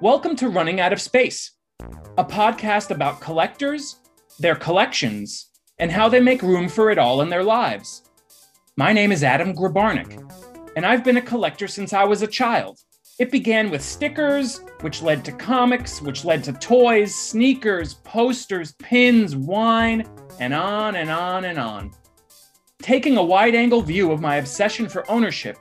[0.00, 1.50] Welcome to Running Out of Space,
[2.16, 3.96] a podcast about collectors,
[4.38, 8.04] their collections, and how they make room for it all in their lives.
[8.76, 10.18] My name is Adam Grabarnik,
[10.74, 12.78] and I've been a collector since I was a child.
[13.18, 19.36] It began with stickers, which led to comics, which led to toys, sneakers, posters, pins,
[19.36, 20.08] wine,
[20.38, 21.90] and on and on and on.
[22.80, 25.58] Taking a wide angle view of my obsession for ownership,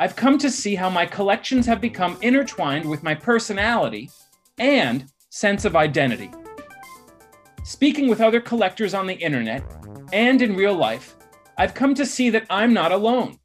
[0.00, 4.10] I've come to see how my collections have become intertwined with my personality
[4.56, 6.30] and sense of identity.
[7.64, 9.64] Speaking with other collectors on the internet
[10.12, 11.16] and in real life,
[11.56, 13.40] I've come to see that I'm not alone.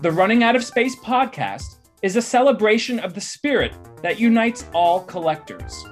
[0.00, 5.00] The Running Out of Space podcast is a celebration of the spirit that unites all
[5.04, 5.84] collectors.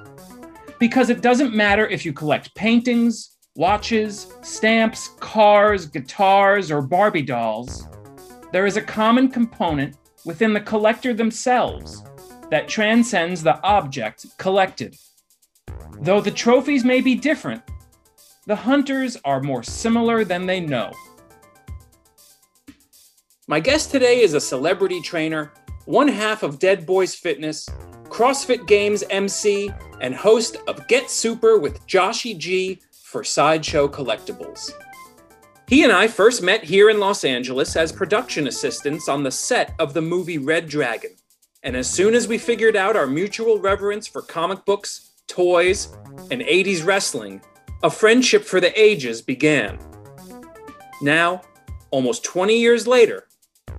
[0.79, 7.87] Because it doesn't matter if you collect paintings, watches, stamps, cars, guitars, or Barbie dolls,
[8.53, 12.03] there is a common component within the collector themselves
[12.51, 14.97] that transcends the object collected.
[16.01, 17.63] Though the trophies may be different,
[18.47, 20.93] the hunters are more similar than they know.
[23.47, 25.53] My guest today is a celebrity trainer,
[25.85, 27.69] one half of Dead Boys Fitness,
[28.05, 29.71] CrossFit Games MC,
[30.01, 34.71] and host of Get Super with Joshy G for Sideshow Collectibles.
[35.69, 39.75] He and I first met here in Los Angeles as production assistants on the set
[39.79, 41.11] of the movie Red Dragon.
[41.63, 45.95] And as soon as we figured out our mutual reverence for comic books, toys,
[46.31, 47.43] and 80s wrestling,
[47.83, 49.79] a friendship for the ages began.
[51.03, 51.43] Now,
[51.91, 53.29] almost 20 years later,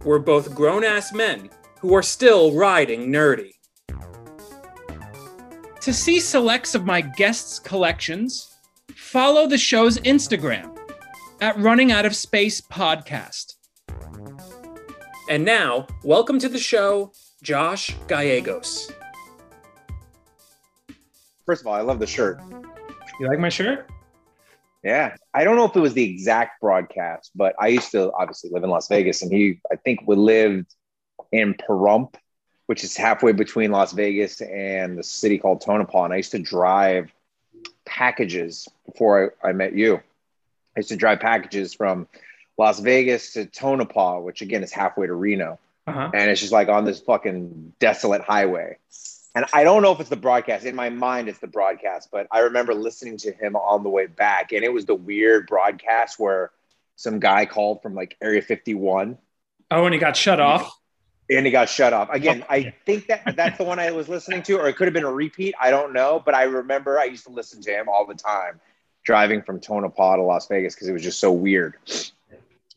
[0.05, 3.53] we're both grown ass men who are still riding nerdy.
[5.81, 8.53] To see selects of my guests' collections,
[8.95, 10.78] follow the show's Instagram
[11.41, 13.55] at Running Out of Space podcast.
[15.29, 18.91] And now, welcome to the show, Josh Gallegos.
[21.45, 22.41] First of all, I love the shirt.
[23.19, 23.89] You like my shirt?
[24.83, 25.15] Yeah.
[25.33, 28.63] I don't know if it was the exact broadcast, but I used to obviously live
[28.63, 30.73] in Las Vegas and he, I think, we lived
[31.31, 32.16] in Pahrump,
[32.66, 36.05] which is halfway between Las Vegas and the city called Tonopah.
[36.05, 37.11] And I used to drive
[37.85, 40.01] packages before I, I met you.
[40.75, 42.07] I used to drive packages from
[42.57, 45.59] Las Vegas to Tonopah, which again is halfway to Reno.
[45.88, 46.12] Uh-huh.
[46.13, 48.78] And it's just like on this fucking desolate highway.
[49.34, 50.66] And I don't know if it's the broadcast.
[50.66, 54.08] In my mind, it's the broadcast, but I remember listening to him on the way
[54.08, 54.52] back.
[54.52, 56.52] And it was the weird broadcast where
[56.96, 59.18] some guy called from like Area 51.
[59.72, 60.72] Oh, and he got shut off.
[61.29, 62.09] And he got shut off.
[62.12, 64.96] Again, I think that that's the one I was listening to, or it could have
[64.96, 65.53] been a repeat.
[65.62, 66.22] I don't know.
[66.24, 68.59] But I remember I used to listen to him all the time
[69.09, 71.74] driving from Tonopah to Las Vegas because it was just so weird.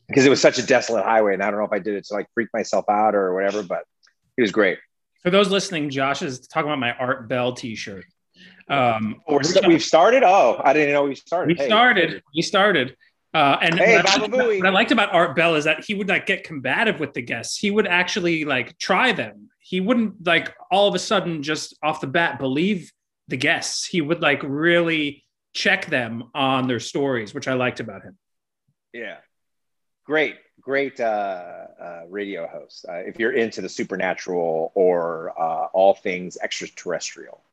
[0.07, 2.05] Because it was such a desolate highway, and I don't know if I did it
[2.05, 3.83] to like freak myself out or whatever, but
[4.35, 4.79] it was great.
[5.21, 8.05] For those listening, Josh is talking about my Art Bell T-shirt.
[8.67, 10.23] Um, oh, we've started.
[10.23, 11.55] Oh, I didn't know we started.
[11.55, 11.67] We hey.
[11.67, 12.23] started.
[12.35, 12.97] We started.
[13.31, 15.93] Uh, and hey, what, I liked, what I liked about Art Bell is that he
[15.93, 17.59] would like get combative with the guests.
[17.59, 19.49] He would actually like try them.
[19.59, 22.91] He wouldn't like all of a sudden just off the bat believe
[23.27, 23.85] the guests.
[23.85, 28.17] He would like really check them on their stories, which I liked about him.
[28.93, 29.17] Yeah,
[30.05, 32.85] great, great uh, uh, radio host.
[32.87, 37.43] Uh, if you're into the supernatural or uh, all things extraterrestrial.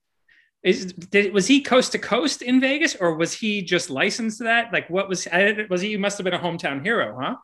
[0.63, 4.45] Is did, was he coast to coast in Vegas, or was he just licensed to
[4.45, 4.73] that?
[4.73, 5.27] Like, what was
[5.71, 5.97] was he?
[5.97, 7.37] Must have been a hometown hero, huh?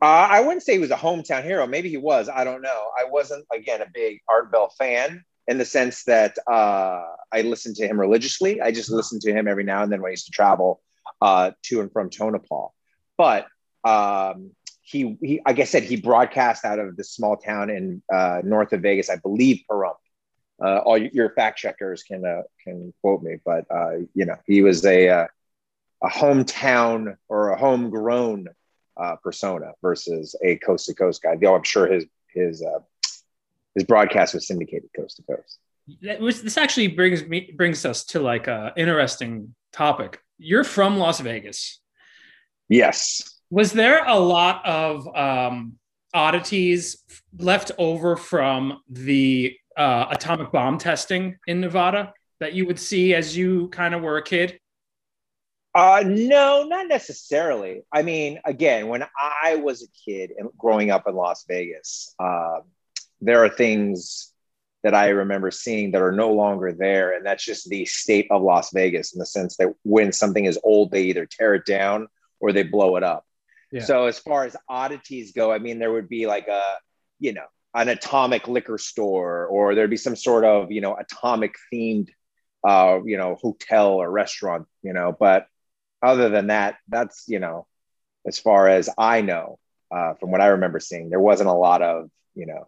[0.00, 1.66] Uh, I wouldn't say he was a hometown hero.
[1.66, 2.28] Maybe he was.
[2.28, 2.90] I don't know.
[2.96, 7.76] I wasn't again a big Art Bell fan in the sense that uh, I listened
[7.76, 8.60] to him religiously.
[8.60, 10.80] I just listened to him every now and then when I used to travel
[11.20, 12.68] uh, to and from Tonopah.
[13.16, 13.46] But
[13.84, 14.50] um,
[14.82, 18.72] he, he, like I said, he broadcast out of this small town in uh, north
[18.72, 19.96] of Vegas, I believe Pahrump.
[20.62, 24.62] Uh, all your fact checkers can uh, can quote me, but uh, you know he
[24.62, 28.46] was a a hometown or a homegrown
[29.22, 31.36] persona versus a coast to coast guy.
[31.36, 32.64] Though I'm sure his his
[33.76, 35.58] his broadcast was syndicated coast to coast.
[36.20, 40.20] Was, this actually brings me brings us to like a interesting topic.
[40.38, 41.80] You're from Las Vegas.
[42.68, 43.40] Yes.
[43.50, 45.74] Was there a lot of um,
[46.12, 47.04] oddities
[47.38, 53.36] left over from the uh, atomic bomb testing in Nevada that you would see as
[53.36, 54.58] you kind of were a kid?
[55.74, 57.82] Uh, no, not necessarily.
[57.92, 59.04] I mean, again, when
[59.44, 62.60] I was a kid and growing up in Las Vegas, uh,
[63.20, 64.32] there are things
[64.82, 67.16] that I remember seeing that are no longer there.
[67.16, 70.58] And that's just the state of Las Vegas in the sense that when something is
[70.62, 72.08] old, they either tear it down
[72.38, 73.26] or they blow it up.
[73.72, 73.82] Yeah.
[73.82, 76.62] So as far as oddities go, I mean, there would be like a,
[77.18, 77.46] you know,
[77.76, 82.08] an atomic liquor store or there'd be some sort of you know atomic themed
[82.66, 85.46] uh, you know hotel or restaurant you know but
[86.02, 87.66] other than that that's you know
[88.26, 89.58] as far as i know
[89.94, 92.66] uh, from what i remember seeing there wasn't a lot of you know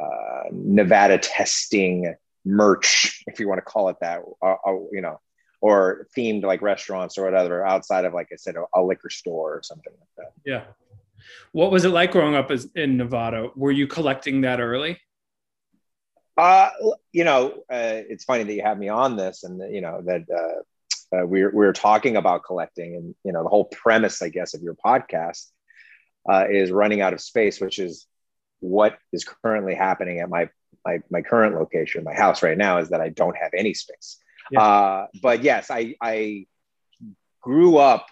[0.00, 5.20] uh, nevada testing merch if you want to call it that uh, uh, you know
[5.60, 9.56] or themed like restaurants or whatever outside of like i said a, a liquor store
[9.56, 10.64] or something like that yeah
[11.52, 13.50] what was it like growing up as, in Nevada?
[13.56, 14.98] Were you collecting that early?
[16.36, 16.70] Uh,
[17.12, 20.22] you know, uh, it's funny that you have me on this, and you know that
[20.30, 24.54] uh, uh, we're we're talking about collecting, and you know the whole premise, I guess,
[24.54, 25.50] of your podcast
[26.28, 28.06] uh, is running out of space, which is
[28.62, 30.48] what is currently happening at my
[30.84, 34.18] my my current location, my house right now, is that I don't have any space.
[34.50, 34.62] Yeah.
[34.62, 36.46] Uh, but yes, I I
[37.40, 38.06] grew up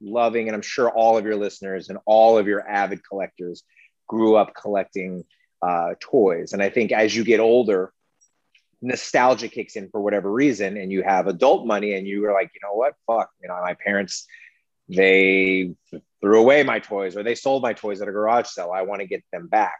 [0.00, 3.62] loving, and I'm sure all of your listeners and all of your avid collectors
[4.06, 5.24] grew up collecting
[5.62, 6.52] uh, toys.
[6.52, 7.92] And I think as you get older,
[8.82, 12.50] nostalgia kicks in for whatever reason, and you have adult money, and you are like,
[12.54, 14.26] you know what, fuck, you know, my parents
[14.88, 15.74] they
[16.20, 18.70] threw away my toys or they sold my toys at a garage sale.
[18.74, 19.78] I want to get them back.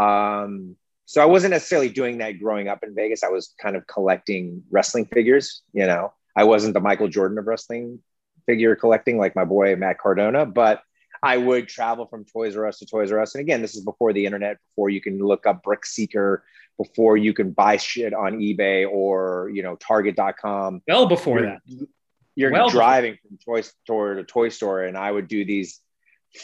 [0.00, 3.22] Um, so I wasn't necessarily doing that growing up in Vegas.
[3.24, 5.62] I was kind of collecting wrestling figures.
[5.72, 7.98] You know, I wasn't the Michael Jordan of wrestling
[8.46, 10.82] figure collecting like my boy Matt Cardona, but
[11.22, 13.34] I would travel from Toys R Us to Toys R Us.
[13.34, 16.44] And again, this is before the internet, before you can look up Brick Seeker,
[16.78, 20.82] before you can buy shit on eBay or, you know, Target.com.
[20.88, 21.88] Well, before you're, that.
[22.36, 23.28] You're well driving before.
[23.28, 24.84] from toy store to toy store.
[24.84, 25.80] And I would do these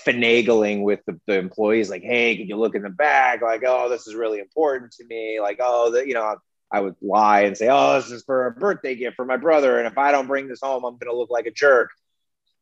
[0.05, 3.43] finagling with the, the, employees, like, hey, can you look in the bag?
[3.43, 5.41] Like, oh, this is really important to me.
[5.41, 6.37] Like, oh, the, you know,
[6.71, 9.79] I would lie and say, "Oh, this is for a birthday gift for my brother,
[9.79, 11.91] and if I don't bring this home, I'm going to look like a jerk."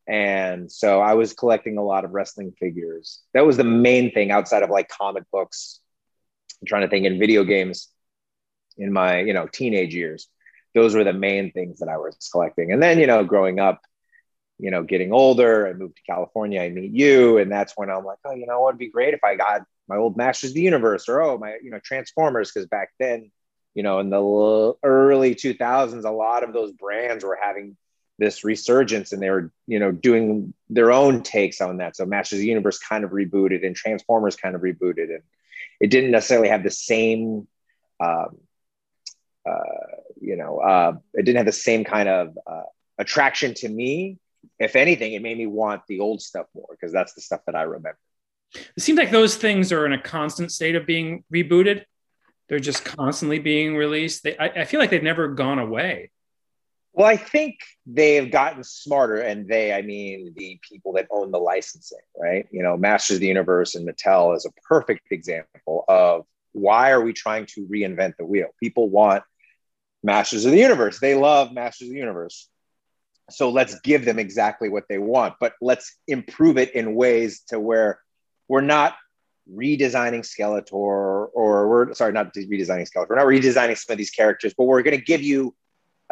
[0.06, 3.22] And so I was collecting a lot of wrestling figures.
[3.32, 5.80] That was the main thing outside of like comic books.
[6.60, 7.88] I'm trying to think in video games
[8.76, 10.28] in my, you know, teenage years.
[10.74, 12.72] Those were the main things that I was collecting.
[12.72, 13.80] And then, you know, growing up,
[14.64, 18.04] you know, getting older, I moved to California, I meet you, and that's when I'm
[18.04, 20.62] like, oh, you know, would be great if I got my old Masters of the
[20.62, 23.30] Universe or oh, my, you know, Transformers, because back then
[23.74, 27.76] you know, in the early 2000s, a lot of those brands were having
[28.18, 31.96] this resurgence and they were, you know, doing their own takes on that.
[31.96, 35.12] So Masters of the Universe kind of rebooted and Transformers kind of rebooted.
[35.12, 35.22] And
[35.80, 37.48] it didn't necessarily have the same,
[37.98, 38.38] um,
[39.44, 42.62] uh, you know, uh, it didn't have the same kind of uh,
[42.98, 44.18] attraction to me.
[44.58, 47.54] If anything, it made me want the old stuff more because that's the stuff that
[47.54, 47.98] I remember.
[48.54, 51.84] It seems like those things are in a constant state of being rebooted
[52.48, 54.22] they're just constantly being released.
[54.22, 56.10] They, I, I feel like they've never gone away.
[56.92, 57.56] Well, I think
[57.86, 62.46] they've gotten smarter, and they, I mean, the people that own the licensing, right?
[62.52, 67.00] You know, Masters of the Universe and Mattel is a perfect example of why are
[67.00, 68.48] we trying to reinvent the wheel?
[68.60, 69.24] People want
[70.04, 71.00] Masters of the Universe.
[71.00, 72.48] They love Masters of the Universe.
[73.30, 77.58] So let's give them exactly what they want, but let's improve it in ways to
[77.58, 78.00] where
[78.48, 78.96] we're not
[79.50, 83.10] redesigning Skeletor, or we're sorry, not redesigning Skeletor.
[83.10, 85.54] We're not redesigning some of these characters, but we're going to give you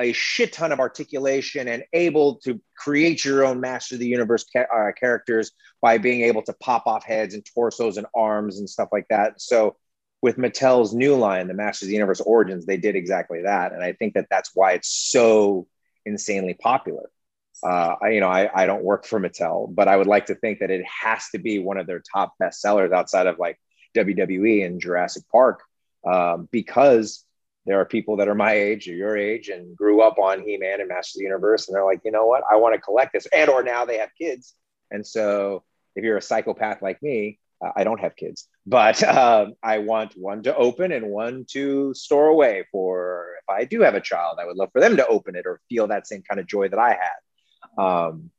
[0.01, 4.47] a shit ton of articulation and able to create your own Master of the Universe
[4.51, 8.69] ca- uh, characters by being able to pop off heads and torsos and arms and
[8.69, 9.41] stuff like that.
[9.41, 9.77] So,
[10.23, 13.83] with Mattel's new line, the Masters of the Universe Origins, they did exactly that, and
[13.83, 15.67] I think that that's why it's so
[16.07, 17.11] insanely popular.
[17.63, 20.35] Uh, I, you know, I, I don't work for Mattel, but I would like to
[20.35, 23.59] think that it has to be one of their top best sellers outside of like
[23.97, 25.63] WWE and Jurassic Park,
[26.05, 27.25] um, because
[27.67, 30.81] there are people that are my age or your age and grew up on He-Man
[30.81, 33.13] and Masters of the Universe, and they're like, you know what, I want to collect
[33.13, 34.55] this, and or now they have kids,
[34.91, 35.63] and so
[35.95, 40.17] if you're a psychopath like me, uh, I don't have kids, but um, I want
[40.17, 44.39] one to open and one to store away for if I do have a child.
[44.41, 46.69] I would love for them to open it or feel that same kind of joy
[46.69, 47.83] that I had.
[47.83, 48.31] Um,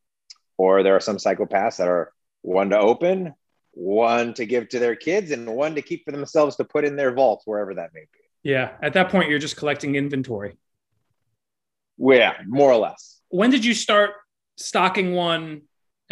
[0.58, 3.34] or there are some psychopaths that are one to open,
[3.72, 6.96] one to give to their kids, and one to keep for themselves to put in
[6.96, 8.20] their vaults, wherever that may be.
[8.50, 8.72] Yeah.
[8.82, 10.58] At that point, you're just collecting inventory.
[11.98, 13.20] Well, yeah, more or less.
[13.30, 14.12] When did you start
[14.58, 15.64] stocking one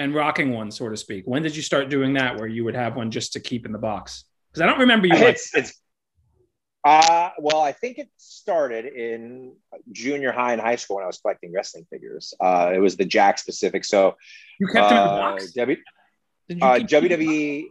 [0.01, 1.25] and rocking one, so to speak?
[1.25, 3.72] When did you start doing that where you would have one just to keep in
[3.72, 4.25] the box?
[4.50, 5.13] Because I don't remember you.
[5.15, 5.81] It's, like- it's
[6.84, 9.55] uh, well, I think it started in
[9.91, 12.34] junior high and high school when I was collecting wrestling figures.
[12.39, 13.86] Uh, it was the Jakks Pacific.
[13.86, 14.15] So
[14.60, 15.51] you kept them in the uh, box.
[15.51, 15.77] W,
[16.60, 17.65] uh, WWE,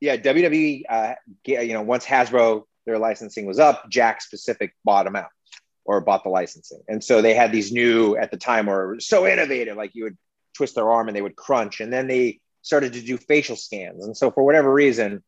[0.00, 0.82] yeah, WWE.
[0.88, 5.28] Uh, you know, once Hasbro their licensing was up, Jakks Pacific bought them out
[5.84, 9.26] or bought the licensing, and so they had these new at the time were so
[9.26, 9.76] innovative.
[9.76, 10.16] Like you would
[10.54, 14.04] twist their arm and they would crunch, and then they started to do facial scans,
[14.04, 15.22] and so for whatever reason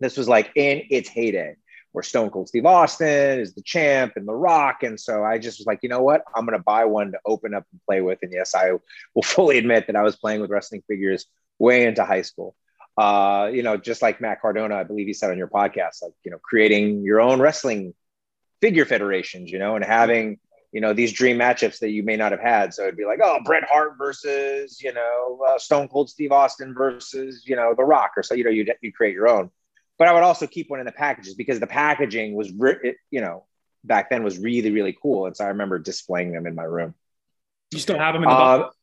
[0.00, 1.56] This was like in its heyday
[1.92, 4.82] where Stone Cold Steve Austin is the champ and The Rock.
[4.82, 6.22] And so I just was like, you know what?
[6.34, 8.18] I'm going to buy one to open up and play with.
[8.22, 8.72] And yes, I
[9.14, 11.26] will fully admit that I was playing with wrestling figures
[11.58, 12.54] way into high school.
[12.96, 16.12] Uh, you know, just like Matt Cardona, I believe he said on your podcast, like,
[16.24, 17.94] you know, creating your own wrestling
[18.60, 20.38] figure federations, you know, and having,
[20.72, 22.72] you know, these dream matchups that you may not have had.
[22.72, 26.74] So it'd be like, oh, Bret Hart versus, you know, uh, Stone Cold Steve Austin
[26.74, 29.50] versus, you know, The Rock or so, you know, you you create your own
[30.00, 33.20] but I would also keep one in the packages because the packaging was, re- you
[33.20, 33.44] know,
[33.84, 35.26] back then was really, really cool.
[35.26, 36.94] And so I remember displaying them in my room.
[37.70, 38.74] You still have them in the box?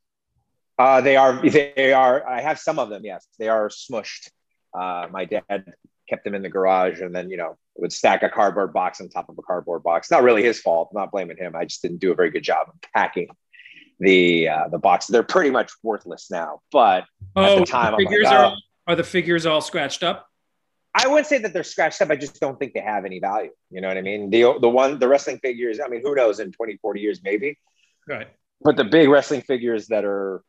[0.78, 3.04] Uh, uh, they are, they are, I have some of them.
[3.04, 3.26] Yes.
[3.40, 4.30] They are smushed.
[4.80, 5.74] Uh, my dad
[6.08, 9.10] kept them in the garage and then, you know, would stack a cardboard box on
[9.10, 10.10] top of a cardboard box.
[10.10, 10.90] Not really his fault.
[10.92, 11.56] I'm not blaming him.
[11.56, 13.28] I just didn't do a very good job of packing
[14.00, 15.14] the, uh, the boxes.
[15.14, 18.38] They're pretty much worthless now, but oh, at the time, the figures like, oh.
[18.38, 18.56] are,
[18.88, 20.28] are the figures all scratched up?
[21.00, 22.10] I wouldn't say that they're scratched up.
[22.10, 23.52] I just don't think they have any value.
[23.70, 24.32] You know what I mean?
[24.32, 25.80] The the one the wrestling figures.
[25.80, 26.40] I mean, who knows?
[26.40, 27.60] In 20, 40 years, maybe.
[28.08, 28.28] Right.
[28.62, 30.42] But the big wrestling figures that are,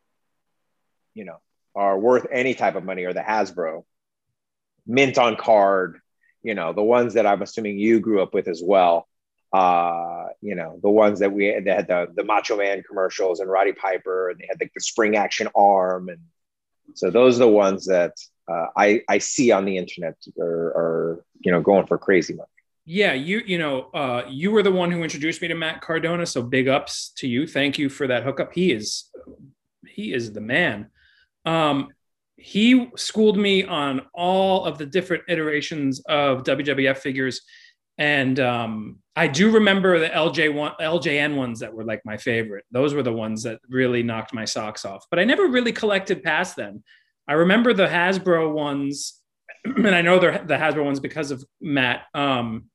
[1.12, 1.36] you know,
[1.74, 3.84] are worth any type of money are the Hasbro,
[4.88, 6.00] mint on card.
[6.42, 9.06] You know, the ones that I'm assuming you grew up with as well.
[9.52, 13.50] Uh, you know, the ones that we that had the the Macho Man commercials and
[13.50, 16.20] Roddy Piper, and they had like the spring action arm, and
[16.94, 18.14] so those are the ones that
[18.48, 22.48] uh, I I see on the internet are, are you know going for crazy money.
[22.84, 26.26] Yeah, you you know uh, you were the one who introduced me to Matt Cardona,
[26.26, 27.46] so big ups to you.
[27.46, 28.52] Thank you for that hookup.
[28.54, 29.10] He is
[29.86, 30.90] he is the man.
[31.44, 31.88] Um,
[32.38, 37.42] he schooled me on all of the different iterations of WWF figures,
[37.98, 42.64] and um, I do remember the LJ one, LJN ones that were like my favorite.
[42.70, 45.04] Those were the ones that really knocked my socks off.
[45.10, 46.84] But I never really collected past them.
[47.26, 49.20] I remember the Hasbro ones,
[49.64, 52.02] and I know they're the Hasbro ones because of Matt.
[52.14, 52.66] Um,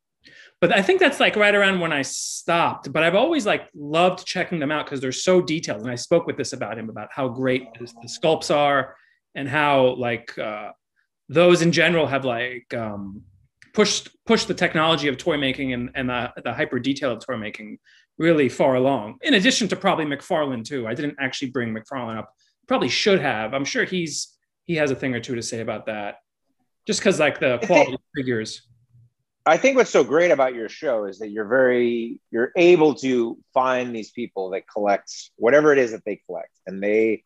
[0.59, 2.91] but I think that's like right around when I stopped.
[2.91, 5.81] But I've always like loved checking them out because they're so detailed.
[5.81, 8.95] And I spoke with this about him about how great the sculpts are
[9.35, 10.71] and how like uh,
[11.29, 13.23] those in general have like um,
[13.73, 17.37] pushed pushed the technology of toy making and, and the, the hyper detail of toy
[17.37, 17.79] making
[18.17, 19.17] really far along.
[19.21, 20.87] In addition to probably McFarlane too.
[20.87, 22.33] I didn't actually bring McFarlane up.
[22.67, 23.53] Probably should have.
[23.53, 26.17] I'm sure he's he has a thing or two to say about that.
[26.85, 28.67] Just because like the quality think, figures.
[29.45, 33.37] I think what's so great about your show is that you're very you're able to
[33.53, 37.23] find these people that collect whatever it is that they collect, and they,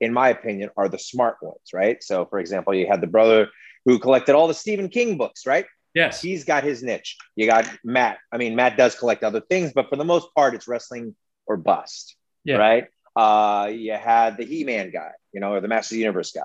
[0.00, 2.02] in my opinion, are the smart ones, right?
[2.02, 3.48] So, for example, you had the brother
[3.84, 5.66] who collected all the Stephen King books, right?
[5.94, 7.16] Yes, he's got his niche.
[7.36, 8.18] You got Matt.
[8.32, 11.14] I mean, Matt does collect other things, but for the most part, it's wrestling
[11.46, 12.56] or bust, yeah.
[12.56, 12.88] right?
[13.14, 16.42] Uh, you had the He-Man guy, you know, or the Master of the Universe guy.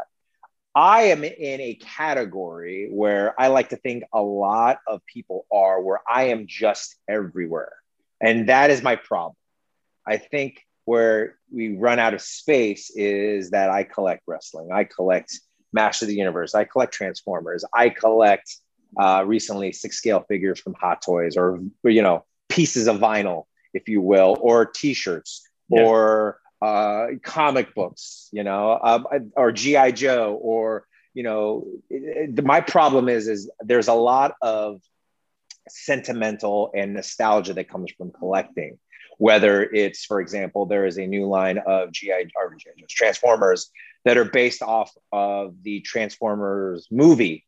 [0.75, 5.81] I am in a category where I like to think a lot of people are,
[5.81, 7.73] where I am just everywhere.
[8.21, 9.35] And that is my problem.
[10.05, 15.39] I think where we run out of space is that I collect wrestling, I collect
[15.71, 18.57] Master of the Universe, I collect Transformers, I collect
[18.99, 23.87] uh, recently six scale figures from Hot Toys or, you know, pieces of vinyl, if
[23.87, 25.83] you will, or t shirts yeah.
[25.83, 29.05] or uh, comic books, you know, um,
[29.35, 34.33] or GI Joe, or you know, it, it, my problem is is there's a lot
[34.41, 34.81] of
[35.67, 38.79] sentimental and nostalgia that comes from collecting.
[39.19, 42.57] Whether it's, for example, there is a new line of GI or
[42.89, 43.69] Transformers
[44.05, 47.45] that are based off of the Transformers movie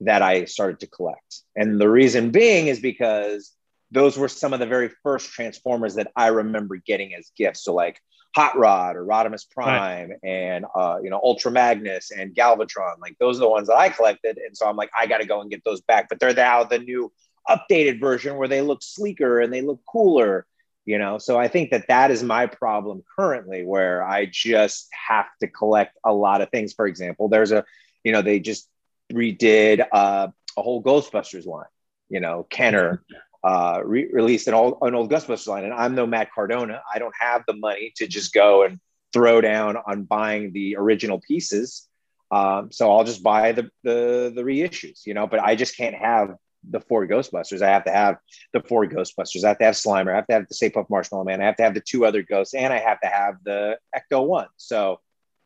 [0.00, 3.52] that I started to collect, and the reason being is because
[3.90, 7.64] those were some of the very first Transformers that I remember getting as gifts.
[7.64, 8.00] So like
[8.36, 10.18] Hot Rod or Rodimus Prime right.
[10.22, 12.98] and uh, you know Ultra Magnus and Galvatron.
[13.00, 15.26] Like those are the ones that I collected, and so I'm like, I got to
[15.26, 16.08] go and get those back.
[16.08, 17.12] But they're now the new
[17.48, 20.46] updated version where they look sleeker and they look cooler.
[20.88, 25.26] You know, so I think that that is my problem currently, where I just have
[25.40, 26.72] to collect a lot of things.
[26.72, 27.62] For example, there's a,
[28.04, 28.66] you know, they just
[29.12, 31.72] redid uh, a whole Ghostbusters line.
[32.08, 33.02] You know, Kenner
[33.44, 35.64] uh, re- released an old, an old Ghostbusters line.
[35.64, 36.80] And I'm no Matt Cardona.
[36.94, 38.80] I don't have the money to just go and
[39.12, 41.86] throw down on buying the original pieces.
[42.30, 45.96] Um, so I'll just buy the, the, the reissues, you know, but I just can't
[45.96, 46.34] have
[46.68, 47.62] the four Ghostbusters.
[47.62, 48.18] I have to have
[48.52, 49.44] the four Ghostbusters.
[49.44, 50.12] I have to have Slimer.
[50.12, 51.40] I have to have the Stay Puft Marshmallow Man.
[51.40, 54.26] I have to have the two other ghosts, and I have to have the Ecto
[54.26, 54.48] One.
[54.56, 55.00] So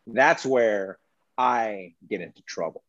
[0.06, 0.98] that's where
[1.36, 2.82] I get into trouble.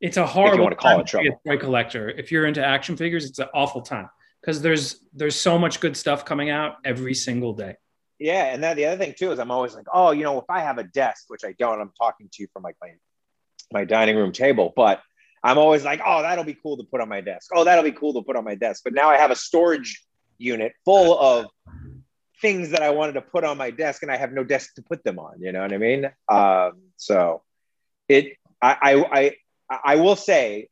[0.00, 0.54] It's a horrible.
[0.54, 2.10] If you want to call it trouble, toy collector.
[2.10, 5.96] If you're into action figures, it's an awful time because there's there's so much good
[5.96, 7.76] stuff coming out every single day.
[8.18, 10.46] Yeah, and then the other thing too is I'm always like, oh, you know, if
[10.48, 12.92] I have a desk, which I don't, I'm talking to you from like my
[13.72, 15.00] my dining room table, but
[15.46, 17.50] I'm always like, oh, that'll be cool to put on my desk.
[17.54, 18.82] Oh, that'll be cool to put on my desk.
[18.82, 20.04] But now I have a storage
[20.38, 21.46] unit full of
[22.42, 24.82] things that I wanted to put on my desk, and I have no desk to
[24.82, 25.40] put them on.
[25.40, 26.10] You know what I mean?
[26.28, 27.42] Um, so
[28.08, 29.36] it, I, I,
[29.70, 30.68] I, I will say,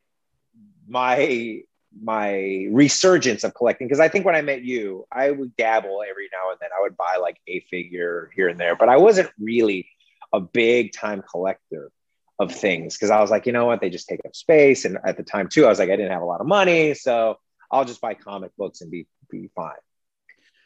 [0.87, 1.61] my
[2.03, 6.29] my resurgence of collecting because I think when I met you, I would dabble every
[6.33, 6.69] now and then.
[6.77, 9.87] I would buy like a figure here and there, but I wasn't really
[10.33, 11.91] a big time collector
[12.39, 14.85] of things because I was like, you know what, they just take up space.
[14.85, 16.93] And at the time too, I was like, I didn't have a lot of money,
[16.93, 17.37] so
[17.71, 19.73] I'll just buy comic books and be be fine.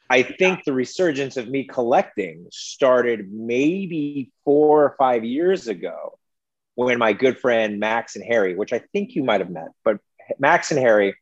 [0.09, 6.17] I think the resurgence of me collecting started maybe four or five years ago
[6.73, 9.99] when my good friend Max and Harry, which I think you might have met, but
[10.39, 11.15] Max and Harry,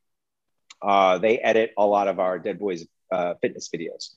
[0.80, 4.10] uh, they edit a lot of our Dead Boys uh, fitness videos.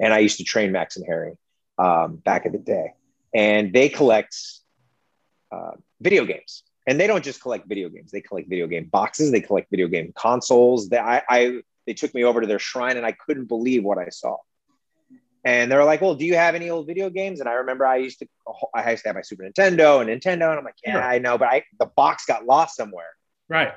[0.00, 1.34] And I used to train Max and Harry
[1.78, 2.94] um, back in the day.
[3.34, 4.36] And they collect
[5.54, 6.62] uh, video games.
[6.86, 9.88] And they don't just collect video games, they collect video game boxes, they collect video
[9.88, 10.88] game consoles.
[10.88, 13.98] They, I, I, they took me over to their shrine and I couldn't believe what
[13.98, 14.36] I saw.
[15.46, 17.84] And they were like, "Well, do you have any old video games?" And I remember
[17.84, 18.26] I used to,
[18.74, 21.36] I used to have my Super Nintendo and Nintendo, and I'm like, "Yeah, I know,"
[21.36, 23.10] but I the box got lost somewhere.
[23.46, 23.74] Right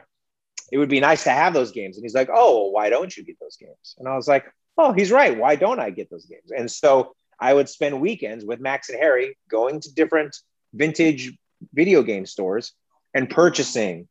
[0.72, 1.98] it would be nice to have those games.
[1.98, 3.96] And he's like, oh, well, why don't you get those games?
[3.98, 4.46] And I was like,
[4.78, 5.38] oh, he's right.
[5.38, 6.52] Why don't I get those games?
[6.56, 10.36] And so I would spend weekends with Max and Harry going to different
[10.74, 11.34] vintage
[11.74, 12.74] video game stores
[13.14, 14.08] and purchasing,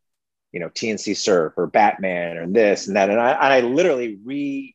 [0.53, 3.11] you know, TNC Surf or Batman or this and that.
[3.11, 4.75] And I, and I literally re,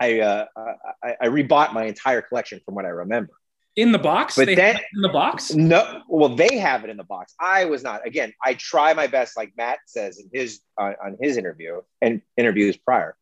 [0.00, 0.46] I, uh,
[1.02, 3.34] I, I rebought my entire collection from what I remember
[3.76, 4.36] in the box.
[4.36, 5.54] But then in the box.
[5.54, 7.34] No, well, they have it in the box.
[7.40, 8.06] I was not.
[8.06, 12.22] Again, I try my best, like Matt says in his uh, on his interview and
[12.36, 13.16] interviews prior.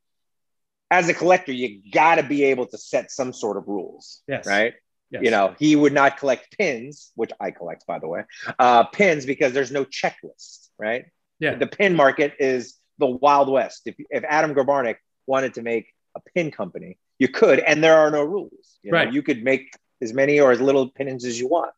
[0.91, 4.23] As a collector, you got to be able to set some sort of rules.
[4.29, 4.47] Yes.
[4.47, 4.75] Right.
[5.12, 5.23] Yes.
[5.25, 8.25] You know, he would not collect pins, which I collect, by the way,
[8.59, 10.69] uh, pins because there's no checklist.
[10.78, 11.04] Right.
[11.38, 11.54] Yeah.
[11.54, 13.83] The pin market is the wild west.
[13.85, 18.11] If if Adam Grabarnik wanted to make a pin company, you could, and there are
[18.11, 18.78] no rules.
[18.83, 19.12] You know, right.
[19.12, 21.73] You could make as many or as little pins as you want.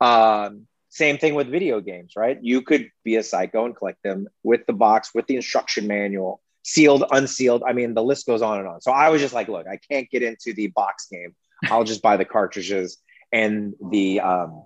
[0.00, 2.38] Um, same thing with video games, right?
[2.40, 6.40] You could be a psycho and collect them with the box, with the instruction manual,
[6.62, 7.62] sealed, unsealed.
[7.66, 8.80] I mean, the list goes on and on.
[8.80, 11.34] So I was just like, look, I can't get into the box game.
[11.64, 12.98] I'll just buy the cartridges
[13.32, 14.64] and the um,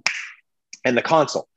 [0.85, 1.48] and the console.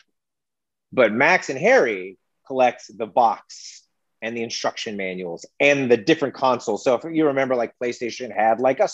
[0.91, 3.83] But Max and Harry collect the box
[4.21, 6.83] and the instruction manuals and the different consoles.
[6.83, 8.87] So if you remember, like PlayStation had like a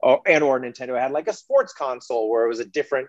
[0.00, 3.08] or, and or Nintendo had like a sports console where it was a different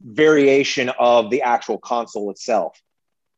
[0.00, 2.80] variation of the actual console itself.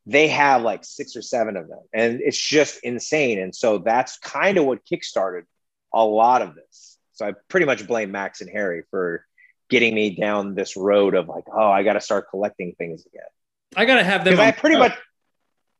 [0.07, 3.38] They have like six or seven of them, and it's just insane.
[3.40, 5.42] And so that's kind of what kickstarted
[5.92, 6.96] a lot of this.
[7.17, 9.27] So I pretty much blame Max and Harry for
[9.69, 13.27] getting me down this road of like, oh, I got to start collecting things again.
[13.75, 14.39] I got to have them.
[14.39, 14.93] I pretty much,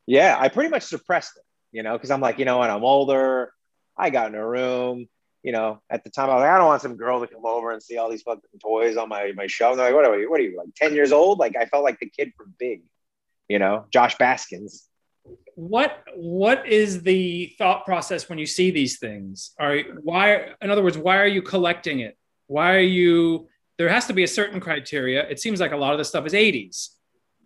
[0.05, 2.83] yeah, I pretty much suppressed it, you know, because I'm like, you know what, I'm
[2.83, 3.53] older.
[3.97, 5.07] I got in a room
[5.47, 7.45] you know, at the time I was like, I don't want some girl to come
[7.45, 9.71] over and see all these fucking toys on my my shelf.
[9.71, 10.29] And they're like, what are you?
[10.29, 10.75] What are you like?
[10.75, 11.39] Ten years old?
[11.39, 12.81] Like I felt like the kid from Big,
[13.47, 14.86] you know, Josh Baskins.
[15.57, 19.55] What what is the thought process when you see these things?
[19.59, 20.49] Are why?
[20.61, 22.15] In other words, why are you collecting it?
[22.45, 23.49] Why are you?
[23.79, 25.27] There has to be a certain criteria.
[25.27, 26.89] It seems like a lot of this stuff is 80s.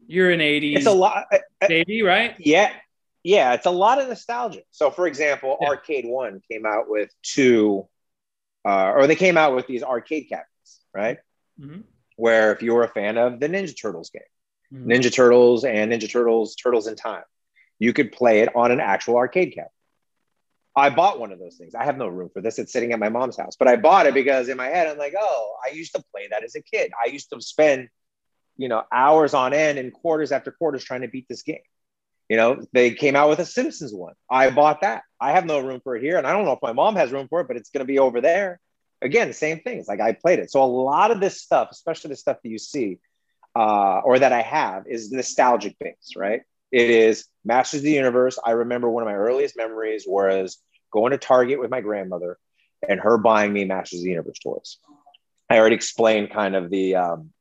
[0.08, 0.76] You're an 80s.
[0.76, 1.26] It's a lot,
[1.69, 2.36] baby, right?
[2.38, 2.74] Yeah,
[3.24, 4.63] yeah, it's a lot of nostalgia.
[4.71, 5.69] So, for example, yeah.
[5.69, 7.88] Arcade One came out with two,
[8.65, 11.19] uh, or they came out with these arcade cabinets, right?
[11.58, 11.82] Mm-hmm.
[12.17, 14.21] Where if you were a fan of the Ninja Turtles game,
[14.74, 14.91] mm-hmm.
[14.91, 17.24] Ninja Turtles and Ninja Turtles Turtles in Time,
[17.82, 19.72] you could play it on an actual arcade cabinet.
[20.76, 21.74] I bought one of those things.
[21.74, 22.60] I have no room for this.
[22.60, 25.00] It's sitting at my mom's house, but I bought it because in my head, I'm
[25.00, 26.91] like, oh, I used to play that as a kid.
[27.04, 27.89] I used to spend,
[28.56, 31.63] you know, hours on end and quarters after quarters trying to beat this game.
[32.30, 34.13] You know, they came out with a Simpsons one.
[34.30, 35.02] I bought that.
[35.20, 36.20] I have no room for it here.
[36.20, 37.91] And I don't know if my mom has room for it, but it's going to
[37.91, 38.60] be over there.
[39.02, 39.88] Again, same things.
[39.88, 40.52] Like I played it.
[40.52, 43.00] So a lot of this stuff, especially the stuff that you see
[43.56, 46.44] uh, or that I have, is nostalgic based, right?
[46.72, 48.40] It is Masters of the Universe.
[48.44, 50.58] I remember one of my earliest memories was
[50.92, 52.38] going to Target with my grandmother
[52.88, 54.78] and her buying me Masters of the Universe toys.
[55.50, 57.32] I already explained kind of the um,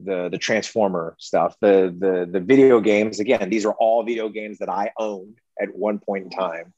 [0.00, 3.20] the the transformer stuff the the the video games.
[3.20, 6.72] Again these are all video games that i owned at one point in time.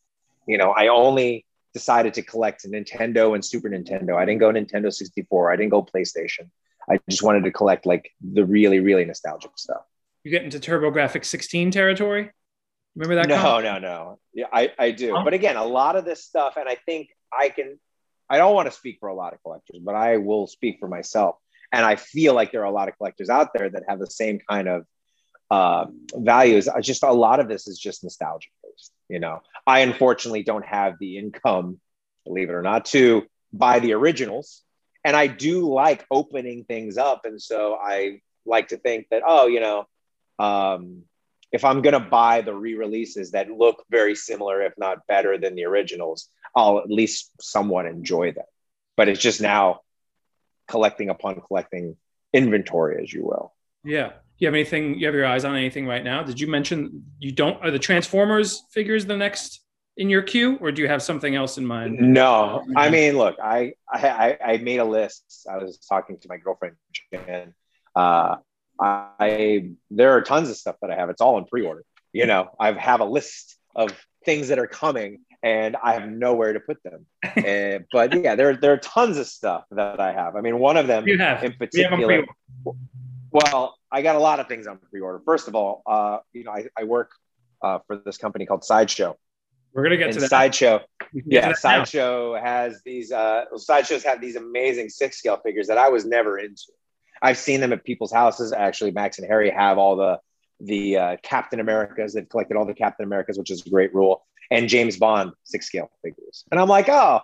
[0.46, 4.16] You know i only decided to collect nintendo and super nintendo.
[4.16, 6.50] I didn't go nintendo 64 i didn't go playstation.
[6.90, 9.82] I just wanted to collect like the really really nostalgic stuff
[10.24, 12.30] you get into TurboGrafx 16 territory?
[12.94, 14.18] Remember that no no no.
[14.34, 15.12] Yeah i i do.
[15.24, 17.78] But again a lot of this stuff and i think i can
[18.28, 20.88] i don't want to speak for a lot of collectors but i will speak for
[20.88, 21.36] myself.
[21.72, 24.06] And I feel like there are a lot of collectors out there that have the
[24.06, 24.84] same kind of
[25.52, 26.66] uh, values.
[26.66, 28.90] I just a lot of this is just nostalgia based.
[29.08, 31.78] You know, I unfortunately don't have the income,
[32.24, 34.62] believe it or not, to buy the originals,
[35.04, 39.46] and I do like opening things up, and so I like to think that oh,
[39.46, 39.84] you know,
[40.38, 41.02] um,
[41.50, 45.64] if I'm gonna buy the re-releases that look very similar, if not better than the
[45.64, 48.44] originals, I'll at least somewhat enjoy them.
[48.96, 49.80] But it's just now
[50.68, 51.96] collecting upon collecting
[52.32, 53.54] inventory, as you will.
[53.84, 54.98] Yeah you have anything?
[54.98, 56.24] You have your eyes on anything right now?
[56.24, 57.62] Did you mention you don't?
[57.62, 59.60] Are the Transformers figures the next
[59.96, 62.00] in your queue, or do you have something else in mind?
[62.00, 65.46] No, I mean, look, I I I made a list.
[65.48, 66.74] I was talking to my girlfriend,
[67.12, 67.52] and
[67.94, 68.36] uh,
[68.80, 71.10] I there are tons of stuff that I have.
[71.10, 71.84] It's all in pre-order.
[72.12, 73.90] You know, I have a list of
[74.24, 77.06] things that are coming, and I have nowhere to put them.
[77.22, 80.36] and, but yeah, there there are tons of stuff that I have.
[80.36, 82.24] I mean, one of them you have in particular.
[83.30, 85.22] Well, I got a lot of things on pre-order.
[85.24, 87.12] First of all, uh, you know, I, I work
[87.62, 89.16] uh, for this company called Sideshow.
[89.72, 90.28] We're gonna get and to that.
[90.28, 90.80] Sideshow.
[91.24, 93.10] Yeah, Sideshow has these.
[93.10, 96.72] Uh, Sideshows have these amazing six scale figures that I was never into.
[97.22, 98.52] I've seen them at people's houses.
[98.52, 100.20] Actually, Max and Harry have all the
[100.60, 102.14] the uh, Captain Americas.
[102.14, 105.66] They've collected all the Captain Americas, which is a great rule, and James Bond six
[105.66, 106.44] scale figures.
[106.50, 107.20] And I'm like, oh,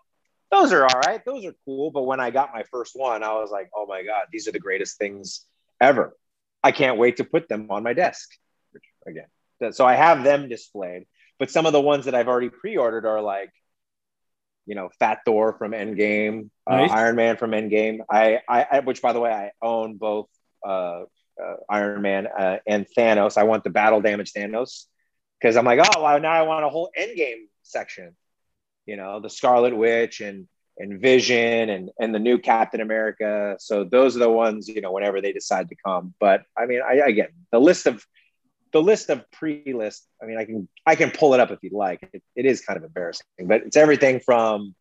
[0.50, 1.22] those are all right.
[1.24, 1.90] Those are cool.
[1.90, 4.52] But when I got my first one, I was like, oh my god, these are
[4.52, 5.44] the greatest things
[5.80, 6.16] ever.
[6.62, 8.28] I can't wait to put them on my desk
[9.06, 9.72] again.
[9.72, 11.06] So I have them displayed,
[11.38, 13.50] but some of the ones that I've already pre-ordered are like,
[14.68, 16.90] you know, Fat Thor from Endgame, uh, nice.
[16.90, 18.00] uh, Iron Man from Endgame.
[18.08, 20.28] I, I, I, which by the way, I own both
[20.64, 21.04] uh,
[21.42, 23.38] uh, Iron Man uh, and Thanos.
[23.38, 24.84] I want the battle damage Thanos
[25.40, 28.14] because I'm like, oh, well, now I want a whole Endgame section.
[28.84, 33.56] You know, the Scarlet Witch and and Vision and and the new Captain America.
[33.58, 36.12] So those are the ones you know whenever they decide to come.
[36.20, 38.04] But I mean, I again the list of
[38.72, 40.06] the list of pre-list.
[40.22, 42.08] I mean, I can I can pull it up if you'd like.
[42.12, 44.74] It, it is kind of embarrassing, but it's everything from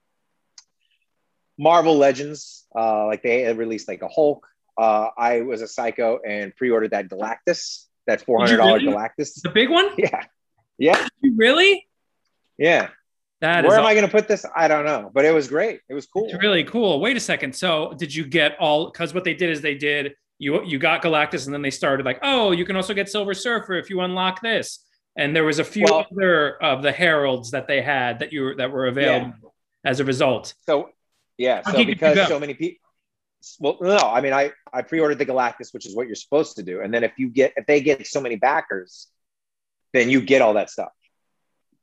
[1.58, 4.46] Marvel Legends, uh, like they released like a Hulk.
[4.78, 8.94] Uh, I was a psycho and pre-ordered that Galactus, that four hundred dollar really?
[8.94, 9.90] Galactus, the big one.
[9.98, 10.24] Yeah,
[10.78, 11.08] yeah.
[11.36, 11.88] really?
[12.58, 12.90] Yeah.
[13.40, 14.46] That Where am I going to put this?
[14.56, 15.82] I don't know, but it was great.
[15.90, 16.26] It was cool.
[16.26, 17.00] It's really cool.
[17.00, 17.56] Wait a second.
[17.56, 18.90] So, did you get all?
[18.92, 22.06] Because what they did is they did you you got Galactus, and then they started
[22.06, 24.84] like, oh, you can also get Silver Surfer if you unlock this.
[25.18, 28.56] And there was a few well, other of the heralds that they had that you
[28.56, 29.90] that were available yeah.
[29.90, 30.54] as a result.
[30.68, 30.90] So,
[31.38, 31.62] yeah.
[31.64, 32.80] So because so many people.
[33.60, 36.64] Well, no, I mean, I I pre-ordered the Galactus, which is what you're supposed to
[36.64, 39.08] do, and then if you get if they get so many backers,
[39.94, 40.92] then you get all that stuff.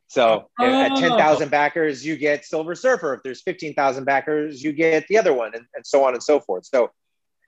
[0.06, 0.64] So oh.
[0.64, 3.14] at 10,000 backers, you get Silver Surfer.
[3.14, 6.38] If there's 15,000 backers, you get the other one, and, and so on and so
[6.38, 6.66] forth.
[6.66, 6.90] So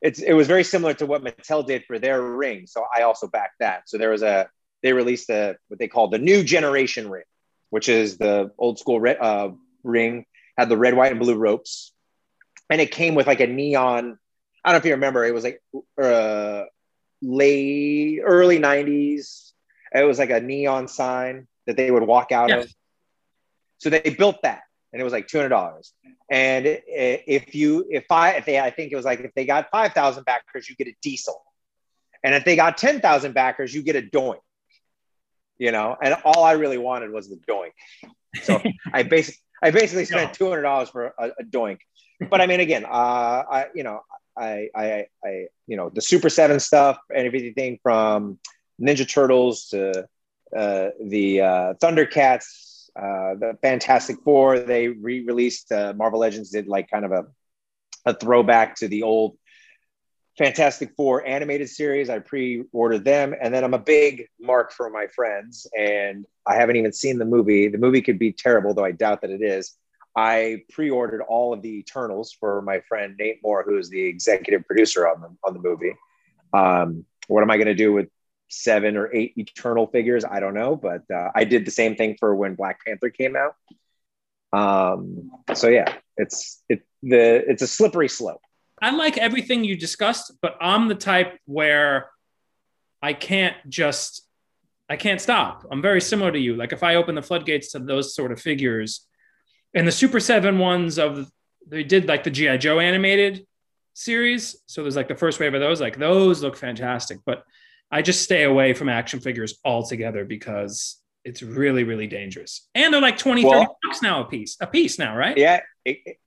[0.02, 2.66] it's it was very similar to what Mattel did for their ring.
[2.66, 3.88] So I also backed that.
[3.88, 4.48] So there was a
[4.82, 7.24] they released a what they call the new generation ring,
[7.70, 9.50] which is the old school red, uh,
[9.82, 11.92] ring had the red, white, and blue ropes,
[12.70, 14.18] and it came with like a neon.
[14.64, 15.24] I don't know if you remember.
[15.24, 15.62] It was like
[16.00, 16.64] uh,
[17.22, 19.52] late early '90s.
[19.94, 22.64] It was like a neon sign that they would walk out yes.
[22.64, 22.74] of.
[23.78, 25.92] So they built that, and it was like two hundred dollars.
[26.28, 29.70] And if you, if I, if they, I think it was like if they got
[29.70, 31.40] five thousand backers, you get a diesel,
[32.24, 34.40] and if they got ten thousand backers, you get a doink.
[35.58, 37.70] You know, and all I really wanted was the doink.
[38.42, 38.60] So
[38.92, 41.78] I basically, I basically spent two hundred dollars for a, a, doink.
[42.28, 44.00] But I mean, again, uh, I, you know,
[44.36, 48.38] I, I, I, you know, the Super Seven stuff and everything from
[48.80, 50.06] Ninja Turtles to
[50.54, 54.60] uh, the uh, Thundercats, uh, the Fantastic Four.
[54.60, 57.26] They re-released uh, Marvel Legends did like kind of a
[58.06, 59.36] a throwback to the old
[60.38, 62.10] Fantastic Four animated series.
[62.10, 66.76] I pre-ordered them, and then I'm a big mark for my friends, and I haven't
[66.76, 67.68] even seen the movie.
[67.68, 69.76] The movie could be terrible, though I doubt that it is.
[70.14, 74.66] I pre-ordered all of the Eternals for my friend Nate Moore, who is the executive
[74.66, 75.94] producer on the on the movie.
[76.52, 78.08] Um, what am I going to do with
[78.48, 80.24] seven or eight eternal figures.
[80.24, 83.36] I don't know, but uh, I did the same thing for when Black Panther came
[83.36, 83.54] out.
[84.52, 88.40] Um, so yeah, it's it the it's a slippery slope.
[88.80, 92.10] I like everything you discussed, but I'm the type where
[93.02, 94.26] I can't just
[94.88, 95.66] I can't stop.
[95.70, 96.54] I'm very similar to you.
[96.54, 99.06] Like if I open the floodgates to those sort of figures,
[99.74, 101.30] and the Super Seven ones of
[101.68, 103.46] they did like the GI Joe animated
[103.94, 104.56] series.
[104.66, 105.80] So there's like the first wave of those.
[105.80, 107.44] Like those look fantastic, but
[107.90, 112.68] I just stay away from action figures altogether because it's really, really dangerous.
[112.74, 115.36] And they're like 20, well, 30 bucks now a piece, a piece now, right?
[115.36, 115.60] Yeah,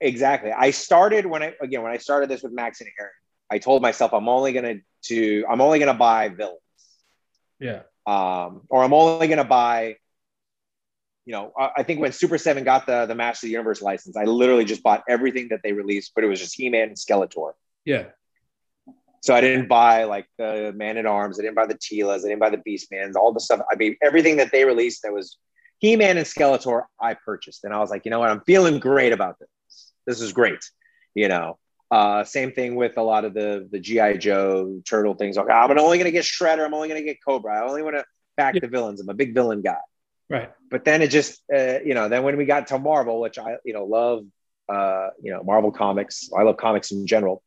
[0.00, 0.52] exactly.
[0.52, 3.12] I started when I, again, when I started this with Max and Aaron,
[3.50, 6.60] I told myself I'm only going to, I'm only going to buy villains.
[7.58, 7.82] Yeah.
[8.06, 9.96] Um, or I'm only going to buy,
[11.24, 13.82] you know, I, I think when Super 7 got the, the Master of the Universe
[13.82, 16.88] license, I literally just bought everything that they released, but it was just He Man
[16.88, 17.52] and Skeletor.
[17.84, 18.04] Yeah.
[19.20, 21.38] So I didn't buy like the Man at Arms.
[21.38, 22.24] I didn't buy the Teelas.
[22.24, 23.16] I didn't buy the Beastmans.
[23.16, 23.60] All the stuff.
[23.70, 25.36] I mean, everything that they released that was
[25.78, 28.30] He Man and Skeletor, I purchased, and I was like, you know what?
[28.30, 29.92] I'm feeling great about this.
[30.06, 30.64] This is great.
[31.14, 31.58] You know.
[31.92, 35.36] Uh, same thing with a lot of the the GI Joe turtle things.
[35.36, 36.64] Like, I'm only going to get Shredder.
[36.64, 37.58] I'm only going to get Cobra.
[37.58, 38.04] I only want to
[38.36, 38.60] back yeah.
[38.60, 39.00] the villains.
[39.00, 39.76] I'm a big villain guy.
[40.28, 40.50] Right.
[40.70, 43.56] But then it just, uh, you know, then when we got to Marvel, which I,
[43.64, 44.24] you know, love,
[44.68, 46.30] uh, you know, Marvel comics.
[46.36, 47.42] I love comics in general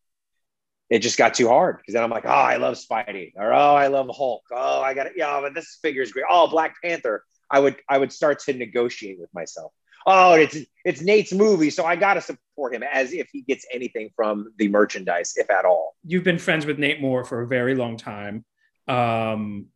[0.93, 3.73] it just got too hard because then I'm like, oh, I love Spidey, or oh,
[3.73, 4.43] I love Hulk.
[4.51, 5.13] Oh, I got it.
[5.15, 6.25] Yeah, but this figure is great.
[6.29, 7.23] Oh, Black Panther.
[7.49, 9.73] I would I would start to negotiate with myself.
[10.05, 13.65] Oh, it's it's Nate's movie, so I got to support him as if he gets
[13.73, 15.95] anything from the merchandise, if at all.
[16.05, 18.45] You've been friends with Nate Moore for a very long time.
[18.87, 19.69] Um,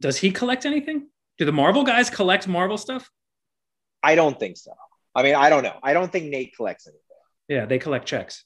[0.00, 1.08] does he collect anything?
[1.38, 3.10] Do the Marvel guys collect Marvel stuff?
[4.00, 4.70] I don't think so.
[5.12, 5.76] I mean, I don't know.
[5.82, 7.00] I don't think Nate collects anything.
[7.48, 8.44] Yeah, they collect checks.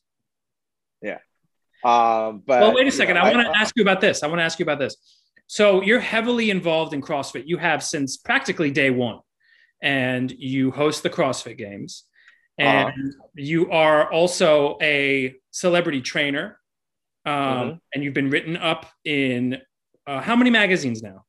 [1.03, 1.19] Yeah.
[1.83, 3.15] Um, but well, wait a second.
[3.15, 4.23] Know, I want to ask you about this.
[4.23, 4.97] I want to ask you about this.
[5.47, 7.45] So you're heavily involved in CrossFit.
[7.47, 9.21] You have since practically day one,
[9.83, 12.05] and you host the CrossFit Games,
[12.59, 16.59] and uh, you are also a celebrity trainer.
[17.27, 17.77] Um, mm-hmm.
[17.95, 19.59] And you've been written up in
[20.07, 21.25] uh, how many magazines now?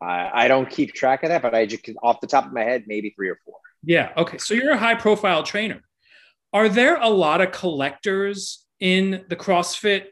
[0.00, 2.62] I, I don't keep track of that, but I just off the top of my
[2.62, 3.54] head, maybe three or four.
[3.84, 4.12] Yeah.
[4.16, 4.38] Okay.
[4.38, 5.82] So you're a high profile trainer.
[6.52, 10.06] Are there a lot of collectors in the CrossFit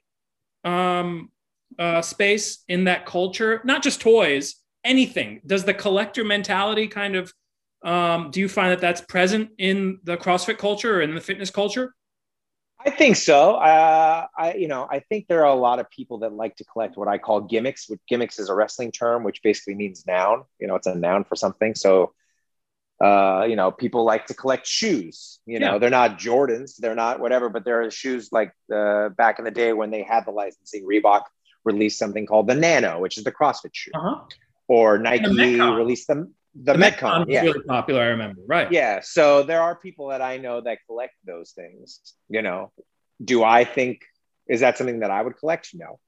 [0.65, 1.31] um,
[1.79, 5.41] uh, space, in that culture, not just toys, anything.
[5.47, 7.33] Does the collector mentality kind of,
[7.85, 11.51] um, do you find that that's present in the CrossFit culture or in the fitness
[11.51, 11.95] culture?
[12.85, 13.55] I think so.
[13.55, 16.65] Uh, I, you know, I think there are a lot of people that like to
[16.65, 17.89] collect what I call gimmicks.
[17.89, 20.43] Which gimmicks is a wrestling term, which basically means noun.
[20.59, 21.77] You know, it's a noun for something.
[21.77, 22.13] So
[23.03, 25.41] uh, you know, people like to collect shoes.
[25.45, 25.79] You know, yeah.
[25.79, 29.51] they're not Jordans, they're not whatever, but there are shoes like uh, back in the
[29.51, 30.87] day when they had the licensing.
[30.87, 31.23] Reebok
[31.65, 34.21] released something called the Nano, which is the CrossFit shoe, uh-huh.
[34.69, 36.35] or Nike the released them.
[36.55, 38.03] The, the Metcon, yeah, really popular.
[38.03, 38.71] I remember, right?
[38.71, 39.01] Yeah.
[39.03, 42.15] So there are people that I know that collect those things.
[42.29, 42.73] You know,
[43.25, 44.03] do I think
[44.47, 45.71] is that something that I would collect?
[45.75, 45.99] No,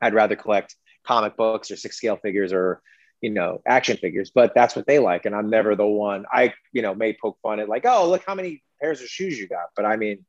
[0.00, 2.80] I'd rather collect comic books or six scale figures or
[3.20, 5.26] you know, action figures, but that's what they like.
[5.26, 8.24] And I'm never the one I, you know, may poke fun at like, oh, look
[8.26, 9.70] how many pairs of shoes you got.
[9.74, 10.24] But I mean,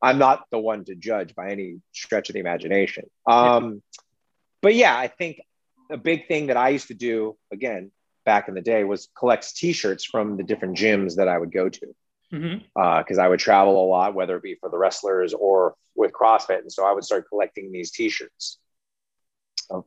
[0.00, 3.08] I'm not the one to judge by any stretch of the imagination.
[3.26, 3.82] Um,
[4.60, 5.42] but yeah, I think
[5.90, 7.90] a big thing that I used to do again
[8.24, 11.68] back in the day was collect t-shirts from the different gyms that I would go
[11.68, 11.94] to.
[12.30, 13.20] Because mm-hmm.
[13.20, 16.60] uh, I would travel a lot, whether it be for the wrestlers or with CrossFit.
[16.60, 18.58] And so I would start collecting these t-shirts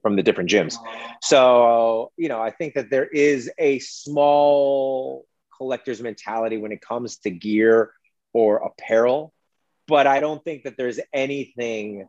[0.01, 0.75] from the different gyms.
[1.21, 5.25] So, you know, I think that there is a small
[5.57, 7.91] collector's mentality when it comes to gear
[8.33, 9.33] or apparel,
[9.87, 12.07] but I don't think that there's anything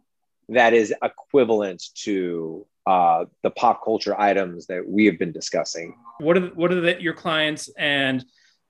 [0.49, 5.97] that is equivalent to uh, the pop culture items that we have been discussing.
[6.19, 8.25] What are what are the, your clients and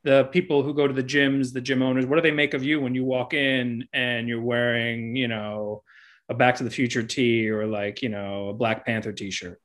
[0.05, 2.07] the people who go to the gyms, the gym owners?
[2.07, 5.83] What do they make of you when you walk in and you're wearing, you know,
[6.28, 9.60] a Back to the Future tee or like you know a Black Panther T-shirt?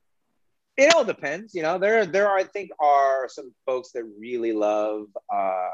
[0.78, 1.54] It all depends.
[1.54, 5.70] You know, there there are I think are some folks that really love uh,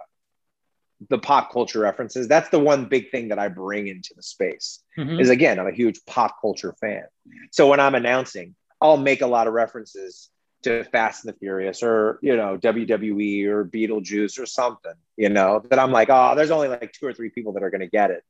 [1.10, 2.28] the pop culture references.
[2.28, 4.84] That's the one big thing that I bring into the space.
[4.98, 5.20] Mm-hmm.
[5.20, 7.04] Is again, I'm a huge pop culture fan.
[7.52, 10.30] So when I'm announcing, I'll make a lot of references
[10.64, 14.94] to Fast and the Furious or you know WWE or Beetlejuice or something.
[15.16, 17.70] You know that I'm like, oh, there's only like two or three people that are
[17.70, 18.24] going to get it.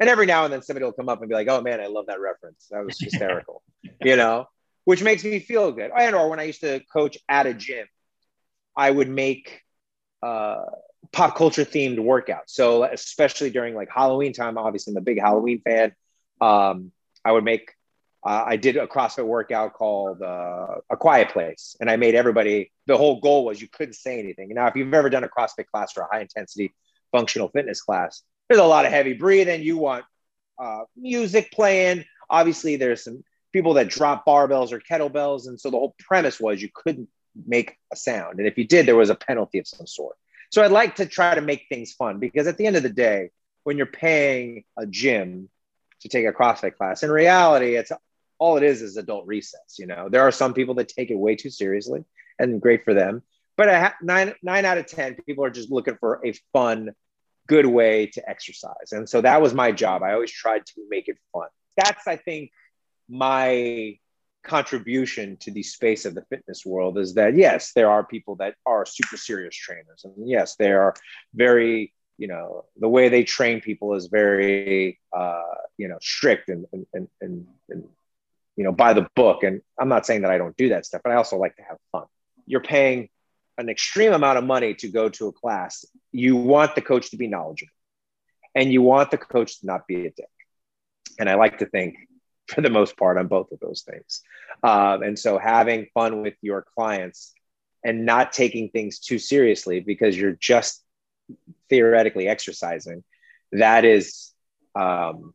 [0.00, 1.86] And every now and then somebody will come up and be like, "Oh man, I
[1.86, 2.68] love that reference.
[2.70, 3.62] That was hysterical,"
[4.02, 4.46] you know,
[4.84, 5.90] which makes me feel good.
[5.96, 7.86] And or when I used to coach at a gym,
[8.76, 9.62] I would make
[10.22, 10.62] uh,
[11.12, 12.48] pop culture themed workouts.
[12.48, 15.94] So especially during like Halloween time, obviously I'm a big Halloween fan.
[16.40, 16.92] Um,
[17.24, 17.72] I would make.
[18.24, 22.72] Uh, I did a CrossFit workout called uh, A Quiet Place, and I made everybody.
[22.86, 24.48] The whole goal was you couldn't say anything.
[24.50, 26.74] Now, if you've ever done a CrossFit class or a high intensity
[27.12, 29.62] functional fitness class, there's a lot of heavy breathing.
[29.62, 30.04] You want
[30.58, 32.04] uh, music playing.
[32.30, 35.46] Obviously, there's some people that drop barbells or kettlebells.
[35.46, 37.08] And so the whole premise was you couldn't
[37.46, 38.38] make a sound.
[38.38, 40.16] And if you did, there was a penalty of some sort.
[40.50, 42.88] So I'd like to try to make things fun because at the end of the
[42.88, 43.30] day,
[43.64, 45.50] when you're paying a gym
[46.00, 47.92] to take a CrossFit class, in reality, it's
[48.38, 49.78] all it is is adult recess.
[49.78, 52.04] You know, there are some people that take it way too seriously
[52.38, 53.22] and great for them.
[53.56, 56.94] But nine, nine out of 10 people are just looking for a fun
[57.48, 58.92] good way to exercise.
[58.92, 60.02] And so that was my job.
[60.02, 61.48] I always tried to make it fun.
[61.76, 62.50] That's, I think,
[63.08, 63.98] my
[64.42, 68.54] contribution to the space of the fitness world is that yes, there are people that
[68.66, 70.94] are super serious trainers, and yes, they are
[71.34, 75.42] very you know the way they train people is very uh,
[75.76, 77.84] you know strict and and, and and and
[78.56, 79.42] you know by the book.
[79.42, 81.62] And I'm not saying that I don't do that stuff, but I also like to
[81.62, 82.06] have fun.
[82.46, 83.08] You're paying
[83.58, 85.84] an extreme amount of money to go to a class.
[86.12, 87.72] You want the coach to be knowledgeable,
[88.54, 90.30] and you want the coach to not be a dick.
[91.18, 91.96] And I like to think
[92.46, 94.22] for the most part on both of those things.
[94.62, 97.34] Um, and so having fun with your clients
[97.84, 100.82] and not taking things too seriously because you're just
[101.68, 103.04] theoretically exercising,
[103.52, 104.32] that is,
[104.74, 105.34] um,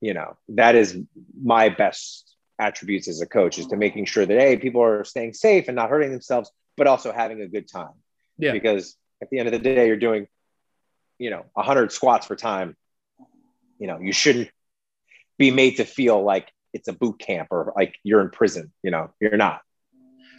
[0.00, 0.96] you know, that is
[1.38, 5.34] my best attributes as a coach is to making sure that, hey, people are staying
[5.34, 7.94] safe and not hurting themselves, but also having a good time.
[8.38, 8.52] Yeah.
[8.52, 10.26] Because at the end of the day, you're doing,
[11.18, 12.76] you know, 100 squats for time.
[13.78, 14.50] You know, you shouldn't
[15.38, 18.72] be made to feel like it's a boot camp or like you're in prison.
[18.82, 19.60] You know, you're not.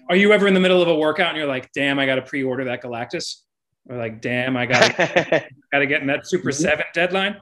[0.09, 2.15] Are you ever in the middle of a workout and you're like, damn, I got
[2.15, 3.41] to pre-order that Galactus?
[3.89, 6.63] Or like, damn, I got got to get in that Super mm-hmm.
[6.63, 7.37] Seven deadline.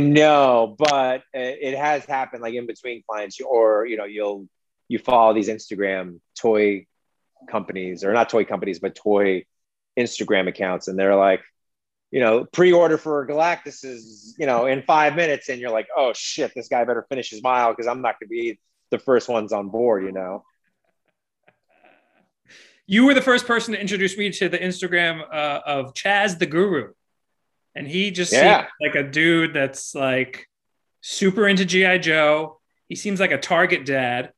[0.00, 4.48] No, but it has happened like in between clients, or you know, you'll
[4.88, 6.86] you follow these Instagram toy
[7.48, 9.44] companies or not toy companies, but toy
[9.98, 11.42] Instagram accounts, and they're like,
[12.10, 16.12] you know, pre-order for Galactus is, you know, in five minutes, and you're like, oh
[16.14, 18.58] shit, this guy better finish his mile because I'm not going to be
[18.90, 20.44] the first ones on board, you know.
[22.86, 26.46] You were the first person to introduce me to the Instagram uh, of Chaz the
[26.46, 26.92] Guru,
[27.74, 28.60] and he just yeah.
[28.60, 30.46] seems like a dude that's like
[31.00, 32.60] super into GI Joe.
[32.88, 34.32] He seems like a Target dad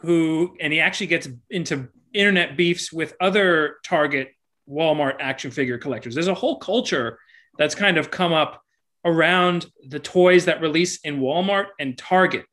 [0.00, 4.30] who, and he actually gets into internet beefs with other Target
[4.68, 6.14] Walmart action figure collectors.
[6.14, 7.18] There's a whole culture
[7.58, 8.62] that's kind of come up
[9.04, 12.46] around the toys that release in Walmart and Target.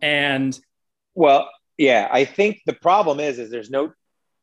[0.00, 0.58] And
[1.14, 3.92] well, yeah, I think the problem is is there's no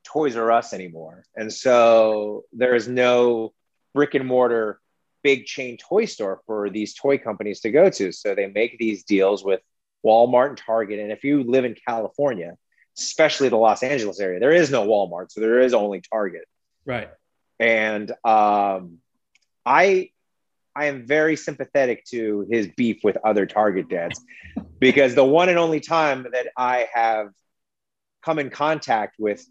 [0.04, 1.26] Toys R Us anymore.
[1.36, 3.54] And so there is no
[3.94, 4.80] brick and mortar
[5.28, 8.14] big chain toy store for these toy companies to go to.
[8.14, 9.60] So they make these deals with
[10.06, 11.00] Walmart and Target.
[11.00, 12.56] And if you live in California,
[12.98, 15.34] especially the Los Angeles area, there is no Walmart.
[15.34, 16.46] So there is only Target.
[16.86, 17.10] Right.
[17.60, 19.00] And um,
[19.66, 20.12] I
[20.74, 24.24] I am very sympathetic to his beef with other Target dads
[24.80, 27.32] because the one and only time that I have
[28.24, 29.46] come in contact with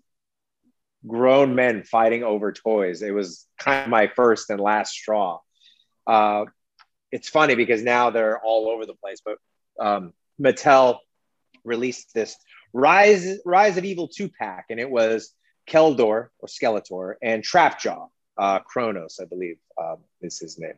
[1.06, 5.40] grown men fighting over toys, it was kind of my first and last straw.
[6.06, 6.44] Uh,
[7.12, 9.38] it's funny because now they're all over the place, but
[9.80, 10.98] um, Mattel
[11.64, 12.36] released this
[12.72, 15.32] Rise Rise of Evil two pack, and it was
[15.68, 20.74] Keldor or Skeletor and Trapjaw, uh, Kronis, I believe um, is his name.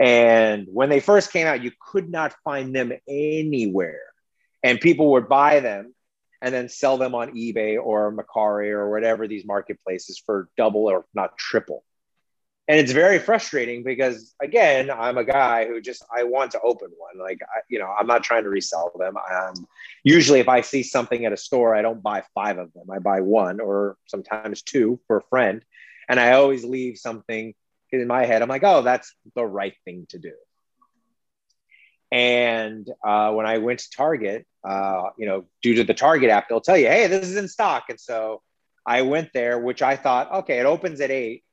[0.00, 4.02] And when they first came out, you could not find them anywhere.
[4.62, 5.94] And people would buy them
[6.40, 11.04] and then sell them on eBay or Mercari or whatever these marketplaces for double or
[11.14, 11.82] not triple
[12.68, 16.88] and it's very frustrating because again i'm a guy who just i want to open
[16.96, 17.18] one.
[17.18, 19.16] Like I, you know i'm not trying to resell them.
[19.16, 19.66] Um,
[20.04, 22.90] usually if i see something at a store i don't buy five of them.
[22.90, 25.64] I buy one or sometimes two for a friend.
[26.08, 27.54] And i always leave something
[27.90, 28.42] in my head.
[28.42, 30.34] I'm like oh that's the right thing to do.
[32.12, 36.48] And uh, when i went to target uh, you know due to the target app
[36.48, 37.84] they'll tell you hey this is in stock.
[37.88, 38.42] And so
[38.86, 41.44] i went there which i thought okay it opens at eight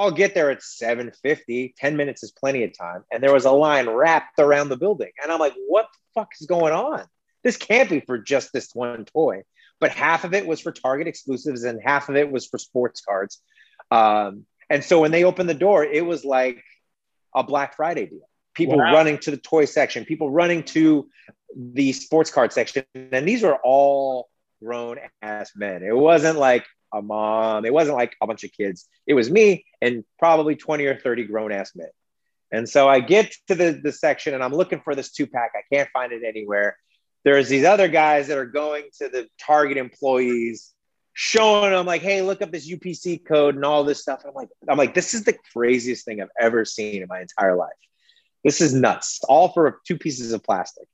[0.00, 1.74] I'll get there at 7:50.
[1.76, 3.04] 10 minutes is plenty of time.
[3.12, 5.10] And there was a line wrapped around the building.
[5.22, 7.04] And I'm like, what the fuck is going on?
[7.44, 9.42] This can't be for just this one toy.
[9.78, 13.02] But half of it was for Target exclusives and half of it was for sports
[13.02, 13.42] cards.
[13.90, 16.62] Um, and so when they opened the door, it was like
[17.34, 18.28] a Black Friday deal.
[18.54, 18.94] People wow.
[18.94, 21.08] running to the toy section, people running to
[21.54, 22.84] the sports card section.
[22.94, 24.30] And these were all
[24.62, 25.82] grown ass men.
[25.82, 27.64] It wasn't like a mom.
[27.64, 28.88] It wasn't like a bunch of kids.
[29.06, 31.88] It was me and probably 20 or 30 grown ass men.
[32.52, 35.52] And so I get to the, the section and I'm looking for this two pack.
[35.54, 36.76] I can't find it anywhere.
[37.24, 40.72] There's these other guys that are going to the Target employees,
[41.12, 44.22] showing them like, hey, look up this UPC code and all this stuff.
[44.26, 47.56] I'm like, I'm like, this is the craziest thing I've ever seen in my entire
[47.56, 47.70] life.
[48.42, 49.20] This is nuts.
[49.28, 50.88] All for two pieces of plastic.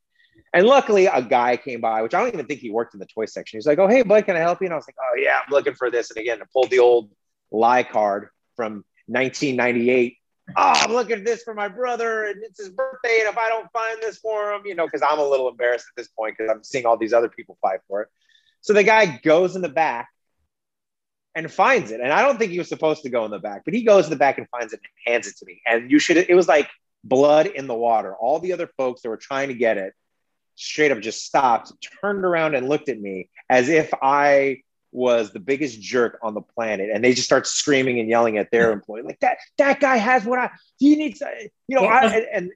[0.57, 3.05] And luckily, a guy came by, which I don't even think he worked in the
[3.05, 3.57] toy section.
[3.57, 5.37] He's like, "Oh, hey, bud, can I help you?" And I was like, "Oh yeah,
[5.45, 7.11] I'm looking for this." And again, I pulled the old
[7.51, 10.17] lie card from 1998.
[10.55, 13.19] Oh, I'm looking at this for my brother, and it's his birthday.
[13.19, 15.85] And if I don't find this for him, you know, because I'm a little embarrassed
[15.91, 18.07] at this point because I'm seeing all these other people fight for it.
[18.61, 20.09] So the guy goes in the back
[21.35, 22.01] and finds it.
[22.01, 24.05] And I don't think he was supposed to go in the back, but he goes
[24.05, 25.61] in the back and finds it and hands it to me.
[25.67, 26.67] And you should, it was like
[27.03, 28.15] blood in the water.
[28.15, 29.93] All the other folks that were trying to get it
[30.57, 35.39] straight up just stopped, turned around and looked at me as if I was the
[35.39, 36.89] biggest jerk on the planet.
[36.93, 40.25] And they just start screaming and yelling at their employee, like that, that guy has
[40.25, 41.21] what I, he needs,
[41.67, 42.51] you know, I, and, and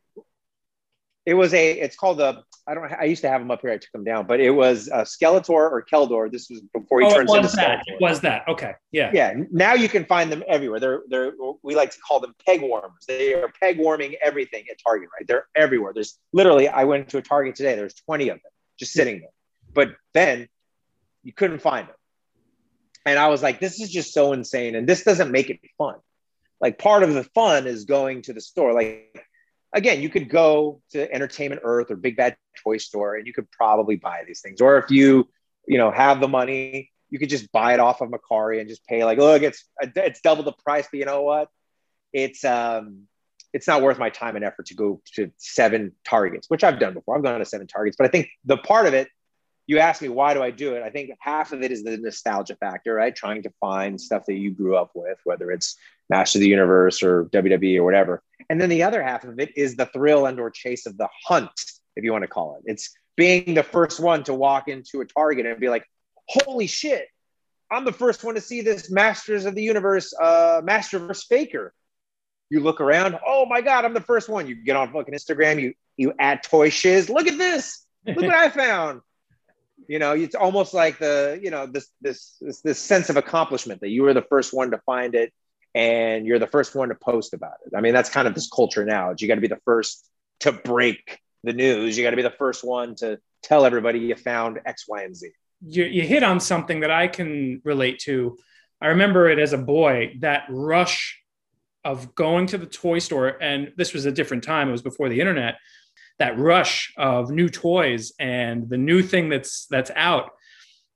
[1.25, 3.71] it was a, it's called the, I don't, I used to have them up here.
[3.71, 6.31] I took them down, but it was a Skeletor or Keldor.
[6.31, 7.79] This was before he oh, turns it into was that.
[7.79, 7.83] Skeletor.
[7.87, 8.47] It was that.
[8.47, 8.73] Okay.
[8.91, 9.11] Yeah.
[9.13, 9.33] Yeah.
[9.51, 10.79] Now you can find them everywhere.
[10.79, 13.05] They're, they're, we like to call them peg warmers.
[13.07, 15.27] They are peg warming everything at Target, right?
[15.27, 15.93] They're everywhere.
[15.93, 17.75] There's literally, I went to a Target today.
[17.75, 19.29] There's 20 of them just sitting there.
[19.73, 20.47] But then
[21.23, 21.95] you couldn't find them.
[23.05, 24.75] And I was like, this is just so insane.
[24.75, 25.95] And this doesn't make it fun.
[26.59, 28.73] Like part of the fun is going to the store.
[28.73, 29.25] Like
[29.73, 33.49] again, you could go to Entertainment Earth or Big Bad Toy Store and you could
[33.51, 34.61] probably buy these things.
[34.61, 35.27] Or if you,
[35.67, 38.85] you know, have the money, you could just buy it off of Mercari and just
[38.85, 41.49] pay like, look, it's it's double the price, but you know what?
[42.13, 43.03] It's um
[43.53, 46.93] it's not worth my time and effort to go to seven targets, which I've done
[46.93, 47.17] before.
[47.17, 49.09] I've gone to seven targets, but I think the part of it
[49.67, 50.83] you ask me why do I do it?
[50.83, 53.15] I think half of it is the nostalgia factor, right?
[53.15, 55.77] Trying to find stuff that you grew up with, whether it's
[56.11, 58.21] Master of the Universe or WWE or whatever.
[58.49, 61.07] And then the other half of it is the thrill and or chase of the
[61.25, 61.49] hunt,
[61.95, 62.69] if you want to call it.
[62.69, 65.85] It's being the first one to walk into a Target and be like,
[66.27, 67.07] "Holy shit,
[67.71, 71.73] I'm the first one to see this Masters of the Universe, uh, Masterverse Faker."
[72.49, 74.47] You look around, oh my god, I'm the first one.
[74.47, 77.09] You get on fucking Instagram, you you add toy shiz.
[77.09, 77.85] Look at this.
[78.05, 79.01] Look what I found
[79.87, 83.81] you know it's almost like the you know this, this this this sense of accomplishment
[83.81, 85.33] that you were the first one to find it
[85.73, 87.73] and you're the first one to post about it.
[87.75, 89.13] I mean that's kind of this culture now.
[89.17, 90.07] You got to be the first
[90.41, 91.97] to break the news.
[91.97, 95.15] You got to be the first one to tell everybody you found x y and
[95.15, 95.29] z.
[95.65, 98.37] You, you hit on something that i can relate to.
[98.81, 101.19] I remember it as a boy that rush
[101.83, 105.09] of going to the toy store and this was a different time it was before
[105.09, 105.55] the internet
[106.19, 110.31] that rush of new toys and the new thing that's that's out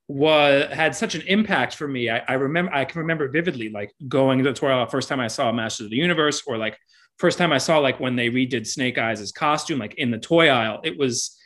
[0.07, 2.09] was had such an impact for me.
[2.09, 5.19] I, I remember I can remember vividly like going to the toy aisle first time
[5.19, 6.77] I saw Masters of the Universe or like
[7.17, 10.49] first time I saw like when they redid Snake Eyes' costume like in the toy
[10.49, 10.81] aisle.
[10.83, 11.37] It was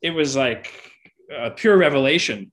[0.00, 0.72] it was like
[1.34, 2.52] a pure revelation.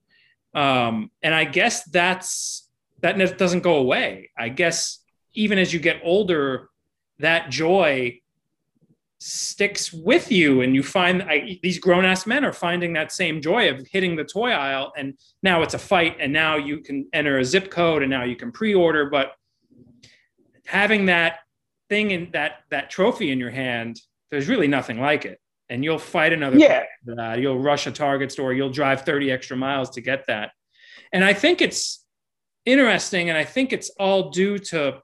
[0.53, 2.67] Um, and I guess that's
[3.01, 4.31] that doesn't go away.
[4.37, 4.99] I guess
[5.33, 6.69] even as you get older,
[7.19, 8.19] that joy
[9.23, 13.39] sticks with you and you find I, these grown ass men are finding that same
[13.39, 15.13] joy of hitting the toy aisle and
[15.43, 18.35] now it's a fight and now you can enter a zip code and now you
[18.35, 19.33] can pre-order but
[20.65, 21.39] having that
[21.87, 23.99] thing in that that trophy in your hand
[24.31, 25.39] there's really nothing like it.
[25.69, 26.83] And you'll fight another yeah.
[27.17, 28.51] uh, you'll rush a target store.
[28.53, 30.51] You'll drive 30 extra miles to get that.
[31.13, 32.05] And i think it's
[32.65, 35.01] interesting and i think it's all due to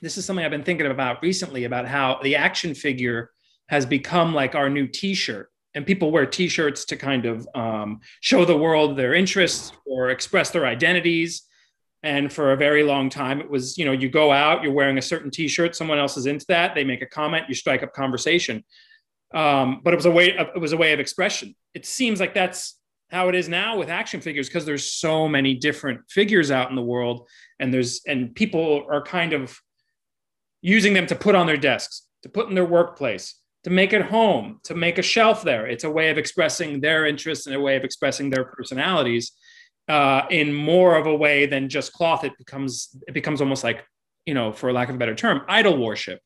[0.00, 3.30] this is something I've been thinking about recently about how the action figure
[3.68, 8.44] has become like our new T-shirt, and people wear T-shirts to kind of um, show
[8.44, 11.42] the world their interests or express their identities.
[12.02, 14.98] And for a very long time, it was you know you go out, you're wearing
[14.98, 17.92] a certain T-shirt, someone else is into that, they make a comment, you strike up
[17.92, 18.64] conversation.
[19.34, 21.54] Um, but it was a way of, it was a way of expression.
[21.74, 22.78] It seems like that's
[23.10, 26.76] how it is now with action figures because there's so many different figures out in
[26.76, 27.28] the world,
[27.58, 29.58] and there's and people are kind of
[30.60, 33.34] using them to put on their desks, to put in their workplace,
[33.64, 35.66] to make it home, to make a shelf there.
[35.66, 39.32] It's a way of expressing their interests and a way of expressing their personalities
[39.88, 42.24] uh, in more of a way than just cloth.
[42.24, 43.84] It becomes it becomes almost like
[44.28, 46.20] you know, for lack of a better term, idol worship.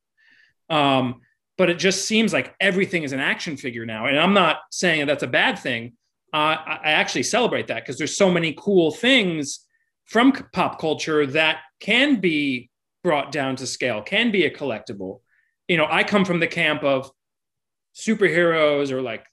[0.68, 1.20] Um,
[1.56, 5.00] but it just seems like everything is an action figure now, and I'm not saying
[5.00, 5.92] that that's a bad thing.
[6.32, 9.60] Uh, I actually celebrate that because there's so many cool things
[10.06, 12.70] from pop culture that can be
[13.02, 15.20] brought down to scale can be a collectible.
[15.68, 17.10] You know, I come from the camp of
[17.94, 19.24] superheroes or like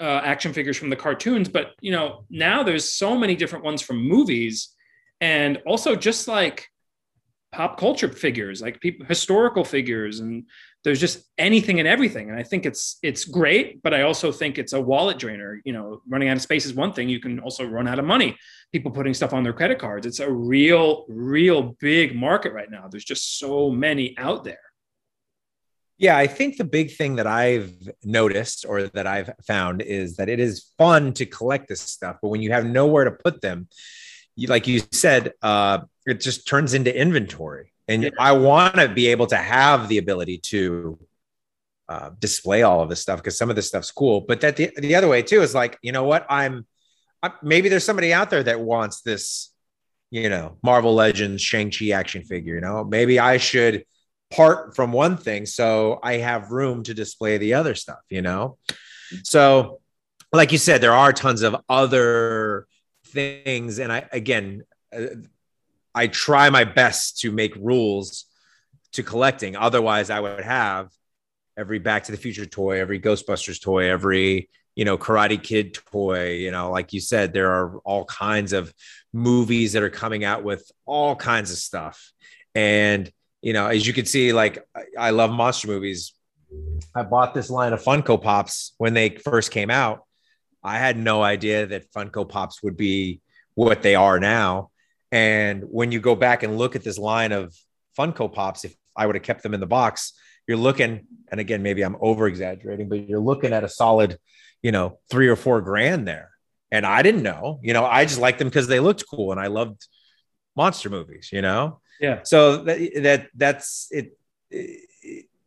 [0.00, 3.82] uh, action figures from the cartoons, but you know, now there's so many different ones
[3.82, 4.74] from movies
[5.20, 6.68] and also just like
[7.52, 10.44] pop culture figures, like people, historical figures, and
[10.84, 12.30] there's just anything and everything.
[12.30, 15.60] And I think it's it's great, but I also think it's a wallet drainer.
[15.64, 17.08] You know, running out of space is one thing.
[17.08, 18.36] You can also run out of money.
[18.72, 20.06] People putting stuff on their credit cards.
[20.06, 22.88] It's a real, real big market right now.
[22.88, 24.58] There's just so many out there.
[25.98, 27.72] Yeah, I think the big thing that I've
[28.04, 32.28] noticed or that I've found is that it is fun to collect this stuff, but
[32.28, 33.68] when you have nowhere to put them,
[34.36, 37.72] you, like you said, uh, it just turns into inventory.
[37.88, 38.10] And yeah.
[38.18, 40.98] I want to be able to have the ability to
[41.88, 44.20] uh, display all of this stuff because some of this stuff's cool.
[44.20, 46.26] But that the, the other way too is like, you know what?
[46.28, 46.66] I'm
[47.22, 49.52] I, maybe there's somebody out there that wants this,
[50.10, 52.54] you know, Marvel Legends Shang-Chi action figure.
[52.54, 53.84] You know, maybe I should
[54.30, 58.58] part from one thing so I have room to display the other stuff, you know?
[59.22, 59.80] So
[60.32, 62.66] like you said, there are tons of other
[63.06, 64.64] things, and I again,
[64.94, 65.06] uh,
[65.98, 68.26] I try my best to make rules
[68.92, 69.56] to collecting.
[69.56, 70.90] Otherwise, I would have
[71.56, 76.34] every Back to the Future toy, every Ghostbusters toy, every you know Karate Kid toy.
[76.34, 78.72] You know, like you said, there are all kinds of
[79.12, 82.12] movies that are coming out with all kinds of stuff,
[82.54, 83.10] and
[83.42, 84.64] you know, as you can see, like
[84.96, 86.12] I love monster movies.
[86.94, 90.04] I bought this line of Funko Pops when they first came out.
[90.62, 93.20] I had no idea that Funko Pops would be
[93.54, 94.70] what they are now.
[95.10, 97.54] And when you go back and look at this line of
[97.98, 100.12] Funko Pops, if I would have kept them in the box,
[100.46, 104.18] you're looking, and again, maybe I'm over exaggerating, but you're looking at a solid,
[104.62, 106.30] you know, three or four grand there.
[106.70, 109.40] And I didn't know, you know, I just liked them because they looked cool and
[109.40, 109.86] I loved
[110.56, 111.80] monster movies, you know?
[112.00, 112.20] Yeah.
[112.24, 114.16] So that, that that's it,
[114.50, 114.84] it.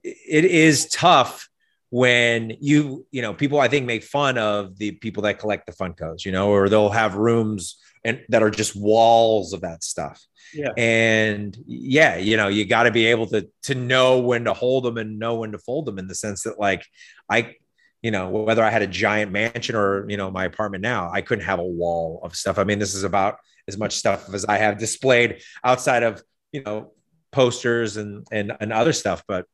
[0.04, 1.48] It is tough
[1.92, 5.74] when you you know people I think make fun of the people that collect the
[5.74, 10.24] Funkos, you know, or they'll have rooms and that are just walls of that stuff.
[10.54, 10.72] Yeah.
[10.76, 14.84] And yeah, you know, you got to be able to to know when to hold
[14.84, 16.86] them and know when to fold them in the sense that like
[17.30, 17.56] I
[18.02, 21.22] you know, whether I had a giant mansion or, you know, my apartment now, I
[21.22, 22.58] couldn't have a wall of stuff.
[22.58, 23.38] I mean, this is about
[23.68, 26.92] as much stuff as I have displayed outside of you know
[27.32, 29.46] posters and and and other stuff but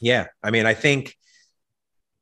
[0.00, 1.14] yeah i mean i think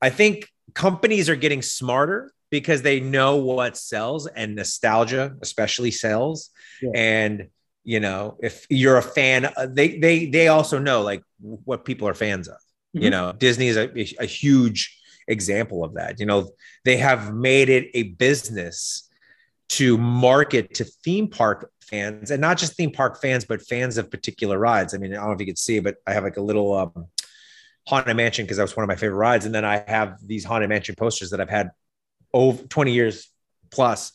[0.03, 6.51] i think companies are getting smarter because they know what sells and nostalgia especially sells
[6.83, 6.91] yeah.
[6.95, 7.49] and
[7.85, 12.09] you know if you're a fan uh, they they they also know like what people
[12.09, 13.05] are fans of mm-hmm.
[13.05, 13.91] you know disney is a,
[14.23, 16.49] a huge example of that you know
[16.85, 19.09] they have made it a business
[19.69, 24.11] to market to theme park fans and not just theme park fans, but fans of
[24.11, 24.95] particular rides.
[24.95, 26.75] I mean, I don't know if you could see, but I have like a little
[26.75, 27.07] um,
[27.87, 29.47] Haunted Mansion because that was one of my favorite rides.
[29.47, 31.71] And then I have these Haunted Mansion posters that I've had
[32.37, 33.29] over 20 years
[33.71, 34.13] plus.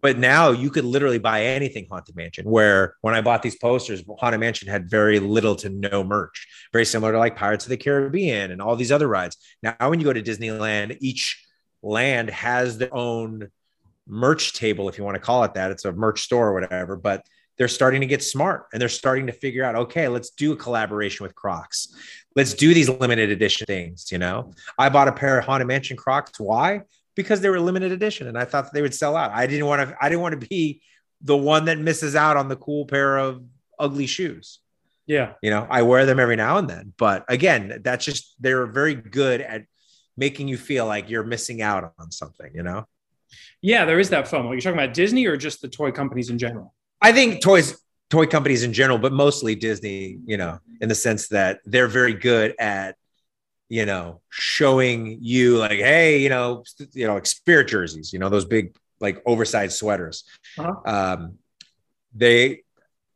[0.00, 2.48] But now you could literally buy anything Haunted Mansion.
[2.48, 6.84] Where when I bought these posters, Haunted Mansion had very little to no merch, very
[6.84, 9.36] similar to like Pirates of the Caribbean and all these other rides.
[9.62, 11.44] Now, when you go to Disneyland, each
[11.82, 13.48] land has their own
[14.06, 15.72] merch table, if you want to call it that.
[15.72, 19.26] It's a merch store or whatever, but they're starting to get smart and they're starting
[19.26, 21.92] to figure out, okay, let's do a collaboration with Crocs.
[22.36, 24.12] Let's do these limited edition things.
[24.12, 26.38] You know, I bought a pair of Haunted Mansion Crocs.
[26.38, 26.82] Why?
[27.18, 29.32] Because they were limited edition and I thought they would sell out.
[29.32, 30.82] I didn't want to, I didn't want to be
[31.20, 33.42] the one that misses out on the cool pair of
[33.76, 34.60] ugly shoes.
[35.04, 35.32] Yeah.
[35.42, 36.94] You know, I wear them every now and then.
[36.96, 39.64] But again, that's just, they're very good at
[40.16, 42.86] making you feel like you're missing out on something, you know?
[43.62, 44.52] Yeah, there is that FOMO.
[44.52, 46.72] You're talking about Disney or just the toy companies in general?
[47.02, 47.76] I think toys,
[48.10, 52.14] toy companies in general, but mostly Disney, you know, in the sense that they're very
[52.14, 52.94] good at,
[53.68, 58.28] you know, showing you like, hey, you know, you know, like spirit jerseys, you know,
[58.28, 60.24] those big like oversized sweaters.
[60.58, 60.74] Uh-huh.
[60.84, 61.38] Um,
[62.14, 62.62] they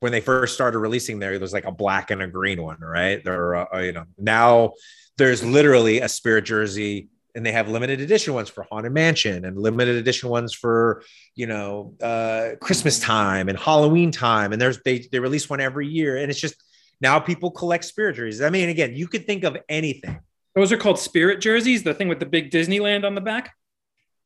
[0.01, 3.23] when they first started releasing there, there's like a black and a green one, right?
[3.25, 4.73] There, uh, you know, now
[5.17, 9.57] there's literally a spirit jersey and they have limited edition ones for haunted mansion and
[9.57, 11.03] limited edition ones for
[11.35, 15.87] you know uh, christmas time and halloween time and there's they they release one every
[15.87, 16.63] year and it's just
[17.01, 20.19] now people collect spirit jerseys i mean again you could think of anything
[20.55, 23.55] those are called spirit jerseys the thing with the big disneyland on the back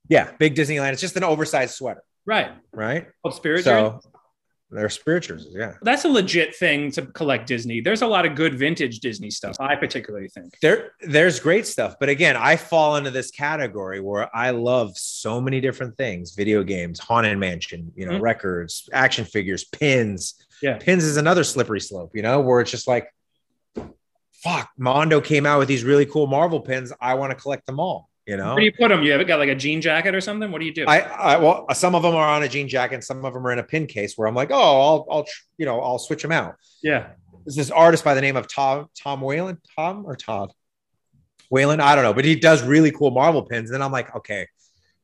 [0.09, 4.01] yeah big disneyland it's just an oversized sweater right right called spirit so,
[4.71, 5.75] they're spirituals, yeah.
[5.83, 7.81] That's a legit thing to collect Disney.
[7.81, 9.57] There's a lot of good vintage Disney stuff.
[9.61, 14.35] I particularly think there there's great stuff, but again, I fall into this category where
[14.35, 18.23] I love so many different things: video games, haunted mansion, you know, mm-hmm.
[18.23, 20.35] records, action figures, pins.
[20.61, 23.09] Yeah, pins is another slippery slope, you know, where it's just like,
[24.47, 26.93] fuck, Mondo came out with these really cool Marvel pins.
[27.01, 28.09] I want to collect them all.
[28.27, 29.05] You know, where do you put them?
[29.05, 30.51] You have got like a jean jacket or something?
[30.51, 30.85] What do you do?
[30.87, 33.53] I, I well, some of them are on a jean jacket, some of them are
[33.53, 35.27] in a pin case where I'm like, oh, I'll, I'll,
[35.59, 36.57] you know, I'll switch them out.
[36.83, 37.11] Yeah.
[37.45, 40.53] There's this artist by the name of Tom, Tom Whalen, Tom or Todd
[41.51, 43.71] Whalen, I don't know, but he does really cool Marvel pins.
[43.71, 44.49] And then I'm like, okay,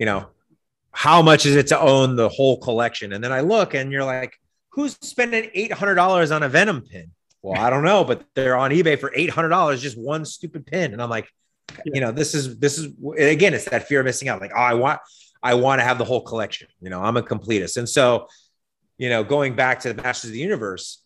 [0.01, 0.27] you know,
[0.91, 3.13] how much is it to own the whole collection?
[3.13, 4.35] And then I look, and you're like,
[4.71, 7.13] who's spending eight hundred dollars on a Venom pin?
[7.43, 10.65] Well, I don't know, but they're on eBay for eight hundred dollars, just one stupid
[10.65, 11.29] pin, and I'm like
[11.85, 14.41] you know this is this is again it's that fear of missing out.
[14.41, 15.01] Like oh i want
[15.43, 16.69] i want to have the whole collection.
[16.81, 17.77] You know i'm a completist.
[17.77, 18.29] And so
[18.99, 21.03] you know going back to the masters of the universe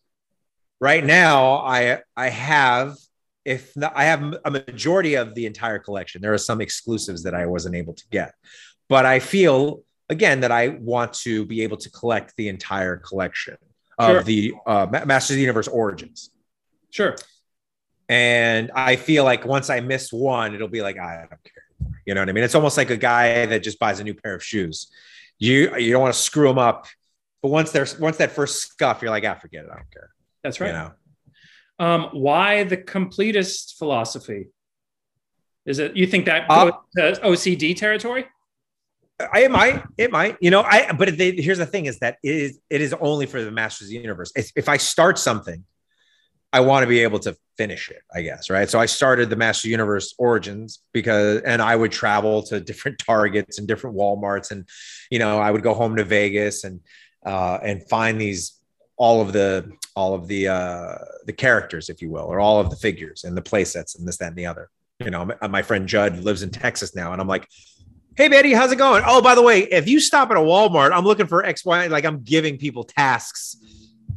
[0.81, 2.97] right now i i have
[3.45, 6.21] if not, i have a majority of the entire collection.
[6.21, 8.35] There are some exclusives that i wasn't able to get.
[8.89, 13.57] But i feel again that i want to be able to collect the entire collection
[13.99, 16.31] of the uh, masters of the universe origins
[16.91, 17.17] sure
[18.09, 21.93] and I feel like once I miss one, it'll be like, I don't care.
[22.05, 22.45] You know what I mean?
[22.45, 24.91] It's almost like a guy that just buys a new pair of shoes.
[25.39, 26.87] You you don't want to screw them up,
[27.43, 29.71] but once there's once that first scuff, you're like, ah, forget it.
[29.71, 30.11] I don't care.
[30.43, 30.69] That's right.
[30.69, 30.93] You know?
[31.79, 34.49] Um, why the completist philosophy?
[35.67, 38.27] Is it you think that Uh, OCD territory?
[39.19, 42.19] I, it might, it might, you know, I, but they, here's the thing is that
[42.23, 44.31] it is, it is only for the masters of the universe.
[44.37, 45.65] If, if I start something,
[46.53, 48.51] I want to be able to finish it, I guess.
[48.51, 48.69] Right.
[48.69, 53.59] So I started the master universe origins because, and I would travel to different targets
[53.59, 54.51] and different Walmarts.
[54.51, 54.69] And,
[55.11, 56.81] you know, I would go home to Vegas and,
[57.25, 58.61] uh, and find these,
[58.99, 60.95] all of the, all of the, uh,
[61.27, 64.07] the characters, if you will, or all of the figures and the play sets and
[64.07, 64.71] this, that, and the other.
[64.99, 67.13] You know, my friend Judd lives in Texas now.
[67.13, 67.47] And I'm like,
[68.17, 69.03] Hey, Betty, how's it going?
[69.07, 71.89] Oh, by the way, if you stop at a Walmart, I'm looking for X, Y,
[71.89, 73.59] like I'm giving people tasks,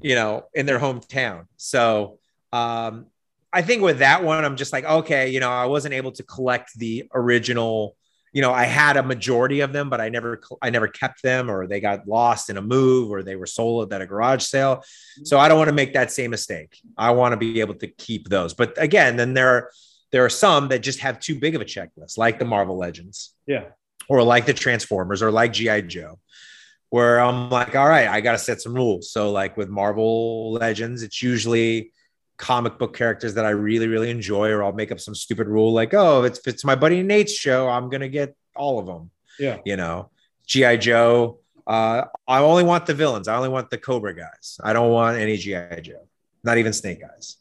[0.02, 1.47] you know, in their hometown.
[1.58, 2.18] So
[2.54, 3.08] um,
[3.52, 6.24] I think with that one, I'm just like, okay, you know, I wasn't able to
[6.24, 7.97] collect the original.
[8.32, 11.52] You know, I had a majority of them, but I never, I never kept them,
[11.52, 14.82] or they got lost in a move, or they were sold at a garage sale.
[15.26, 16.80] So I don't want to make that same mistake.
[16.97, 18.54] I want to be able to keep those.
[18.54, 19.72] But again, then there are
[20.12, 23.36] there are some that just have too big of a checklist, like the Marvel Legends
[23.45, 23.66] Yeah.
[24.10, 25.82] Or like the Transformers or like G.I.
[25.82, 26.20] Joe,
[26.89, 29.12] where I'm like, all right, I got to set some rules.
[29.12, 31.93] So, like with Marvel Legends, it's usually
[32.38, 35.72] comic book characters that I really, really enjoy, or I'll make up some stupid rule
[35.72, 39.12] like, oh, if it's my buddy Nate's show, I'm going to get all of them.
[39.38, 39.60] Yeah.
[39.64, 40.10] You know,
[40.47, 40.78] G.I.
[40.78, 41.39] Joe.
[41.68, 43.28] Uh, I only want the villains.
[43.28, 44.60] I only want the Cobra guys.
[44.64, 45.82] I don't want any G.I.
[45.82, 46.07] Joe,
[46.43, 47.38] not even Snake Eyes.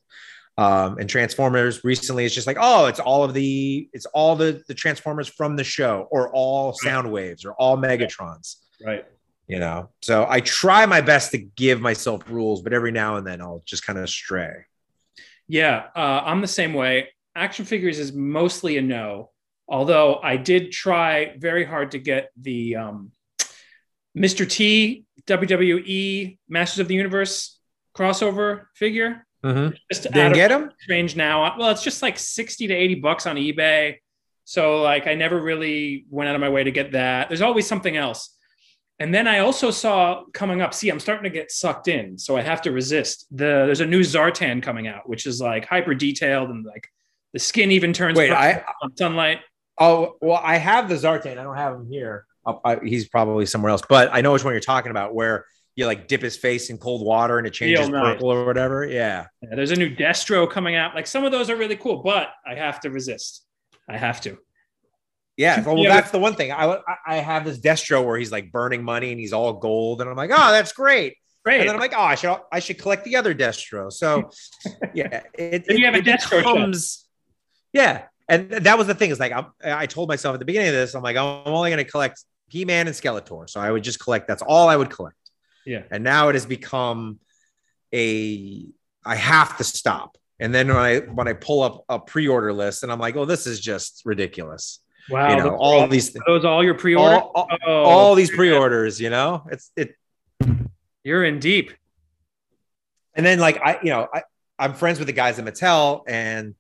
[0.58, 4.60] Um, and Transformers recently it's just like, oh, it's all of the it's all the
[4.66, 8.56] the Transformers from the show, or all Soundwaves, or all Megatrons.
[8.84, 9.04] Right.
[9.46, 13.26] You know, so I try my best to give myself rules, but every now and
[13.26, 14.64] then I'll just kind of stray.
[15.46, 17.10] Yeah, uh, I'm the same way.
[17.36, 19.30] Action figures is mostly a no,
[19.68, 23.12] although I did try very hard to get the um,
[24.16, 24.48] Mr.
[24.48, 27.60] T WWE Masters of the Universe
[27.96, 29.24] crossover figure.
[29.44, 29.74] Mm-hmm.
[29.90, 30.70] Just Didn't get them.
[30.88, 31.56] range now.
[31.56, 33.96] Well, it's just like 60 to 80 bucks on eBay.
[34.44, 37.28] So like I never really went out of my way to get that.
[37.28, 38.34] There's always something else.
[38.98, 42.18] And then I also saw coming up, see, I'm starting to get sucked in.
[42.18, 43.26] So I have to resist.
[43.30, 46.88] The there's a new Zartan coming out, which is like hyper detailed and like
[47.32, 49.40] the skin even turns Wait, I on sunlight.
[49.78, 51.38] oh well, I have the Zartan.
[51.38, 52.24] I don't have him here.
[52.64, 55.44] I, he's probably somewhere else, but I know which one you're talking about, where
[55.78, 58.84] you like dip his face in cold water and it changes purple or whatever.
[58.84, 59.26] Yeah.
[59.42, 60.94] Yeah, there's a new Destro coming out.
[60.96, 63.44] Like some of those are really cool, but I have to resist.
[63.88, 64.38] I have to.
[65.36, 66.50] Yeah, well, Yeah, that's the one thing.
[66.50, 70.00] I I- I have this Destro where he's like burning money and he's all gold,
[70.00, 71.16] and I'm like, oh, that's great.
[71.44, 71.60] Great.
[71.60, 73.92] And then I'm like, oh, I should I should collect the other Destro.
[73.92, 74.30] So
[74.94, 77.06] yeah, it, Then you have a Destro becomes-
[77.72, 79.10] Yeah, and that was the thing.
[79.12, 81.70] Is like I'm, I told myself at the beginning of this, I'm like, I'm only
[81.70, 84.26] going to collect He-Man and Skeletor, so I would just collect.
[84.26, 85.14] That's all I would collect.
[85.68, 85.82] Yeah.
[85.90, 87.18] And now it has become
[87.94, 88.64] a
[89.04, 90.16] I have to stop.
[90.40, 93.24] And then when I when I pull up a pre-order list, and I'm like, oh,
[93.26, 94.80] this is just ridiculous.
[95.10, 95.28] wow.
[95.30, 97.16] you know, those all these Are those all your pre-order?
[97.16, 99.94] all, all, Oh, all these pre-orders, you know, it's it
[101.04, 101.72] You're in deep.
[103.14, 104.22] and then like I, you know, I,
[104.58, 106.54] I'm friends with the guys at Mattel and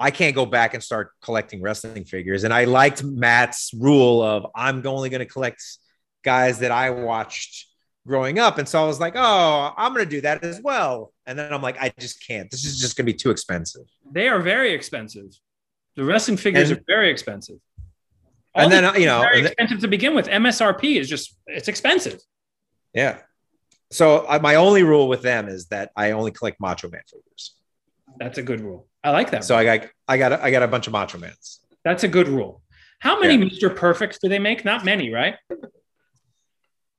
[0.00, 2.44] I can't go back and start collecting wrestling figures.
[2.44, 5.62] And I liked Matt's rule of I'm only going to collect
[6.24, 7.66] guys that I watched
[8.06, 8.58] growing up.
[8.58, 11.12] And so I was like, oh, I'm going to do that as well.
[11.26, 12.50] And then I'm like, I just can't.
[12.50, 13.82] This is just going to be too expensive.
[14.10, 15.26] They are very expensive.
[15.96, 17.56] The wrestling figures And- are very expensive.
[18.54, 20.28] And then, uh, you know, very expensive to begin with.
[20.28, 22.20] MSRP is just it's expensive.
[22.92, 23.18] yeah.
[23.90, 27.54] So I, my only rule with them is that I only collect Macho Man figures.
[28.18, 28.88] That's a good rule.
[29.04, 29.44] I like that.
[29.44, 29.68] So rule.
[29.68, 31.60] I got, I got, I got a bunch of Macho Mans.
[31.84, 32.62] That's a good rule.
[33.00, 33.50] How many Yeah.
[33.50, 33.74] Mr.
[33.74, 34.64] Perfects do they make?
[34.64, 35.36] Not many, right?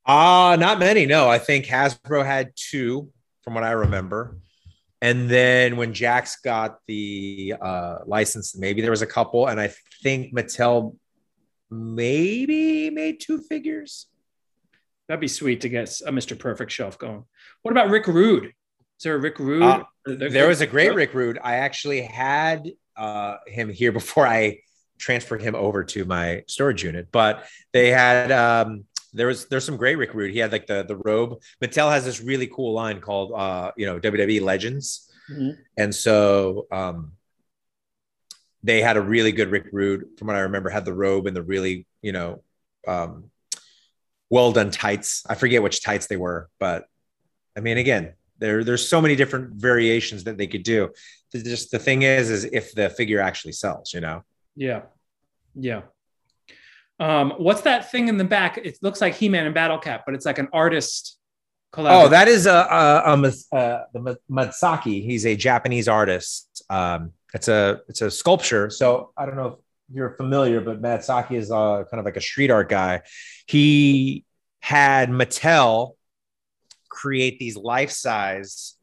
[0.05, 1.05] Uh not many.
[1.05, 3.09] No, I think Hasbro had two
[3.43, 4.37] from what I remember.
[5.01, 9.47] And then when Jakks got the uh, license, maybe there was a couple.
[9.47, 10.95] And I think Mattel
[11.69, 14.07] maybe made two figures.
[15.07, 16.39] That'd be sweet to get a Mr.
[16.39, 17.25] Perfect shelf going.
[17.63, 18.45] What about Rick Rude?
[18.45, 19.63] Is there a Rick Rude?
[19.63, 21.37] Uh, There- There was a great Rick Rude.
[21.43, 24.59] I actually had uh, him here before I
[24.97, 29.77] transferred him over to my storage unit, but they had um, there was there's some
[29.77, 30.31] great Rick Rude.
[30.31, 31.41] He had like the the robe.
[31.61, 35.57] Mattel has this really cool line called uh, you know WWE Legends, Mhm.
[35.77, 37.13] and so um,
[38.63, 40.17] they had a really good Rick Rude.
[40.17, 42.43] From what I remember, had the robe and the really you know
[42.87, 43.29] um,
[44.29, 45.23] well done tights.
[45.29, 46.85] I forget which tights they were, but
[47.55, 50.89] I mean, again, there there's so many different variations that they could do.
[51.31, 54.23] The- Just the thing is, is if the figure actually sells, you know.
[54.55, 54.83] Yeah.
[55.55, 55.81] Yeah.
[57.03, 58.57] Um, what's that thing in the back?
[58.57, 61.17] It looks like He-Man and Battle Cat, but it's like an artist
[61.73, 62.05] collab.
[62.05, 65.03] Oh, that is a, a, a, Mas- uh, the Madsaki.
[65.03, 66.63] He's a Japanese artist.
[66.69, 68.69] Um, it's a it's a sculpture.
[68.69, 69.55] So I don't know if
[69.95, 73.01] you're familiar, but Madsaki is uh, kind of like a street art guy.
[73.47, 74.23] He
[74.61, 75.95] had Mattel
[76.89, 78.75] create these life size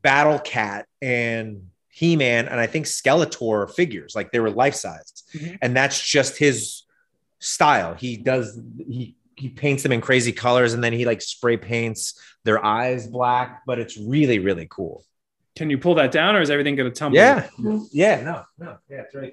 [0.00, 5.12] Battle Cat and He Man and I think Skeletor figures, like they were life size,
[5.34, 5.58] Mhm.
[5.60, 6.84] and that's just his
[7.38, 7.94] style.
[7.94, 12.18] He does he he paints them in crazy colors and then he like spray paints
[12.44, 15.04] their eyes black, but it's really really cool.
[15.56, 17.16] Can you pull that down, or is everything going to tumble?
[17.16, 17.48] Yeah,
[17.90, 19.32] yeah, no, no, yeah, it's right.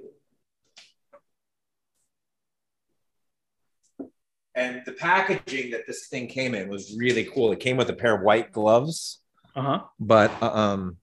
[4.55, 7.51] And the packaging that this thing came in was really cool.
[7.51, 9.19] It came with a pair of white gloves,
[9.55, 9.81] Uh huh.
[9.99, 10.97] but uh, um,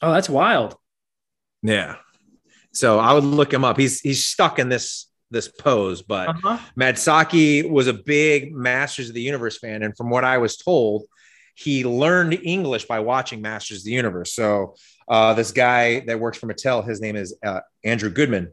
[0.00, 0.76] Oh, that's wild.
[1.62, 1.96] yeah.
[2.72, 3.78] So I would look him up.
[3.78, 6.58] He's he's stuck in this this pose, but Uh huh.
[6.78, 11.04] Madsaki was a big Masters of the Universe fan, and from what I was told,
[11.54, 14.32] he learned English by watching Masters of the Universe.
[14.32, 14.74] So
[15.08, 18.52] uh, this guy that works for Mattel, his name is uh, Andrew Goodman.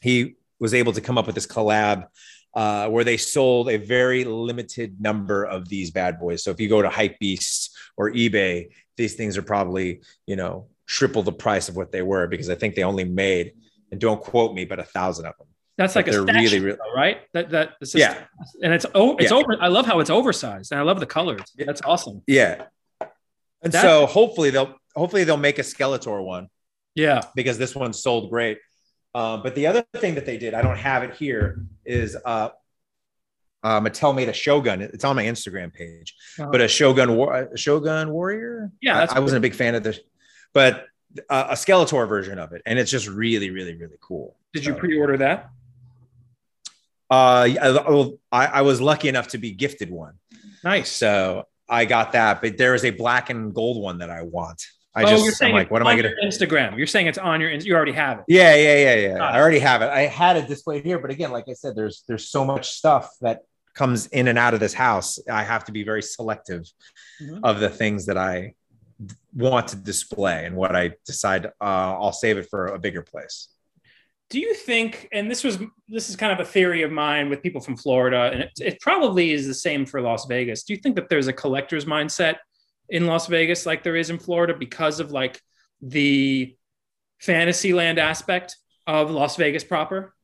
[0.00, 2.06] He was able to come up with this collab
[2.54, 6.42] uh, where they sold a very limited number of these bad boys.
[6.42, 11.22] So if you go to Hypebeast or eBay, these things are probably you know triple
[11.22, 13.52] the price of what they were because I think they only made
[13.90, 15.46] and don't quote me, but a thousand of them.
[15.76, 17.20] That's like a They're statue, really, really- though, right?
[17.32, 18.16] That that just- Yeah.
[18.62, 19.36] and it's oh, it's Yeah.
[19.38, 19.56] over.
[19.60, 21.42] I love how it's oversized, and I love the colors.
[21.56, 22.22] That's awesome.
[22.26, 22.66] Yeah.
[23.62, 26.48] And so hopefully they'll hopefully they'll make a Skeletor one
[26.94, 27.22] Yeah.
[27.34, 28.58] because this one sold great.
[29.14, 32.50] Um, but the other thing that they did, I don't have it here, is uh,
[33.62, 34.82] uh, Mattel made a Shogun.
[34.82, 36.50] It's on my Instagram page, Uh-huh.
[36.52, 38.70] but a Shogun war, a Shogun Warrior.
[38.80, 39.98] Yeah, I- that's I, wasn't a big fan of this,
[40.54, 40.86] but
[41.28, 44.36] uh, a Skeletor version of it, and it's just really, really, really cool.
[44.54, 45.50] Did you pre-order that?
[47.10, 50.14] Uh, I, I, I was lucky enough to be gifted one,
[50.64, 50.90] Nice.
[50.90, 52.40] so I got that.
[52.40, 54.62] But there is a black and gold one that I want.
[54.96, 56.12] I oh, just, you're I'm like, what am I gonna?
[56.24, 56.78] Instagram?
[56.78, 57.50] You're saying it's on your.
[57.50, 58.24] You already have it.
[58.28, 59.24] Yeah, yeah, yeah, yeah.
[59.24, 59.90] I already have it.
[59.90, 63.10] I had it displayed here, but again, like I said, there's there's so much stuff
[63.20, 63.42] that
[63.74, 65.18] comes in and out of this house.
[65.28, 66.62] I have to be very selective
[67.20, 67.40] Mhm.
[67.42, 68.54] of the things that I
[69.34, 71.46] want to display and what I decide.
[71.46, 73.48] Uh, I'll save it for a bigger place.
[74.30, 75.08] Do you think?
[75.12, 75.58] And this was
[75.88, 78.80] this is kind of a theory of mine with people from Florida, and it, it
[78.80, 80.64] probably is the same for Las Vegas.
[80.64, 82.36] Do you think that there's a collector's mindset
[82.88, 85.40] in Las Vegas like there is in Florida because of like
[85.82, 86.56] the
[87.20, 88.56] Fantasyland aspect
[88.86, 90.14] of Las Vegas proper?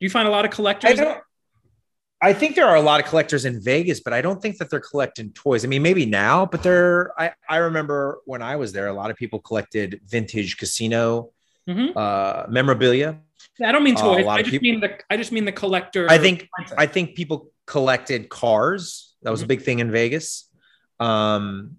[0.00, 0.92] Do you find a lot of collectors?
[0.92, 1.20] I don't.
[2.22, 4.68] I think there are a lot of collectors in Vegas, but I don't think that
[4.70, 5.64] they're collecting toys.
[5.64, 7.12] I mean, maybe now, but they're.
[7.18, 11.30] I I remember when I was there, a lot of people collected vintage casino
[11.68, 11.96] Mhm.
[11.96, 13.18] uh, memorabilia.
[13.64, 14.24] I don't mean Uh, toys.
[14.26, 14.98] lot I just people- mean the.
[15.08, 16.06] I just mean the collector.
[16.10, 16.74] I think mindset.
[16.76, 19.14] I think people collected cars.
[19.22, 20.48] That was a big thing in Vegas.
[20.98, 21.76] Um,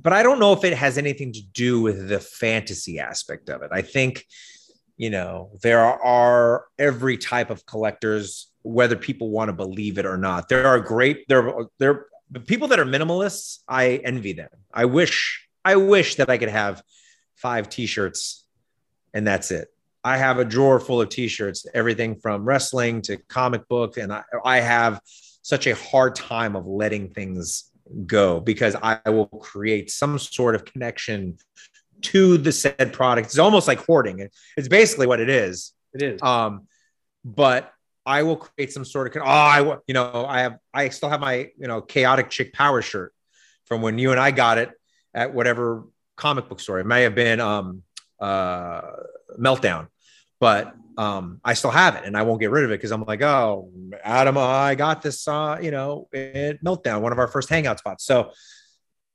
[0.00, 3.62] but I don't know if it has anything to do with the fantasy aspect of
[3.62, 3.70] it.
[3.72, 4.24] I think,
[4.96, 10.16] you know, there are every type of collectors, whether people want to believe it or
[10.16, 10.48] not.
[10.48, 14.50] There are great, there, there, the people that are minimalists, I envy them.
[14.72, 16.82] I wish, I wish that I could have
[17.36, 18.44] five t-shirts
[19.14, 19.68] and that's it.
[20.04, 24.22] I have a drawer full of t-shirts, everything from wrestling to comic book, and I,
[24.44, 25.00] I have
[25.42, 27.70] such a hard time of letting things
[28.06, 31.38] go because I will create some sort of connection
[32.02, 33.28] to the said product.
[33.28, 34.28] It's almost like hoarding.
[34.56, 35.72] It's basically what it is.
[35.94, 36.22] it is.
[36.22, 36.68] Um,
[37.24, 37.72] but
[38.08, 41.20] I will create some sort of oh, I you know I have I still have
[41.20, 43.12] my you know chaotic chick power shirt
[43.66, 44.70] from when you and I got it
[45.12, 45.84] at whatever
[46.16, 46.80] comic book store.
[46.80, 47.82] It may have been um
[48.18, 48.80] uh
[49.38, 49.88] meltdown,
[50.40, 53.04] but um I still have it and I won't get rid of it because I'm
[53.04, 53.70] like, oh
[54.02, 58.06] Adam, I got this uh, you know, at meltdown, one of our first hangout spots.
[58.06, 58.32] So,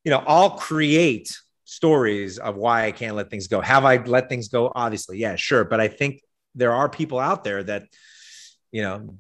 [0.04, 1.36] you know, I'll create
[1.66, 3.60] stories of why I can't let things go.
[3.60, 4.72] Have I let things go?
[4.76, 5.64] Obviously, yeah, sure.
[5.64, 6.22] But I think
[6.54, 7.84] there are people out there that,
[8.74, 9.16] you know,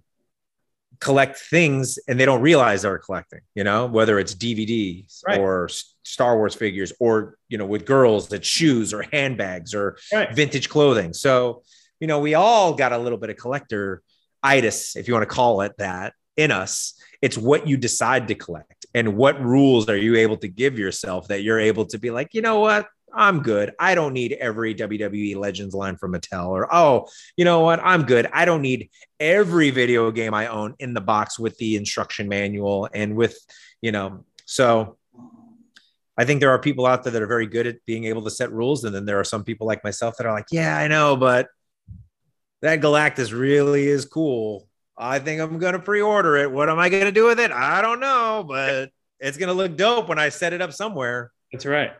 [0.99, 5.39] collect things and they don't realize they're collecting, you know, whether it's DVDs Right.
[5.39, 5.69] or
[6.03, 10.33] Star Wars figures or, you know, with girls, it's shoes or handbags or Right.
[10.33, 11.13] vintage clothing.
[11.13, 11.63] So,
[11.99, 14.01] you know, we all got a little bit of collector
[14.41, 16.99] itis, if you want to call it that, in us.
[17.21, 21.27] It's what you decide to collect and what rules are you able to give yourself
[21.27, 22.87] that you're able to be like, you know what?
[23.13, 23.73] I'm good.
[23.79, 27.07] I don't need every WWE Legends line from Mattel, or oh,
[27.37, 27.79] you know what?
[27.83, 28.27] I'm good.
[28.33, 28.89] I don't need
[29.19, 33.37] every video game I own in the box with the instruction manual and with,
[33.81, 34.97] you know, so
[36.17, 38.31] I think there are people out there that are very good at being able to
[38.31, 38.83] set rules.
[38.83, 41.47] And then there are some people like myself that are like, yeah, I know, but
[42.61, 44.67] that Galactus really is cool.
[44.97, 46.51] I think I'm going to pre-order it.
[46.51, 47.51] What am I going to do with it?
[47.51, 48.89] I don't know, but
[49.19, 51.31] it's going to look dope when I set it up somewhere.
[51.51, 51.91] That's right.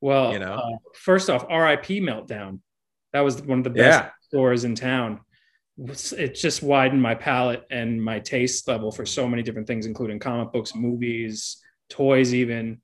[0.00, 2.60] Well, you know, uh, first off, RIP Meltdown.
[3.12, 4.10] That was one of the best yeah.
[4.20, 5.20] stores in town.
[5.78, 10.18] It just widened my palate and my taste level for so many different things, including
[10.18, 12.80] comic books, movies, toys, even.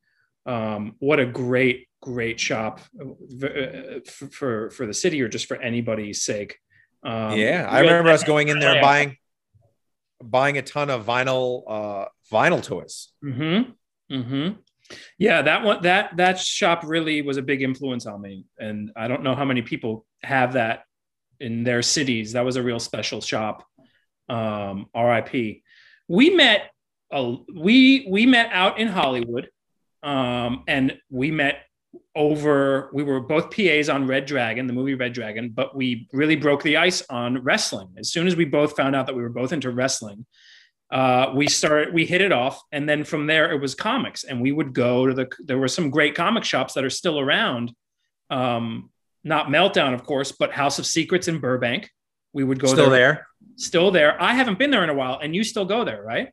[0.46, 4.00] Um, what a great, great shop uh,
[4.30, 6.58] for for the city or just for anybody's sake.
[7.04, 9.16] Um, yeah, I remember us going in there and buying
[10.22, 13.08] buying a ton of vinyl uh, vinyl toys.
[13.24, 14.14] Mm-hmm.
[14.14, 14.60] Mm-hmm.
[15.18, 19.08] Yeah, that one that that shop really was a big influence on me, and I
[19.08, 20.84] don't know how many people have that
[21.40, 22.32] in their cities.
[22.32, 23.66] That was a real special shop.
[24.28, 25.62] Um, R.I.P.
[26.08, 26.70] We met.
[27.10, 29.48] Uh, we we met out in Hollywood,
[30.02, 31.62] um, and we met
[32.14, 36.36] over we were both PAs on Red Dragon, the movie Red Dragon, but we really
[36.36, 37.88] broke the ice on wrestling.
[37.98, 40.26] As soon as we both found out that we were both into wrestling,
[40.92, 44.42] uh, we started we hit it off, and then from there it was comics, and
[44.42, 45.26] we would go to the.
[45.42, 47.72] There were some great comic shops that are still around.
[48.28, 48.90] Um,
[49.24, 51.88] not Meltdown, of course, but House of Secrets in Burbank.
[52.34, 53.12] We would go still there.
[53.14, 53.26] there.
[53.56, 54.20] Still there.
[54.20, 56.28] I haven't been there in a while, and you still go there, right?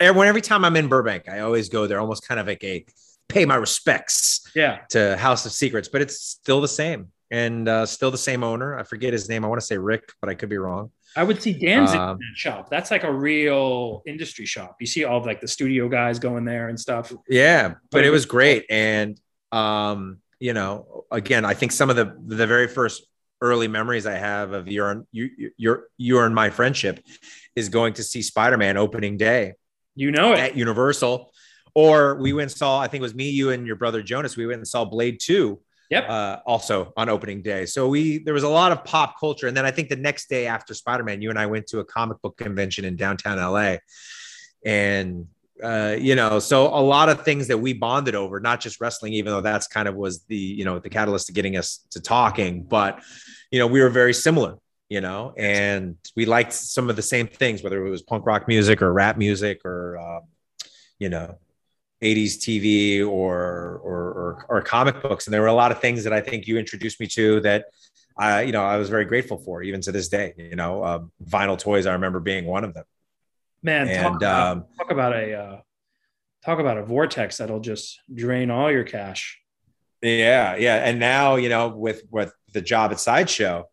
[0.00, 2.84] Every, every time I'm in Burbank, I always go there, almost kind of like a
[3.28, 7.86] pay my respects yeah to House of Secrets, but it's still the same and uh,
[7.86, 8.78] still the same owner.
[8.78, 9.46] I forget his name.
[9.46, 10.90] I want to say Rick, but I could be wrong.
[11.16, 12.70] I would see Danzig um, in that shop.
[12.70, 14.76] That's like a real industry shop.
[14.80, 17.12] You see all of like the studio guys going there and stuff.
[17.28, 18.66] Yeah, but it was great.
[18.70, 19.18] And
[19.52, 23.06] um, you know, again, I think some of the the very first
[23.40, 27.04] early memories I have of your you your your and my friendship
[27.54, 29.54] is going to see Spider-Man opening day.
[29.94, 31.32] You know it at Universal
[31.76, 34.34] or we went and saw, I think it was me, you, and your brother Jonas.
[34.34, 35.60] We went and saw Blade 2.
[35.90, 36.08] Yep.
[36.08, 37.64] Uh, also on opening day.
[37.64, 39.46] So we there was a lot of pop culture.
[39.46, 41.84] And then I think the next day after Spider-Man, you and I went to a
[41.84, 43.76] comic book convention in downtown LA.
[44.64, 45.28] And
[45.62, 49.14] uh, you know, so a lot of things that we bonded over, not just wrestling,
[49.14, 52.00] even though that's kind of was the, you know, the catalyst to getting us to
[52.00, 53.02] talking, but
[53.50, 54.58] you know, we were very similar,
[54.88, 58.46] you know, and we liked some of the same things, whether it was punk rock
[58.48, 60.20] music or rap music or, uh,
[60.98, 61.38] you know,
[62.02, 65.26] 80s TV or, or, or, or comic books.
[65.26, 67.66] And there were a lot of things that I think you introduced me to that
[68.18, 71.00] I, you know, I was very grateful for even to this day, you know, uh,
[71.24, 71.86] vinyl toys.
[71.86, 72.84] I remember being one of them.
[73.62, 75.60] Man, and, talk, about, um, talk about a, uh,
[76.44, 79.38] talk about a vortex that'll just drain all your cash.
[80.02, 80.56] Yeah.
[80.56, 80.76] Yeah.
[80.76, 83.64] And now, you know, with, with the job at sideshow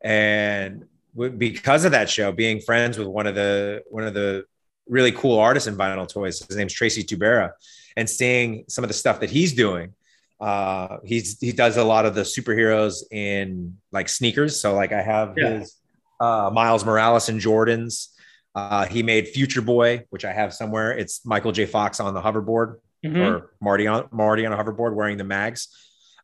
[0.00, 0.84] and
[1.16, 4.44] because of that show, being friends with one of the, one of the
[4.88, 6.44] really cool artist in vinyl toys.
[6.46, 7.52] His name's Tracy Tubera,
[7.96, 9.94] and seeing some of the stuff that he's doing.
[10.40, 14.60] Uh, he's he does a lot of the superheroes in like sneakers.
[14.60, 15.58] So like I have yeah.
[15.58, 15.76] his
[16.20, 18.08] uh, Miles Morales and Jordans.
[18.54, 20.92] Uh, he made Future Boy, which I have somewhere.
[20.92, 21.66] It's Michael J.
[21.66, 23.16] Fox on the hoverboard mm-hmm.
[23.16, 25.68] or Marty on Marty on a hoverboard wearing the mags.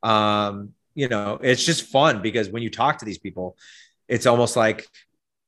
[0.02, 3.56] Um, you know, it's just fun because when you talk to these people,
[4.08, 4.86] it's almost like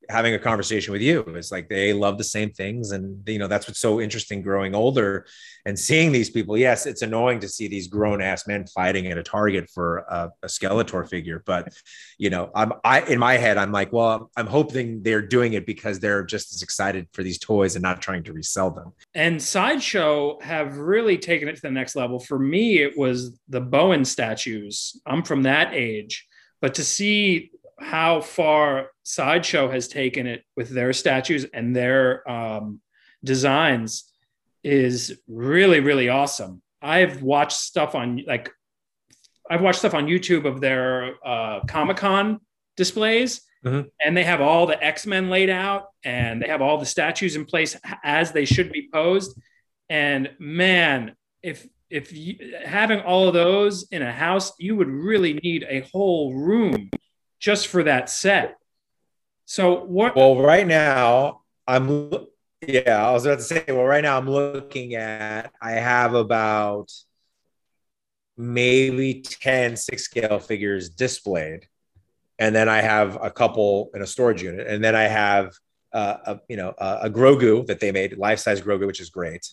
[0.09, 1.20] having a conversation with you.
[1.28, 2.92] It's like they love the same things.
[2.92, 5.26] And, you know, that's what's so interesting growing older
[5.64, 6.57] and seeing these people.
[6.57, 10.30] Yes, it's annoying to see these grown ass men fighting at a target for a,
[10.42, 11.42] a Skeletor figure.
[11.44, 11.72] But,
[12.18, 15.66] you know, I'm, I, in my head, I'm like, well, I'm hoping they're doing it
[15.66, 18.92] because they're just as excited for these toys and not trying to resell them.
[19.14, 22.18] And Sideshow have really taken it to the next level.
[22.18, 25.00] For me, it was the Bowen statues.
[25.07, 26.26] I'm from that age.
[26.62, 32.81] But to see how far Sideshow has taken it with their statues and their um,
[33.22, 34.11] designs
[34.64, 36.62] is really, really awesome.
[36.83, 38.51] I've watched stuff on like
[39.49, 42.41] I've watched stuff on YouTube of their uh, Comic Con
[42.77, 43.89] displays, mm-hmm.
[44.05, 47.37] and they have all the X Men laid out, and they have all the statues
[47.37, 49.39] in place as they should be posed.
[49.89, 55.35] And man, if if you, having all of those in a house, you would really
[55.35, 56.91] need a whole room
[57.47, 58.59] just for that set.
[59.44, 60.16] So what?
[60.16, 62.12] Well, right now I'm.
[62.66, 63.64] Yeah, I was about to say.
[63.68, 65.53] Well, right now I'm looking at.
[65.62, 66.90] I have about
[68.36, 71.68] maybe 10 six scale figures displayed,
[72.40, 75.55] and then I have a couple in a storage unit, and then I have
[75.92, 79.11] uh, a you know a, a Grogu that they made life size Grogu, which is
[79.11, 79.49] great,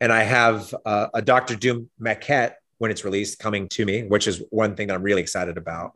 [0.00, 4.26] and I have uh, a Doctor Doom maquette when it's released coming to me, which
[4.26, 5.92] is one thing that I'm really excited about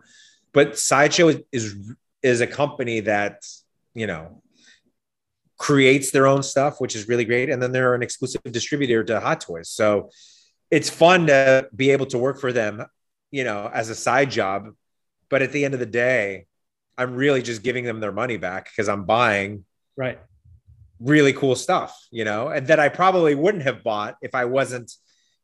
[0.53, 1.93] but sideshow is, is
[2.23, 3.45] is a company that
[3.95, 4.43] you know
[5.57, 7.51] creates their own stuff which is really great.
[7.51, 9.69] And then they're an exclusive distributor to hot toys.
[9.69, 10.11] So
[10.71, 12.85] it's fun to be able to work for them
[13.31, 14.71] you know as a side job.
[15.29, 16.47] But at the end of the day
[17.01, 19.65] I'm really just giving them their money back because I'm buying
[19.97, 20.19] right.
[20.99, 24.93] really cool stuff, you know, and that I probably wouldn't have bought if I wasn't,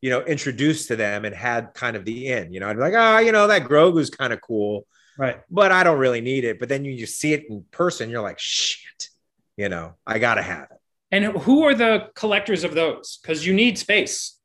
[0.02, 2.82] you know, introduced to them and had kind of the in, you know, I'd be
[2.82, 4.86] like, oh, you know, that Grogu's kind of cool,
[5.18, 5.40] right?
[5.50, 6.58] But I don't really need it.
[6.58, 9.08] But then you just see it in person, you're like, shit,
[9.56, 10.78] you know, I gotta have it.
[11.12, 13.18] And who are the collectors of those?
[13.22, 14.38] Because you need space.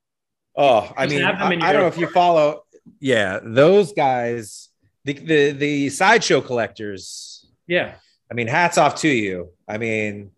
[0.56, 2.64] Oh, I mean, I, I don't know if you follow.
[3.00, 4.70] Yeah, those guys,
[5.06, 7.46] the the the sideshow collectors.
[7.68, 7.96] Yeah.
[8.30, 9.50] I mean, hats off to you.
[9.68, 10.32] I mean,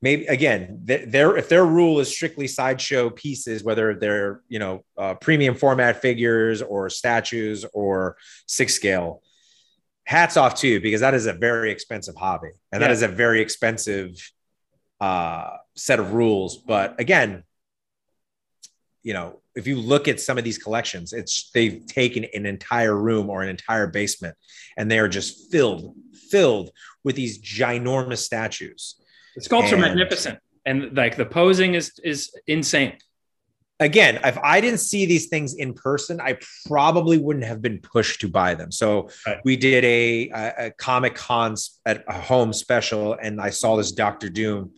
[0.00, 5.14] maybe again their if their rule is strictly sideshow pieces whether they're you know uh,
[5.14, 8.16] premium format figures or statues or
[8.46, 9.22] six scale
[10.08, 12.88] hats off to you because that is a very expensive hobby and yeah.
[12.88, 14.10] that is a very expensive
[15.00, 17.44] uh, set of rules but again
[19.02, 22.96] you know if you look at some of these collections it's they've taken an entire
[22.96, 24.34] room or an entire basement
[24.76, 25.94] and they are just filled
[26.30, 26.70] filled
[27.04, 28.96] with these ginormous statues
[29.38, 32.96] the sculpts and, are magnificent, and like the posing is is insane.
[33.80, 38.20] Again, if I didn't see these things in person, I probably wouldn't have been pushed
[38.22, 38.72] to buy them.
[38.72, 39.38] So right.
[39.44, 41.54] we did a, a, a Comic Con
[41.86, 44.72] at a home special, and I saw this Doctor Doom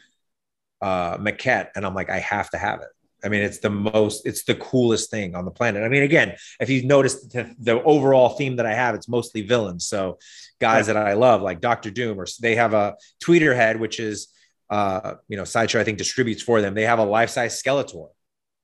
[0.82, 2.88] uh, maquette, and I'm like, I have to have it.
[3.24, 5.82] I mean, it's the most, it's the coolest thing on the planet.
[5.82, 9.42] I mean, again, if you've noticed the, the overall theme that I have, it's mostly
[9.42, 9.86] villains.
[9.86, 10.18] So
[10.58, 10.94] guys right.
[10.94, 14.28] that I love, like Doctor Doom, or they have a Tweeterhead, which is
[14.70, 16.74] uh, you know, Sideshow, I think distributes for them.
[16.74, 18.08] They have a life size Skeletor.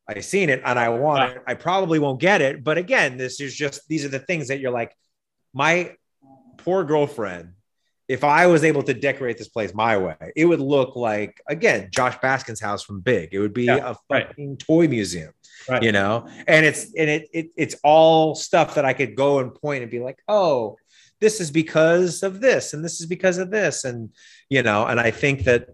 [0.09, 1.43] I've seen it and I want it.
[1.47, 2.63] I probably won't get it.
[2.63, 4.95] But again, this is just, these are the things that you're like,
[5.53, 5.95] my
[6.59, 7.53] poor girlfriend,
[8.09, 11.89] if I was able to decorate this place my way, it would look like, again,
[11.91, 13.31] Josh Baskin's house from Big.
[13.33, 14.59] It would be yeah, a fucking right.
[14.59, 15.33] toy museum.
[15.69, 15.83] Right.
[15.83, 19.53] You know, and it's and it, it it's all stuff that I could go and
[19.53, 20.77] point and be like, oh,
[21.21, 24.11] this is because of this, and this is because of this, and
[24.49, 25.71] you know, and I think that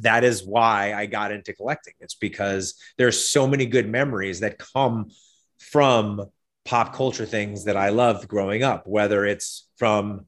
[0.00, 1.94] that is why I got into collecting.
[2.00, 5.10] It's because there's so many good memories that come
[5.58, 6.26] from
[6.64, 10.26] pop culture things that I loved growing up, whether it's from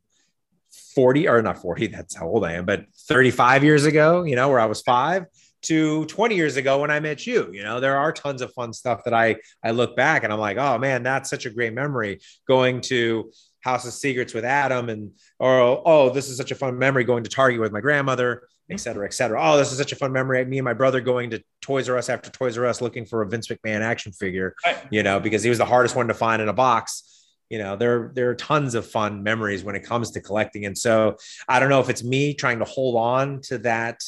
[0.95, 4.49] 40 or not 40, that's how old I am, but 35 years ago, you know,
[4.49, 5.27] where I was five
[5.63, 7.51] to 20 years ago when I met you.
[7.53, 10.39] You know, there are tons of fun stuff that I I look back and I'm
[10.39, 14.89] like, oh man, that's such a great memory going to House of Secrets with Adam
[14.89, 18.45] and or oh, this is such a fun memory going to Target with my grandmother
[18.71, 19.41] et cetera, et cetera.
[19.43, 20.45] Oh, this is such a fun memory.
[20.45, 23.23] Me and my brother going to Toys R Us after Toys R Us looking for
[23.23, 24.79] a Vince McMahon action figure, right.
[24.91, 27.07] you know, because he was the hardest one to find in a box.
[27.49, 30.67] You know, there, there are tons of fun memories when it comes to collecting.
[30.67, 31.17] And so
[31.49, 34.05] I don't know if it's me trying to hold on to that,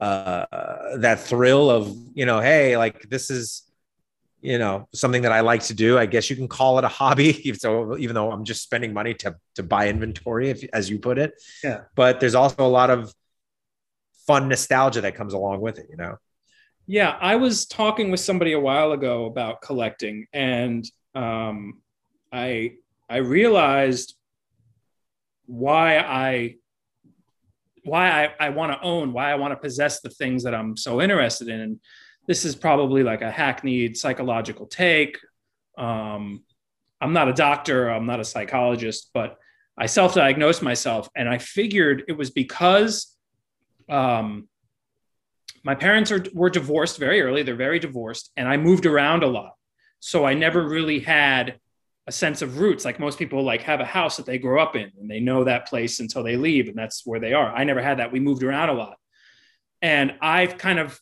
[0.00, 0.46] uh,
[0.98, 3.64] that thrill of, you know, hey, like this is,
[4.40, 5.98] you know, something that I like to do.
[5.98, 7.52] I guess you can call it a hobby.
[7.58, 11.18] So even though I'm just spending money to, to buy inventory, if, as you put
[11.18, 11.32] it.
[11.64, 11.80] Yeah.
[11.96, 13.12] But there's also a lot of,
[14.26, 16.16] fun nostalgia that comes along with it, you know?
[16.86, 21.82] Yeah, I was talking with somebody a while ago about collecting, and um,
[22.32, 22.74] I
[23.08, 24.14] I realized
[25.46, 26.56] why I
[27.86, 30.76] why I, I want to own, why I want to possess the things that I'm
[30.76, 31.60] so interested in.
[31.60, 31.80] And
[32.26, 35.18] this is probably like a hackneyed psychological take.
[35.78, 36.44] Um,
[37.00, 39.38] I'm not a doctor, I'm not a psychologist, but
[39.78, 43.15] I self diagnosed myself and I figured it was because
[43.88, 44.48] um,
[45.64, 47.42] my parents are, were divorced very early.
[47.42, 49.52] They're very divorced, and I moved around a lot.
[50.00, 51.58] So I never really had
[52.06, 52.84] a sense of roots.
[52.84, 55.44] Like most people, like have a house that they grow up in, and they know
[55.44, 57.52] that place until they leave, and that's where they are.
[57.52, 58.12] I never had that.
[58.12, 58.96] We moved around a lot,
[59.82, 61.00] and I've kind of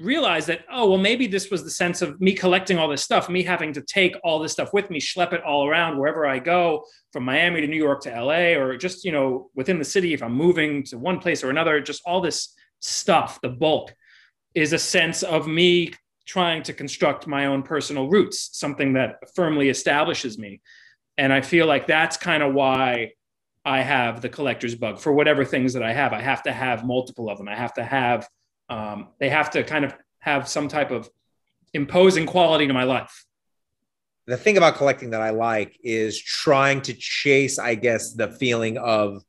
[0.00, 3.28] realized that oh well maybe this was the sense of me collecting all this stuff
[3.28, 6.36] me having to take all this stuff with me schlep it all around wherever i
[6.36, 10.12] go from miami to new york to la or just you know within the city
[10.12, 13.94] if i'm moving to one place or another just all this stuff the bulk
[14.54, 15.92] is a sense of me
[16.26, 20.60] trying to construct my own personal roots something that firmly establishes me.
[21.18, 23.12] And i feel like that's kind of why
[23.64, 24.98] i have the collector's bug.
[24.98, 27.48] For whatever things that i have i have to have multiple of them.
[27.48, 28.26] I have to have
[28.68, 31.08] um, they have to kind of have some type of
[31.72, 33.24] imposing quality to my life.
[34.26, 38.78] The thing about collecting that I like is trying to chase, I guess, the feeling
[38.78, 39.22] of,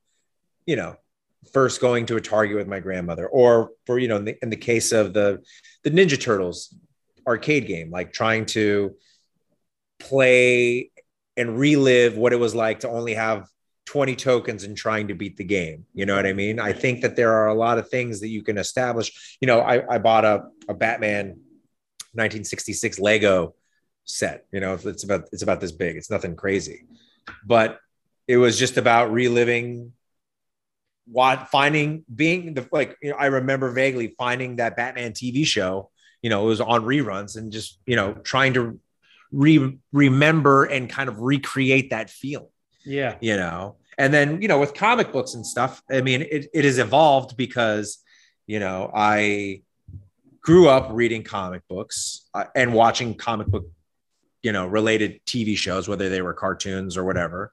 [0.65, 0.95] you know,
[1.51, 4.49] first going to a Target with my grandmother, or for you know, in the, in
[4.49, 5.43] the case of the
[5.83, 6.73] the Ninja Turtles
[7.27, 8.95] arcade game, like trying to
[9.99, 10.91] play
[11.37, 13.47] and relive what it was like to only have
[13.85, 15.85] 20 tokens and trying to beat the game.
[15.93, 16.59] You know what I mean?
[16.59, 19.37] I think that there are a lot of things that you can establish.
[19.39, 21.27] You know, I, I bought a, a Batman
[22.13, 23.55] 1966 Lego
[24.03, 24.45] set.
[24.51, 25.97] You know, it's about it's about this big.
[25.97, 26.85] It's nothing crazy.
[27.45, 27.79] But
[28.27, 29.93] it was just about reliving
[31.07, 35.89] what finding being the like you know i remember vaguely finding that batman tv show
[36.23, 38.79] you know it was on reruns and just you know trying to
[39.31, 42.47] re- remember and kind of recreate that feeling
[42.85, 43.15] yeah.
[43.21, 43.75] You know?
[43.97, 47.37] And then you know with comic books and stuff i mean it, it has evolved
[47.37, 47.99] because
[48.45, 49.61] you know i
[50.41, 53.65] grew up reading comic books uh, and watching comic book
[54.45, 57.51] you know related tv shows whether they were cartoons or whatever.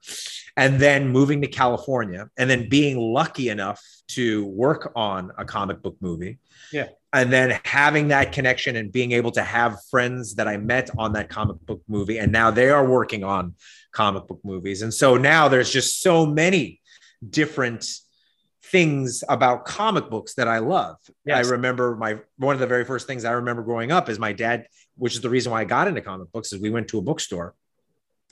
[0.55, 5.81] And then moving to california and then being lucky enough to work on a comic
[5.81, 6.37] book movie.
[6.71, 6.89] Yeah.
[7.11, 11.13] And then having that connection and being able to have friends that i met on
[11.13, 13.55] that comic book movie and now they are working on
[13.93, 16.81] comic book movies and so now there's just so many
[17.29, 17.85] different
[18.73, 20.97] things about comic books that I love.
[21.25, 21.45] Yes.
[21.45, 24.33] I remember my one of the very first things I remember growing up is my
[24.33, 24.67] dad,
[24.97, 27.01] which is the reason why I got into comic books, is we went to a
[27.01, 27.53] bookstore.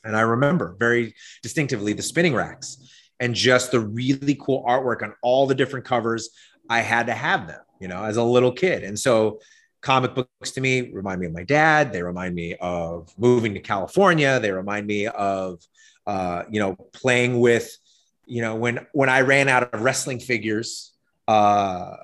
[0.04, 2.78] And I remember very distinctively the spinning racks
[3.20, 6.32] and just the really cool artwork on all the different covers.
[6.68, 8.84] I had to have them, you know, as a little kid.
[8.84, 9.42] And so
[9.82, 11.92] comic books to me remind me of my dad.
[11.92, 14.40] They remind me of moving to California.
[14.40, 15.66] They remind me of,
[16.06, 17.78] uh, you know, playing with
[18.32, 20.94] you know, when when I ran out of wrestling figures
[21.28, 21.98] uh,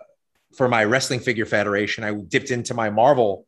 [0.55, 3.47] for my wrestling figure federation, I dipped into my Marvel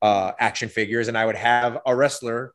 [0.00, 2.54] uh, action figures, and I would have a wrestler.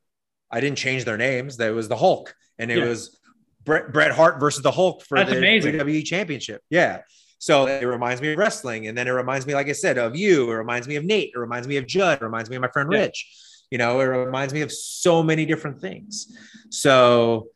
[0.50, 1.58] I didn't change their names.
[1.58, 2.86] That was the Hulk, and it yeah.
[2.86, 3.20] was
[3.64, 5.76] Bret, Bret Hart versus the Hulk for That's the amazing.
[5.76, 6.64] WWE Championship.
[6.72, 7.02] Yeah.
[7.42, 8.86] So it reminds me of wrestling.
[8.86, 10.52] And then it reminds me, like I said, of you.
[10.52, 11.32] It reminds me of Nate.
[11.34, 12.22] It reminds me of Judd.
[12.22, 13.00] It reminds me of my friend yeah.
[13.00, 13.66] Rich.
[13.72, 16.38] You know, it reminds me of so many different things.
[16.70, 17.48] So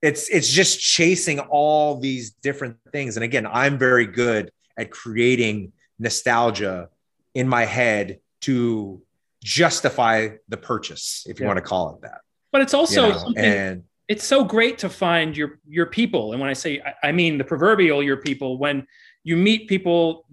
[0.00, 5.72] it's it's just chasing all these different things and again i'm very good at creating
[5.98, 6.90] nostalgia
[7.32, 9.00] in my head to
[9.42, 11.48] justify the purchase if you yeah.
[11.48, 12.20] want to call it that
[12.52, 13.18] but it's also you know?
[13.18, 17.08] something and it's so great to find your your people and when i say I,
[17.08, 18.86] I mean the proverbial your people when
[19.22, 20.26] you meet people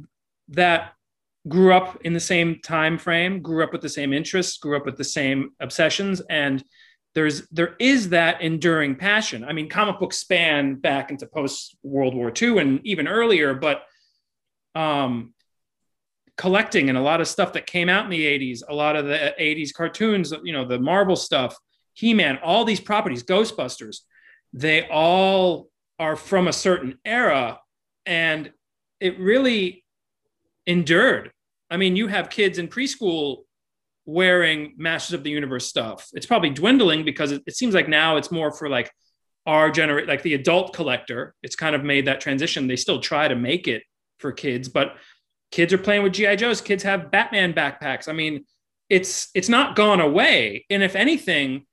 [0.50, 0.94] that
[1.48, 4.86] grew up in the same time frame grew up with the same interests grew up
[4.86, 6.64] with the same obsessions and
[7.14, 9.44] there's there is that enduring passion.
[9.44, 13.84] I mean, comic books span back into post World War II and even earlier, but
[14.76, 15.34] um,
[16.38, 19.06] collecting and a lot of stuff that came out in the 80s, a lot of
[19.06, 21.56] the 80s cartoons, you know, the Marvel stuff,
[21.94, 24.00] He-Man, all these properties, Ghostbusters,
[24.54, 25.70] they all
[26.00, 27.60] are from a certain era
[28.06, 28.52] and
[29.00, 29.84] it really
[30.66, 31.32] endured.
[31.70, 33.44] I mean, you have kids in preschool
[34.06, 36.10] wearing Masters of the Universe stuff.
[36.14, 38.92] It's probably dwindling because it, it seems like now it's more for like
[39.46, 41.36] our generation, like the adult collector.
[41.44, 42.68] It's kind of made that transition.
[42.68, 43.84] They still try to make it
[44.20, 44.96] for kids, but
[45.52, 46.62] kids are playing with GI Joes.
[46.62, 48.08] Kids have Batman backpacks.
[48.08, 48.46] I mean,
[48.90, 50.66] it's it's not gone away.
[50.70, 51.66] And if anything,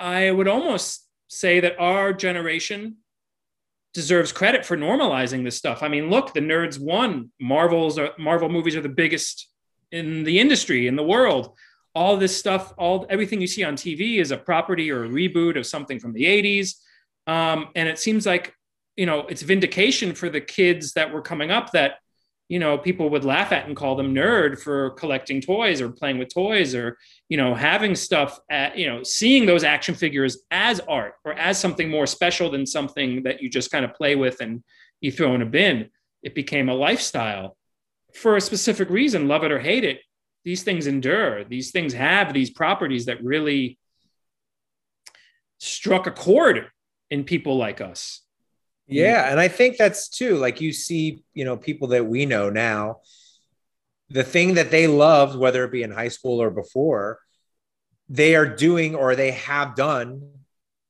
[0.00, 2.96] I would almost say that our generation
[3.94, 5.82] deserves credit for normalizing this stuff.
[5.82, 7.30] I mean, look, the nerds won.
[7.40, 9.48] Marvel's are, Marvel movies are the biggest
[9.92, 11.56] in the industry in the world
[11.94, 15.58] all this stuff all everything you see on tv is a property or a reboot
[15.58, 16.76] of something from the 80s
[17.26, 18.54] um, and it seems like
[18.96, 21.94] you know it's vindication for the kids that were coming up that
[22.50, 26.18] you know people would laugh at and call them nerd for collecting toys or playing
[26.18, 26.98] with toys or
[27.28, 31.58] you know having stuff at you know seeing those action figures as art or as
[31.58, 34.62] something more special than something that you just kind of play with and
[35.00, 35.88] you throw in a bin
[36.22, 37.56] it became a lifestyle
[38.14, 40.00] for a specific reason, love it or hate it,
[40.44, 41.44] these things endure.
[41.44, 43.78] These things have these properties that really
[45.58, 46.66] struck a chord
[47.10, 48.22] in people like us.
[48.90, 49.30] Yeah, mm-hmm.
[49.32, 53.00] and I think that's too like you see, you know, people that we know now,
[54.08, 57.20] the thing that they loved, whether it be in high school or before,
[58.08, 60.32] they are doing or they have done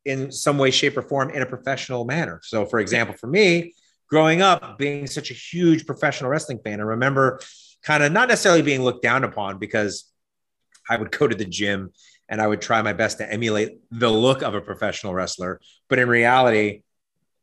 [0.06, 2.40] in some way, shape, or form in a professional manner.
[2.42, 3.74] So, for example, for me,
[4.08, 7.40] growing up being such a huge professional wrestling fan, I remember
[7.82, 10.10] kind of not necessarily being looked down upon because
[10.88, 11.92] I would go to the gym
[12.28, 15.60] and I would try my best to emulate the look of a professional wrestler.
[15.88, 16.82] But in reality,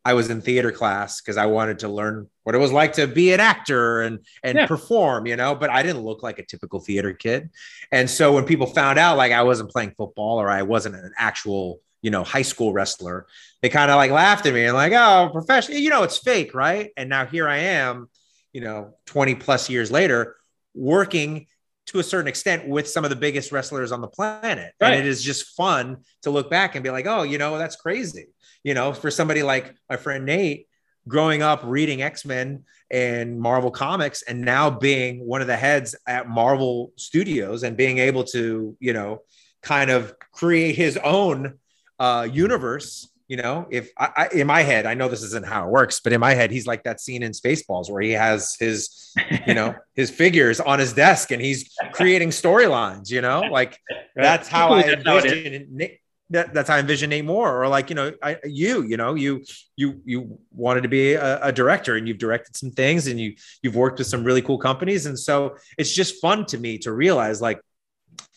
[0.07, 3.07] I was in theater class because I wanted to learn what it was like to
[3.07, 4.65] be an actor and and yeah.
[4.65, 5.53] perform, you know.
[5.53, 7.49] But I didn't look like a typical theater kid,
[7.91, 11.11] and so when people found out like I wasn't playing football or I wasn't an
[11.17, 13.25] actual you know, high school wrestler.
[13.61, 16.53] They kind of like laughed at me and like, oh, professional, you know, it's fake,
[16.53, 16.91] right?
[16.95, 18.07] And now here I am,
[18.53, 20.35] you know, 20 plus years later,
[20.75, 21.47] working
[21.87, 24.73] to a certain extent with some of the biggest wrestlers on the planet.
[24.79, 24.93] Right.
[24.93, 27.75] And it is just fun to look back and be like, oh, you know, that's
[27.75, 28.27] crazy.
[28.63, 30.67] You know, for somebody like my friend Nate,
[31.07, 36.27] growing up reading X-Men and Marvel comics and now being one of the heads at
[36.27, 39.21] Marvel Studios and being able to, you know,
[39.61, 41.57] kind of create his own
[41.99, 45.67] uh, universe You know, if I, I, in my head, I know this isn't how
[45.67, 48.55] it works, but in my head, he's like that scene in Spaceballs where he has
[48.57, 49.13] his,
[49.45, 53.11] you know, his figures on his desk and he's creating storylines.
[53.11, 53.77] You know, like
[54.15, 55.89] that's how I envision
[56.29, 59.15] that, that's how I envision Nate Moore, or like you know, I, you, you know,
[59.15, 59.43] you
[59.75, 63.35] you you wanted to be a, a director and you've directed some things and you
[63.61, 66.91] you've worked with some really cool companies, and so it's just fun to me to
[66.91, 67.61] realize like,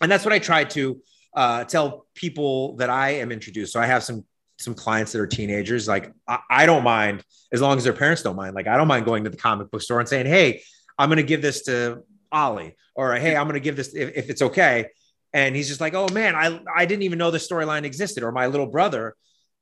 [0.01, 1.01] and that's what I try to
[1.35, 3.73] uh, tell people that I am introduced.
[3.73, 4.25] So I have some
[4.61, 5.89] some clients that are teenagers.
[5.89, 8.55] Like I, I, don't mind as long as their parents don't mind.
[8.55, 10.63] Like I don't mind going to the comic book store and saying, "Hey,
[10.99, 14.17] I'm going to give this to Ollie," or "Hey, I'm going to give this if,
[14.17, 14.87] if it's okay."
[15.33, 18.33] And he's just like, "Oh man, I I didn't even know the storyline existed." Or
[18.33, 19.17] my little brother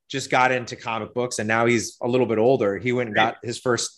[0.09, 2.79] just got into comic books and now he's a little bit older.
[2.79, 3.98] He went and got his first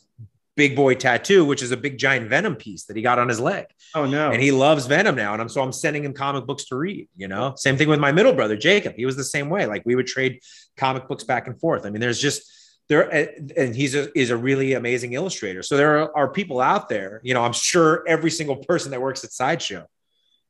[0.60, 3.40] big boy tattoo, which is a big giant Venom piece that he got on his
[3.40, 3.64] leg.
[3.94, 4.30] Oh no!
[4.30, 7.08] And he loves Venom now, and I'm so I'm sending him comic books to read.
[7.16, 8.92] You know, same thing with my middle brother Jacob.
[8.94, 9.64] He was the same way.
[9.64, 10.40] Like we would trade
[10.76, 11.86] comic books back and forth.
[11.86, 12.42] I mean, there's just
[12.90, 13.08] there,
[13.56, 15.62] and he's a is a really amazing illustrator.
[15.62, 17.22] So there are, are people out there.
[17.24, 19.86] You know, I'm sure every single person that works at Sideshow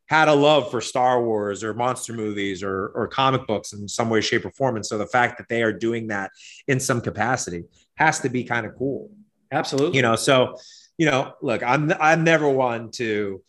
[0.09, 4.11] had a love for Star Wars or monster movies or, or comic books in some
[4.11, 4.75] way, shape, or form.
[4.75, 6.33] And so the fact that they are doing that
[6.67, 7.63] in some capacity
[7.95, 9.13] has to be kind of cool.
[9.51, 9.97] Absolutely.
[9.97, 10.57] You know, so,
[10.99, 13.43] you know, look, I'm I'm never one to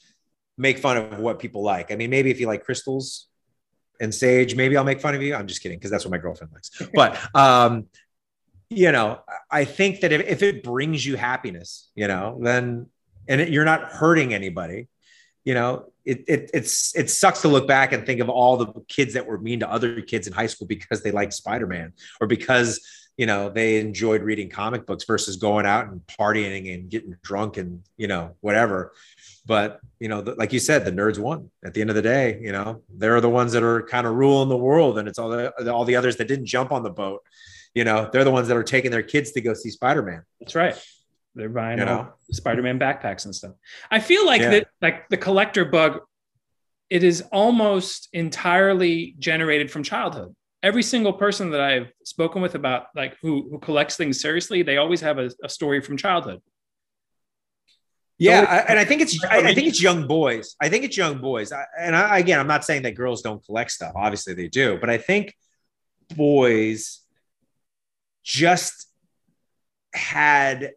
[0.58, 1.92] make fun of what people like.
[1.92, 3.28] I mean, maybe if you like crystals
[4.00, 5.36] and sage, maybe I'll make fun of you.
[5.36, 6.82] I'm just kidding because that's what my girlfriend likes.
[6.94, 7.88] But um,
[8.70, 9.20] you know,
[9.50, 12.88] I think that if, if it brings you happiness, you know, then
[13.28, 14.88] and it, you're not hurting anybody,
[15.44, 18.74] you know, it, it it's it sucks to look back and think of all the
[18.88, 22.28] kids that were mean to other kids in high school because they like Spider-Man or
[22.28, 22.80] because
[23.18, 27.58] you know they enjoyed reading comic books versus going out and partying and getting drunk
[27.58, 28.94] and you know whatever.
[29.46, 31.52] But you know the, like you said the nerds won.
[31.64, 34.16] At the end of the day you know they're the ones that are kind of
[34.16, 36.90] ruling the world and it's all the all the others that didn't jump on the
[36.90, 37.22] boat.
[37.74, 40.24] You know they're the ones that are taking their kids to go see spider-man.
[40.40, 40.76] That's right.
[41.36, 42.14] They're buying you know?
[42.32, 43.54] spider-man backpacks and stuff.
[43.90, 44.50] I feel like yeah.
[44.50, 46.02] that like the collector bug
[46.90, 52.88] it is almost entirely generated from childhood every single person that I've spoken with about
[52.96, 56.42] like who who collects things seriously, they always have a, a story from childhood.
[58.18, 60.56] Yeah, I, and I think it's I, I, think it's young boys.
[60.62, 61.52] I think it's young boys.
[61.52, 63.94] I, and I, again, I'm not saying that girls don't collect stuff.
[63.96, 65.36] Obviously, they do, but I think
[66.16, 67.02] boys
[68.24, 68.88] just
[69.94, 70.74] had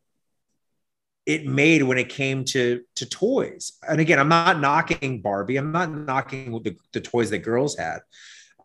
[1.27, 3.73] it made when it came to to toys.
[3.87, 5.57] And again, I'm not knocking Barbie.
[5.57, 8.01] I'm not knocking the, the toys that girls had.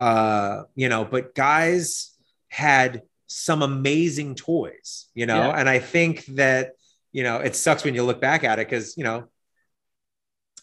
[0.00, 2.16] Uh, you know, but guys
[2.48, 5.60] had some amazing toys, you know, yeah.
[5.60, 6.72] and I think that,
[7.12, 9.28] you know, it sucks when you look back at it because, you know,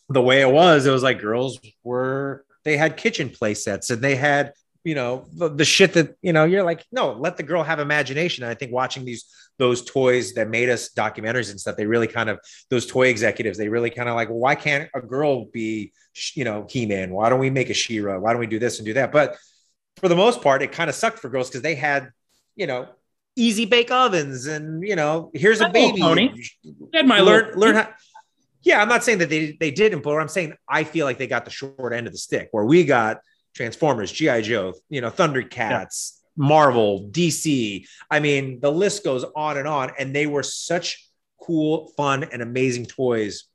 [0.09, 4.01] the way it was, it was like girls were, they had kitchen play sets and
[4.01, 4.53] they had,
[4.83, 7.79] you know, the, the shit that, you know, you're like, no, let the girl have
[7.79, 8.43] imagination.
[8.43, 9.25] And I think watching these
[9.57, 12.39] those toys that made us documentaries and stuff they really kind of
[12.69, 15.91] those toy executives they really kind of like well, why can't a girl be
[16.33, 17.11] you know he-man?
[17.11, 18.17] Why don't we make a She-Ra?
[18.17, 19.11] Why don't we do this and do that?
[19.11, 19.37] But
[19.97, 22.11] for the most part it kind of sucked for girls because they had
[22.55, 22.87] you know
[23.35, 26.01] easy bake ovens and you know here's a baby.
[26.01, 26.43] pony.
[26.93, 27.89] Had my learn learn how
[28.63, 31.27] yeah i'm not saying that they they didn't but i'm saying i feel like they
[31.27, 33.19] got the short end of the stick where we got
[33.55, 37.85] transformers gi joe you know thundercats Marvel, DC.
[38.09, 39.91] I mean, the list goes on and on.
[39.97, 41.09] And they were such
[41.41, 43.45] cool, fun, and amazing toys.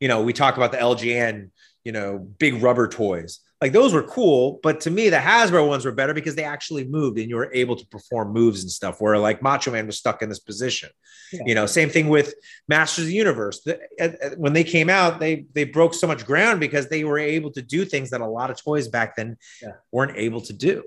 [0.00, 1.50] You know, we talk about the LJN,
[1.84, 3.40] you know, big rubber toys.
[3.60, 6.84] Like those were cool, but to me, the Hasbro ones were better because they actually
[6.84, 9.00] moved and you were able to perform moves and stuff.
[9.00, 10.90] Where like Macho Man was stuck in this position,
[11.32, 11.40] yeah.
[11.44, 11.66] you know.
[11.66, 12.34] Same thing with
[12.68, 13.62] Masters of the Universe.
[13.62, 17.02] The, uh, uh, when they came out, they they broke so much ground because they
[17.02, 19.72] were able to do things that a lot of toys back then yeah.
[19.90, 20.84] weren't able to do.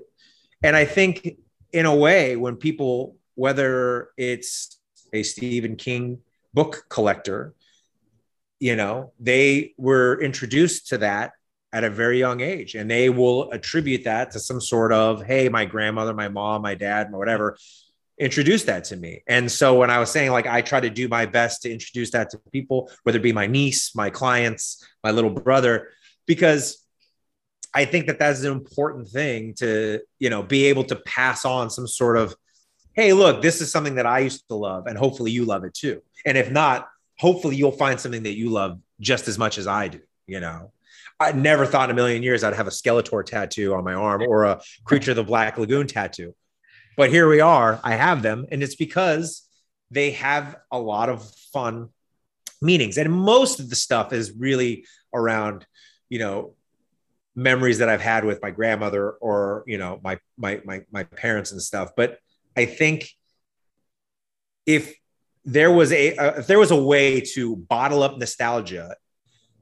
[0.62, 1.38] And I think,
[1.72, 4.78] in a way, when people, whether it's
[5.12, 6.18] a Stephen King
[6.54, 7.54] book collector,
[8.60, 11.32] you know, they were introduced to that
[11.72, 15.48] at a very young age and they will attribute that to some sort of, hey,
[15.48, 17.56] my grandmother, my mom, my dad, or whatever
[18.18, 19.22] introduced that to me.
[19.26, 22.10] And so when I was saying, like, I try to do my best to introduce
[22.12, 25.88] that to people, whether it be my niece, my clients, my little brother,
[26.26, 26.81] because
[27.74, 31.70] I think that that's an important thing to, you know, be able to pass on
[31.70, 32.34] some sort of,
[32.92, 35.72] hey, look, this is something that I used to love, and hopefully you love it
[35.72, 36.02] too.
[36.26, 36.88] And if not,
[37.18, 40.72] hopefully you'll find something that you love just as much as I do, you know.
[41.18, 44.22] I never thought in a million years I'd have a Skeletor tattoo on my arm
[44.22, 46.34] or a Creature of the Black Lagoon tattoo.
[46.96, 47.80] But here we are.
[47.82, 49.48] I have them, and it's because
[49.90, 51.88] they have a lot of fun
[52.60, 52.98] meanings.
[52.98, 54.84] And most of the stuff is really
[55.14, 55.66] around,
[56.08, 56.54] you know,
[57.34, 61.52] memories that I've had with my grandmother or you know my my my my parents
[61.52, 61.90] and stuff.
[61.96, 62.18] But
[62.56, 63.10] I think
[64.66, 64.94] if
[65.44, 68.96] there was a uh, if there was a way to bottle up nostalgia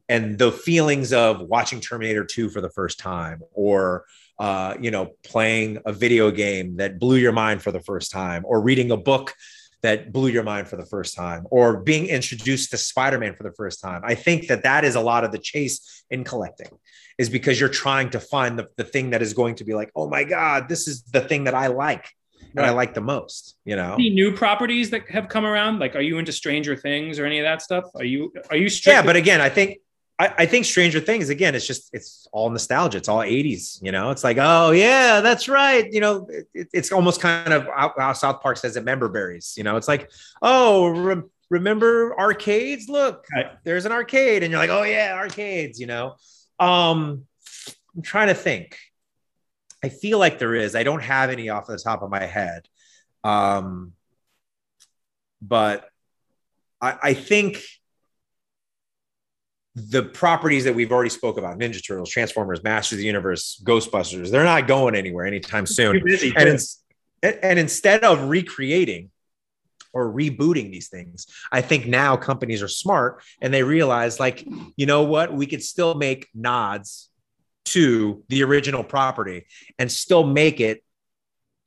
[0.08, 4.04] and the feelings of watching Terminator 2 for the first time or
[4.38, 8.42] uh, you know playing a video game that blew your mind for the first time
[8.46, 9.34] or reading a book
[9.82, 13.52] that blew your mind for the first time or being introduced to Spider-Man for the
[13.52, 14.02] first time.
[14.04, 16.68] I think that that is a lot of the chase in collecting
[17.18, 19.90] is because you're trying to find the, the thing that is going to be like,
[19.94, 22.06] oh my God, this is the thing that I like
[22.56, 23.94] and I like the most, you know.
[23.94, 25.78] Any new properties that have come around?
[25.78, 27.84] Like, are you into Stranger Things or any of that stuff?
[27.94, 28.68] Are you are you?
[28.84, 29.78] Yeah, but again, I think
[30.20, 31.54] I, I, think Stranger Things again.
[31.54, 32.98] It's just it's all nostalgia.
[32.98, 33.82] It's all '80s.
[33.82, 35.90] You know, it's like oh yeah, that's right.
[35.90, 38.84] You know, it, it's almost kind of how South Park says it.
[38.84, 39.54] Member berries.
[39.56, 40.10] You know, it's like
[40.42, 40.88] oh.
[40.88, 42.88] Re- remember arcades?
[42.88, 43.46] Look, right.
[43.64, 45.78] there's an arcade, and you're like, oh yeah, arcades.
[45.80, 46.14] You know,
[46.58, 47.26] um,
[47.96, 48.78] I'm trying to think.
[49.82, 50.74] I feel like there is.
[50.74, 52.68] I don't have any off the top of my head.
[53.24, 53.92] Um,
[55.42, 55.88] but
[56.80, 57.62] I, I think
[59.74, 64.30] the properties that we've already spoke about ninja turtles transformers masters of the universe ghostbusters
[64.30, 66.02] they're not going anywhere anytime soon.
[66.04, 66.60] busy, and,
[67.22, 69.10] in, and instead of recreating
[69.92, 74.44] or rebooting these things i think now companies are smart and they realize like
[74.76, 75.32] you know what?
[75.32, 77.08] We could still make nods
[77.66, 79.46] to the original property
[79.78, 80.82] and still make it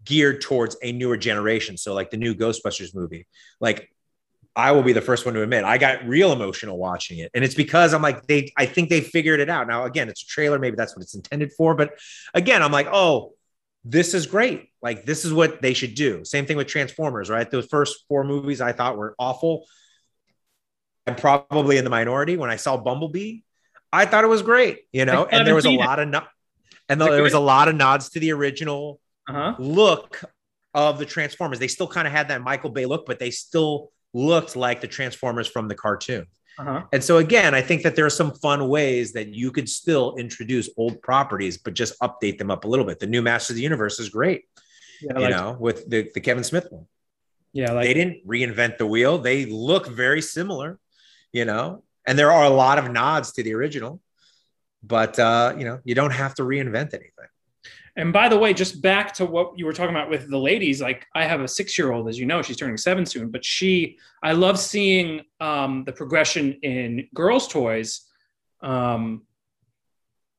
[0.03, 1.77] geared towards a newer generation.
[1.77, 3.27] So, like the new Ghostbusters movie,
[3.59, 3.92] like
[4.55, 7.31] I will be the first one to admit I got real emotional watching it.
[7.33, 9.67] And it's because I'm like, they, I think they figured it out.
[9.67, 10.59] Now, again, it's a trailer.
[10.59, 11.73] Maybe that's what it's intended for.
[11.73, 11.97] But
[12.33, 13.33] again, I'm like, oh,
[13.83, 14.69] this is great.
[14.81, 16.23] Like, this is what they should do.
[16.23, 17.49] Same thing with Transformers, right?
[17.49, 19.65] Those first four movies I thought were awful.
[21.07, 22.37] I'm probably in the minority.
[22.37, 23.39] When I saw Bumblebee,
[23.91, 26.27] I thought it was great, you know, and there was a lot of no-
[26.89, 29.55] and there was a lot of nods to the original uh-huh.
[29.59, 30.23] look
[30.73, 31.59] of the Transformers.
[31.59, 34.87] They still kind of had that Michael Bay look, but they still looked like the
[34.87, 36.27] Transformers from the cartoon.
[36.59, 36.83] Uh-huh.
[36.93, 40.15] And so again, I think that there are some fun ways that you could still
[40.17, 42.99] introduce old properties, but just update them up a little bit.
[42.99, 44.43] The new Master of the Universe is great,
[45.01, 46.85] yeah, you like, know, with the, the Kevin Smith one.
[47.53, 49.17] Yeah, like, they didn't reinvent the wheel.
[49.17, 50.79] They look very similar,
[51.31, 53.99] you know, and there are a lot of nods to the original,
[54.83, 57.29] but uh, you know, you don't have to reinvent anything.
[57.95, 60.81] And by the way, just back to what you were talking about with the ladies,
[60.81, 63.45] like I have a six year old, as you know, she's turning seven soon, but
[63.45, 68.01] she, I love seeing um, the progression in girls' toys
[68.61, 69.23] um,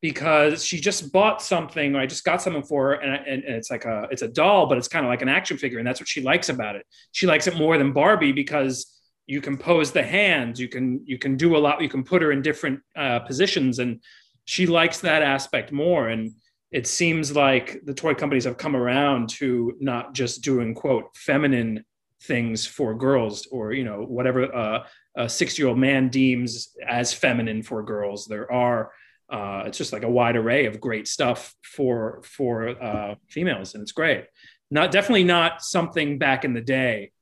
[0.03, 3.71] because she just bought something, I just got something for her, and, and, and it's
[3.71, 6.01] like a, it's a doll, but it's kind of like an action figure, and that's
[6.01, 6.85] what she likes about it.
[7.13, 11.19] She likes it more than Barbie because you can pose the hands, you can, you
[11.19, 14.03] can do a lot, you can put her in different uh, positions, and
[14.45, 16.09] she likes that aspect more.
[16.09, 16.33] And
[16.75, 21.85] it seems like the toy companies have come around to not just doing quote feminine
[22.23, 24.85] things for girls or you know whatever uh,
[25.17, 28.27] a six year old man deems as feminine for girls.
[28.27, 28.91] There are
[29.31, 33.83] uh, it's just like a wide array of great stuff for for uh, females and
[33.83, 34.27] it's great.
[34.69, 37.13] Not definitely not something back in the day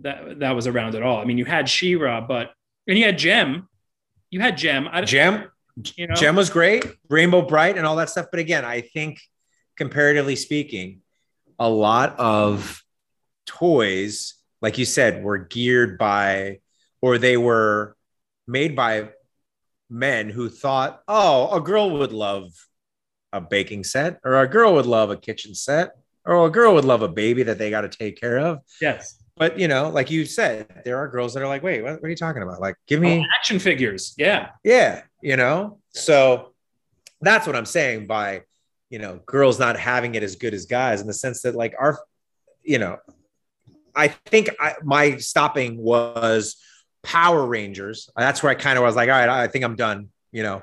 [0.00, 1.18] that that was around at all.
[1.18, 2.52] I mean you had She-Ra but
[2.88, 3.68] and you had Jem.
[4.30, 4.88] You had Jem.
[4.90, 5.50] I, Jem
[5.96, 8.26] you know, Jem was great, Rainbow Brite, and all that stuff.
[8.30, 9.20] But again, I think
[9.76, 11.00] comparatively speaking,
[11.58, 12.82] a lot of
[13.46, 16.60] toys, like you said, were geared by
[17.00, 17.96] or they were
[18.46, 19.10] made by
[19.90, 22.50] men who thought, oh, a girl would love
[23.32, 26.84] a baking set, or a girl would love a kitchen set, or a girl would
[26.84, 28.60] love a baby that they got to take care of.
[28.80, 29.22] Yes.
[29.36, 32.04] But you know, like you said, there are girls that are like, wait, what, what
[32.04, 32.60] are you talking about?
[32.60, 34.14] Like, give me oh, action figures.
[34.16, 34.50] Yeah.
[34.62, 35.02] Yeah.
[35.24, 36.52] You know, so
[37.22, 38.42] that's what I'm saying by,
[38.90, 41.74] you know, girls not having it as good as guys in the sense that like
[41.78, 41.98] our,
[42.62, 42.98] you know,
[43.96, 46.56] I think I, my stopping was
[47.02, 48.10] Power Rangers.
[48.14, 50.10] That's where I kind of was like, all right, I think I'm done.
[50.30, 50.62] You know,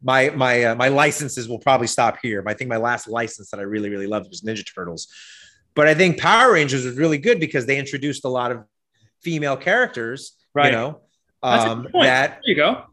[0.00, 2.42] my my uh, my licenses will probably stop here.
[2.42, 5.08] But I think my last license that I really really loved was Ninja Turtles.
[5.74, 8.62] But I think Power Rangers was really good because they introduced a lot of
[9.20, 10.66] female characters, right.
[10.66, 11.00] you know,
[11.42, 12.84] um, that there you go.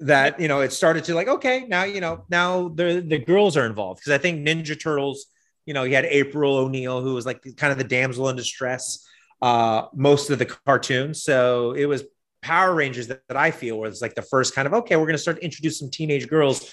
[0.00, 3.56] That you know, it started to like, okay, now you know, now the the girls
[3.56, 5.26] are involved because I think Ninja Turtles,
[5.64, 9.06] you know, you had April O'Neil who was like kind of the damsel in distress,
[9.40, 11.22] uh, most of the cartoons.
[11.22, 12.04] So it was
[12.42, 15.14] Power Rangers that, that I feel was like the first kind of okay, we're going
[15.14, 16.70] to start to introduce some teenage girls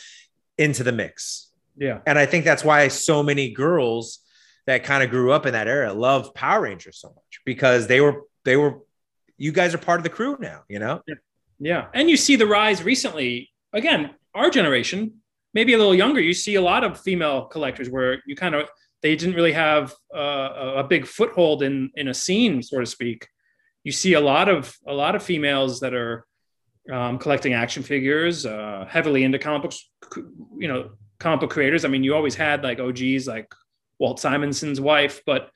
[0.58, 1.52] into the mix.
[1.78, 4.20] Yeah, and I think that's why so many girls
[4.68, 8.02] that kind of grew up in that era love Power Rangers so much because they
[8.02, 8.80] were they were
[9.38, 11.02] you guys are part of the crew now, you know?
[11.08, 11.16] Yeah.
[11.64, 11.88] Yeah.
[11.94, 15.22] And you see the rise recently, again, our generation,
[15.54, 18.70] maybe a little younger, you see a lot of female collectors where you kind of
[19.02, 23.28] they didn't really have uh, a big foothold in in a scene, so to speak.
[23.84, 26.26] You see a lot of a lot of females that are
[26.92, 29.90] um, collecting action figures, uh, heavily into comic books,
[30.58, 31.86] you know, comic book creators.
[31.86, 33.54] I mean, you always had like OGs like
[34.00, 35.50] Walt Simonson's wife, but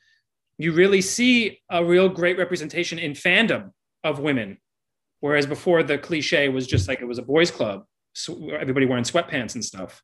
[0.57, 3.71] you really see a real great representation in fandom
[4.03, 4.57] of women.
[5.19, 9.03] Whereas before the cliche was just like it was a boys' club, so everybody wearing
[9.03, 10.03] sweatpants and stuff.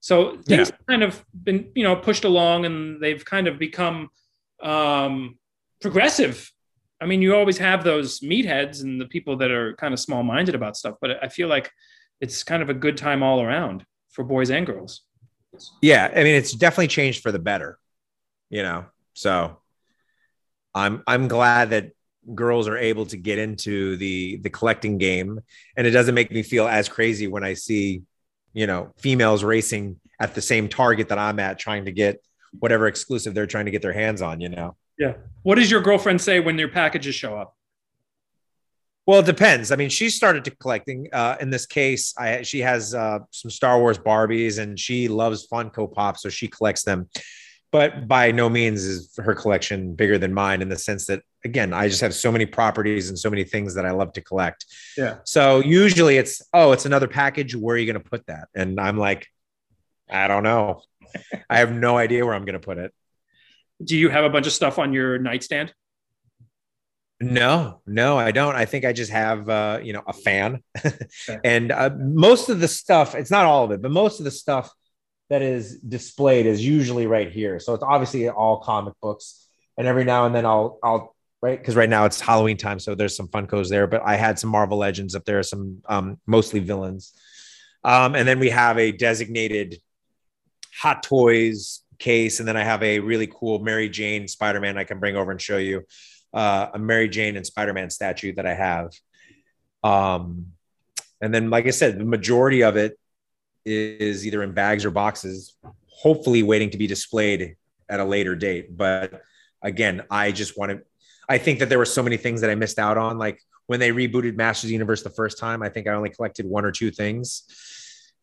[0.00, 0.76] So things yeah.
[0.86, 4.10] kind of been, you know, pushed along and they've kind of become
[4.62, 5.38] um,
[5.80, 6.50] progressive.
[7.00, 10.22] I mean, you always have those meatheads and the people that are kind of small
[10.22, 11.70] minded about stuff, but I feel like
[12.20, 15.00] it's kind of a good time all around for boys and girls.
[15.80, 16.10] Yeah.
[16.14, 17.78] I mean, it's definitely changed for the better,
[18.50, 18.84] you know?
[19.14, 19.56] So
[20.74, 21.92] I'm, I'm glad that
[22.34, 25.40] girls are able to get into the, the collecting game
[25.76, 28.02] and it doesn't make me feel as crazy when I see
[28.54, 32.24] you know, females racing at the same target that I'm at, trying to get
[32.60, 34.76] whatever exclusive they're trying to get their hands on, you know?
[34.96, 35.14] Yeah.
[35.42, 37.54] What does your girlfriend say when your packages show up?
[39.06, 39.70] Well, it depends.
[39.70, 41.08] I mean, she started to collecting.
[41.12, 45.46] Uh, in this case, I, she has uh, some Star Wars Barbies, and she loves
[45.46, 47.08] Funko Pop, so she collects them
[47.74, 51.72] but by no means is her collection bigger than mine in the sense that again
[51.72, 54.66] i just have so many properties and so many things that i love to collect
[54.96, 58.48] yeah so usually it's oh it's another package where are you going to put that
[58.54, 59.26] and i'm like
[60.10, 60.80] i don't know
[61.50, 62.92] i have no idea where i'm going to put it
[63.82, 65.72] do you have a bunch of stuff on your nightstand
[67.20, 68.56] no, no, I don't.
[68.56, 70.62] I think I just have, uh, you know, a fan,
[71.44, 73.14] and uh, most of the stuff.
[73.14, 74.70] It's not all of it, but most of the stuff
[75.30, 77.58] that is displayed is usually right here.
[77.60, 79.48] So it's obviously all comic books.
[79.76, 81.13] And every now and then I'll I'll
[81.44, 83.86] right because right now it's Halloween time, so there's some Funkos there.
[83.86, 87.12] But I had some Marvel Legends up there, some um, mostly villains.
[87.84, 89.76] Um, and then we have a designated
[90.80, 94.84] Hot Toys case, and then I have a really cool Mary Jane Spider Man I
[94.84, 95.84] can bring over and show you.
[96.32, 98.92] Uh, a Mary Jane and Spider Man statue that I have.
[99.84, 100.46] Um,
[101.20, 102.98] and then, like I said, the majority of it
[103.66, 105.56] is either in bags or boxes,
[105.88, 107.56] hopefully waiting to be displayed
[107.88, 108.76] at a later date.
[108.76, 109.22] But
[109.62, 110.82] again, I just want to,
[111.28, 113.18] I think that there were so many things that I missed out on.
[113.18, 116.64] Like when they rebooted Masters Universe the first time, I think I only collected one
[116.64, 117.44] or two things.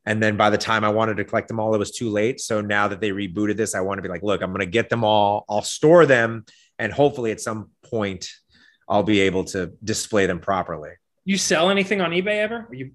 [0.06, 2.40] And then by the time I wanted to collect them all, it was too late.
[2.40, 4.66] So now that they rebooted this, I want to be like, look, I'm going to
[4.66, 5.46] get them all.
[5.48, 6.46] I'll store them.
[6.80, 8.28] And hopefully at some point,
[8.90, 10.92] I'll be able to display them properly.
[11.24, 12.68] You sell anything on eBay ever?
[12.72, 12.92] You-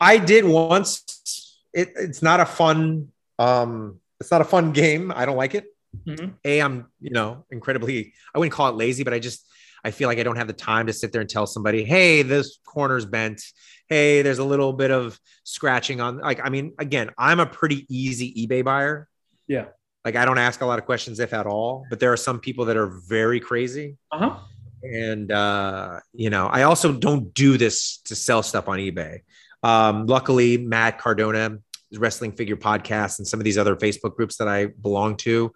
[0.00, 5.12] I did once it, it's not a fun um it's not a fun game.
[5.14, 5.64] I don't like it.
[6.06, 6.26] Mm-hmm.
[6.44, 9.46] A, I'm you know incredibly I wouldn't call it lazy, but I just
[9.84, 12.22] I feel like I don't have the time to sit there and tell somebody, hey,
[12.22, 13.42] this corner's bent.
[13.88, 16.18] Hey, there's a little bit of scratching on.
[16.18, 19.08] Like, I mean, again, I'm a pretty easy eBay buyer.
[19.46, 19.66] Yeah.
[20.04, 21.86] Like, I don't ask a lot of questions, if at all.
[21.88, 23.96] But there are some people that are very crazy.
[24.10, 24.38] Uh huh.
[24.82, 29.20] And uh, you know, I also don't do this to sell stuff on eBay.
[29.62, 31.58] Um, luckily, Matt Cardona,
[31.96, 35.52] Wrestling Figure Podcast, and some of these other Facebook groups that I belong to,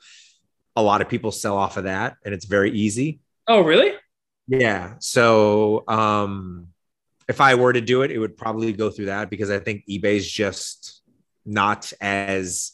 [0.77, 3.21] a lot of people sell off of that, and it's very easy.
[3.47, 3.93] Oh, really?
[4.49, 4.95] Yeah.
[4.99, 6.69] So, um,
[7.29, 9.85] if I were to do it, it would probably go through that because I think
[9.89, 11.03] eBay's just
[11.45, 12.73] not as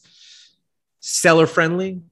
[1.00, 2.02] seller friendly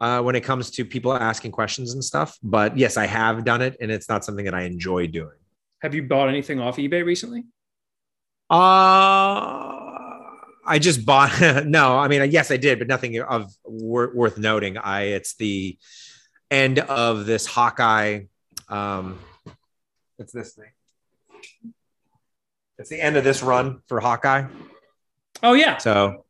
[0.00, 2.38] uh, when it comes to people asking questions and stuff.
[2.42, 5.38] But yes, I have done it, and it's not something that I enjoy doing.
[5.80, 7.44] Have you bought anything off eBay recently?
[8.50, 9.91] Uh,
[10.64, 11.40] I just bought.
[11.66, 14.78] no, I mean, yes, I did, but nothing of wor- worth noting.
[14.78, 15.78] I it's the
[16.50, 18.22] end of this Hawkeye.
[18.68, 19.18] Um,
[20.18, 20.70] it's this thing.
[22.78, 24.46] It's the end of this run for Hawkeye.
[25.42, 25.78] Oh yeah.
[25.78, 26.24] So,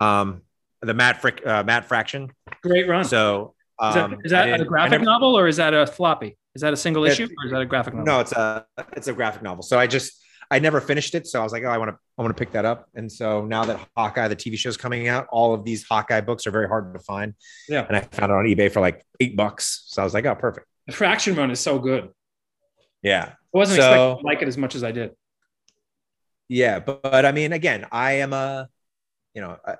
[0.00, 0.42] um,
[0.80, 2.30] the Matt Frick, uh, Matt Fraction.
[2.62, 3.04] Great run.
[3.04, 6.36] So, um, is that, is that a graphic never, novel or is that a floppy?
[6.54, 8.06] Is that a single issue or is that a graphic novel?
[8.06, 8.66] No, it's a
[8.96, 9.62] it's a graphic novel.
[9.62, 10.21] So I just
[10.52, 12.38] I never finished it, so I was like, oh, I want to, I want to
[12.38, 12.86] pick that up.
[12.94, 16.20] And so now that Hawkeye, the TV show is coming out, all of these Hawkeye
[16.20, 17.32] books are very hard to find.
[17.70, 19.84] Yeah, and I found it on eBay for like eight bucks.
[19.86, 20.66] So I was like, oh, perfect.
[20.86, 22.10] The Fraction run is so good.
[23.00, 25.12] Yeah, I wasn't so, expecting to like it as much as I did.
[26.48, 28.68] Yeah, but, but I mean, again, I am a,
[29.32, 29.76] you know, I,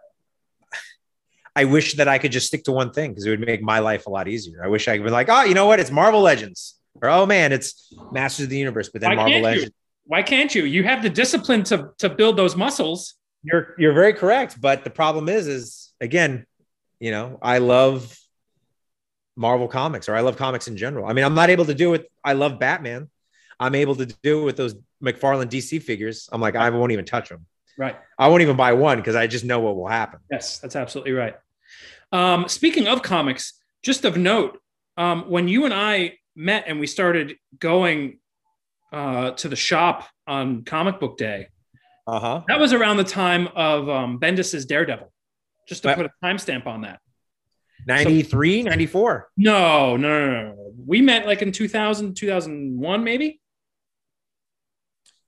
[1.54, 3.80] I wish that I could just stick to one thing because it would make my
[3.80, 4.64] life a lot easier.
[4.64, 5.80] I wish I could be like, oh, you know what?
[5.80, 8.88] It's Marvel Legends, or oh man, it's Masters of the Universe.
[8.88, 9.72] But then Why Marvel Legends.
[10.12, 10.64] Why can't you?
[10.64, 13.14] You have the discipline to to build those muscles.
[13.42, 16.44] You're you're very correct, but the problem is is again,
[17.00, 18.14] you know, I love
[19.36, 21.06] Marvel comics or I love comics in general.
[21.06, 22.12] I mean, I'm not able to do it.
[22.22, 23.08] I love Batman.
[23.58, 26.28] I'm able to do it with those McFarlane DC figures.
[26.30, 27.46] I'm like, I won't even touch them.
[27.78, 27.96] Right.
[28.18, 30.20] I won't even buy one because I just know what will happen.
[30.30, 31.36] Yes, that's absolutely right.
[32.12, 34.60] Um, speaking of comics, just of note,
[34.98, 38.18] um, when you and I met and we started going
[38.92, 41.48] uh, to the shop on comic book day,
[42.06, 42.42] Uh huh.
[42.48, 45.10] that was around the time of um, Bendis's Daredevil.
[45.68, 45.96] Just to Right.
[45.96, 47.00] put a timestamp on that.
[47.86, 49.28] 93, 94.
[49.36, 50.72] No, no, no, no.
[50.86, 53.40] We met like in 2000, 2001, maybe.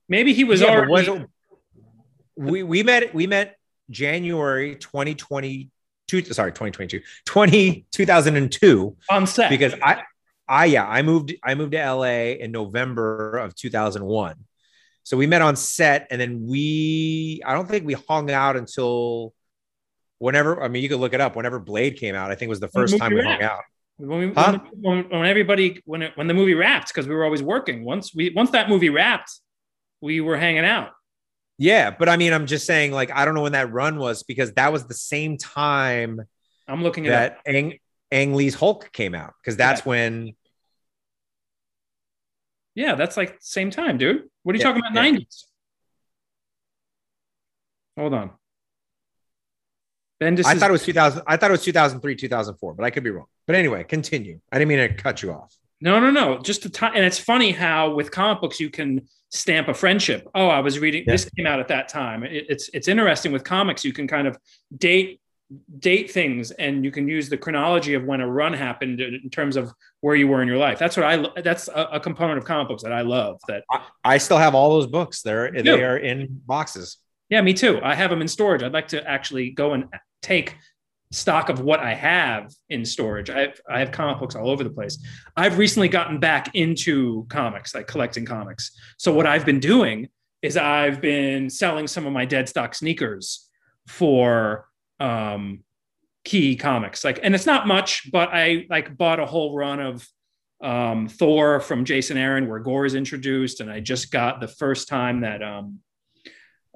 [0.07, 0.91] Maybe he was Yeah, already.
[1.09, 1.27] was-
[2.37, 3.55] we we met we met
[3.89, 10.03] January 2022 sorry 2022 20 2002 on set because I
[10.47, 14.35] I yeah I moved I moved to LA in November of 2001
[15.03, 19.33] so we met on set and then we I don't think we hung out until
[20.19, 22.59] whenever I mean you could look it up whenever Blade came out I think was
[22.59, 23.41] the first time we wrapped.
[23.41, 23.63] hung out
[23.97, 24.59] when, we, Huh?
[24.73, 27.85] when, when everybody when it, when the movie wrapped because we were always working.
[27.85, 29.31] Once we once that movie wrapped,
[30.01, 30.91] we were hanging out.
[31.57, 34.23] yeah but I mean I'm just saying like I don't know when that run was
[34.23, 36.21] because that was the same time
[36.67, 37.79] I'm looking at that Ang,
[38.11, 40.35] Ang Lee's Hulk came out because that's when
[42.75, 44.23] Yeah, that's like same time, dude.
[44.43, 44.93] What are you Yeah, talking about?
[45.05, 45.11] yeah.
[45.11, 45.45] 90s.
[47.97, 48.31] Hold on.
[50.21, 51.23] Bendis I is- thought it was 2000.
[51.27, 53.27] I thought it was 2003, 2004, but I could be wrong.
[53.47, 54.39] But anyway, continue.
[54.51, 55.55] I didn't mean to cut you off.
[55.81, 56.39] No, no, no.
[56.39, 56.93] Just a time.
[56.95, 60.27] And it's funny how with comic books you can stamp a friendship.
[60.33, 61.03] Oh, I was reading.
[61.05, 61.11] Yeah.
[61.13, 62.23] This came out at that time.
[62.23, 63.83] It, it's it's interesting with comics.
[63.83, 64.37] You can kind of
[64.77, 65.19] date
[65.79, 69.55] date things, and you can use the chronology of when a run happened in terms
[69.55, 70.79] of where you were in your life.
[70.79, 71.41] That's what I.
[71.41, 73.39] That's a, a component of comic books that I love.
[73.47, 75.21] That I, I still have all those books.
[75.21, 76.97] They're they are in boxes.
[77.29, 77.79] yeah, me too.
[77.83, 78.63] I have them in storage.
[78.63, 79.85] I'd like to actually go and
[80.21, 80.55] take
[81.11, 83.29] stock of what I have in storage.
[83.29, 84.97] I have, I have comic books all over the place.
[85.37, 88.71] I've recently gotten back into comics, like collecting comics.
[88.97, 90.09] So what I've been doing
[90.41, 93.47] is I've been selling some of my dead stock sneakers
[93.87, 94.67] for
[94.99, 95.63] um,
[96.23, 97.03] key comics.
[97.03, 100.07] Like, and it's not much, but I like bought a whole run of
[100.61, 104.87] um, Thor from Jason Aaron, where Gorr is introduced, and I just got the first
[104.87, 105.79] time that um,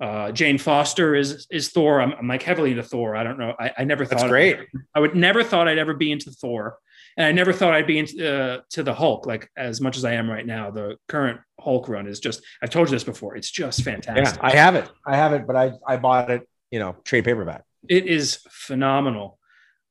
[0.01, 2.01] uh, Jane Foster is is Thor.
[2.01, 3.15] I'm, I'm like heavily into Thor.
[3.15, 3.53] I don't know.
[3.59, 4.59] I, I never That's thought great.
[4.93, 6.77] I would never thought I'd ever be into Thor,
[7.17, 10.05] and I never thought I'd be into uh, to the Hulk like as much as
[10.05, 10.71] I am right now.
[10.71, 12.41] The current Hulk run is just.
[12.61, 13.35] I've told you this before.
[13.35, 14.41] It's just fantastic.
[14.41, 14.47] Yeah.
[14.47, 14.89] I have it.
[15.05, 16.47] I have it, but I I bought it.
[16.69, 17.63] You know, trade paperback.
[17.87, 19.39] It is phenomenal.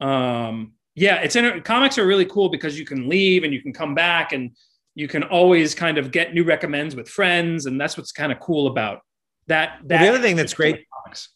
[0.01, 3.73] Um, yeah, it's in comics are really cool because you can leave and you can
[3.73, 4.51] come back and
[4.95, 8.41] you can always kind of get new recommends with friends, and that's what's kind of
[8.41, 9.01] cool about
[9.47, 9.79] that.
[9.85, 11.29] Well, the other thing that's great comics.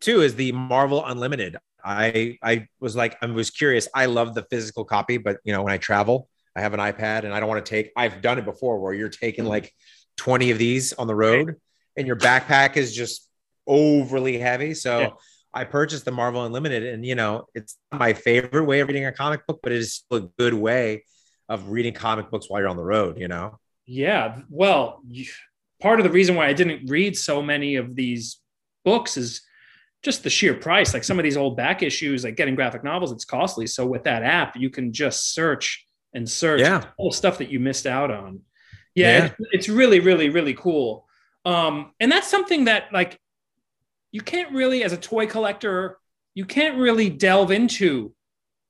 [0.00, 1.58] too is the Marvel Unlimited.
[1.84, 3.88] I I was like I was curious.
[3.94, 7.24] I love the physical copy, but you know when I travel, I have an iPad
[7.24, 7.92] and I don't want to take.
[7.94, 9.72] I've done it before where you're taking like
[10.16, 11.56] 20 of these on the road,
[11.96, 13.28] and your backpack is just
[13.66, 14.72] overly heavy.
[14.72, 15.00] So.
[15.00, 15.10] Yeah.
[15.54, 19.12] I purchased the Marvel Unlimited, and you know, it's my favorite way of reading a
[19.12, 21.04] comic book, but it is still a good way
[21.48, 23.18] of reading comic books while you're on the road.
[23.18, 25.02] You know, Yeah, well,
[25.80, 28.40] part of the reason why I didn't read so many of these
[28.84, 29.42] books is
[30.02, 30.94] just the sheer price.
[30.94, 33.66] Like some of these old back issues, like getting graphic novels, it's costly.
[33.66, 36.84] So with that app, you can just search and search Yeah.
[36.98, 38.40] all stuff that you missed out on.
[38.94, 39.24] Yeah, Yeah.
[39.26, 41.06] It's, it's really, really, really cool.
[41.44, 43.18] Um, and that's something that like
[44.12, 45.98] you can't really, as a toy collector,
[46.34, 48.14] you can't really delve into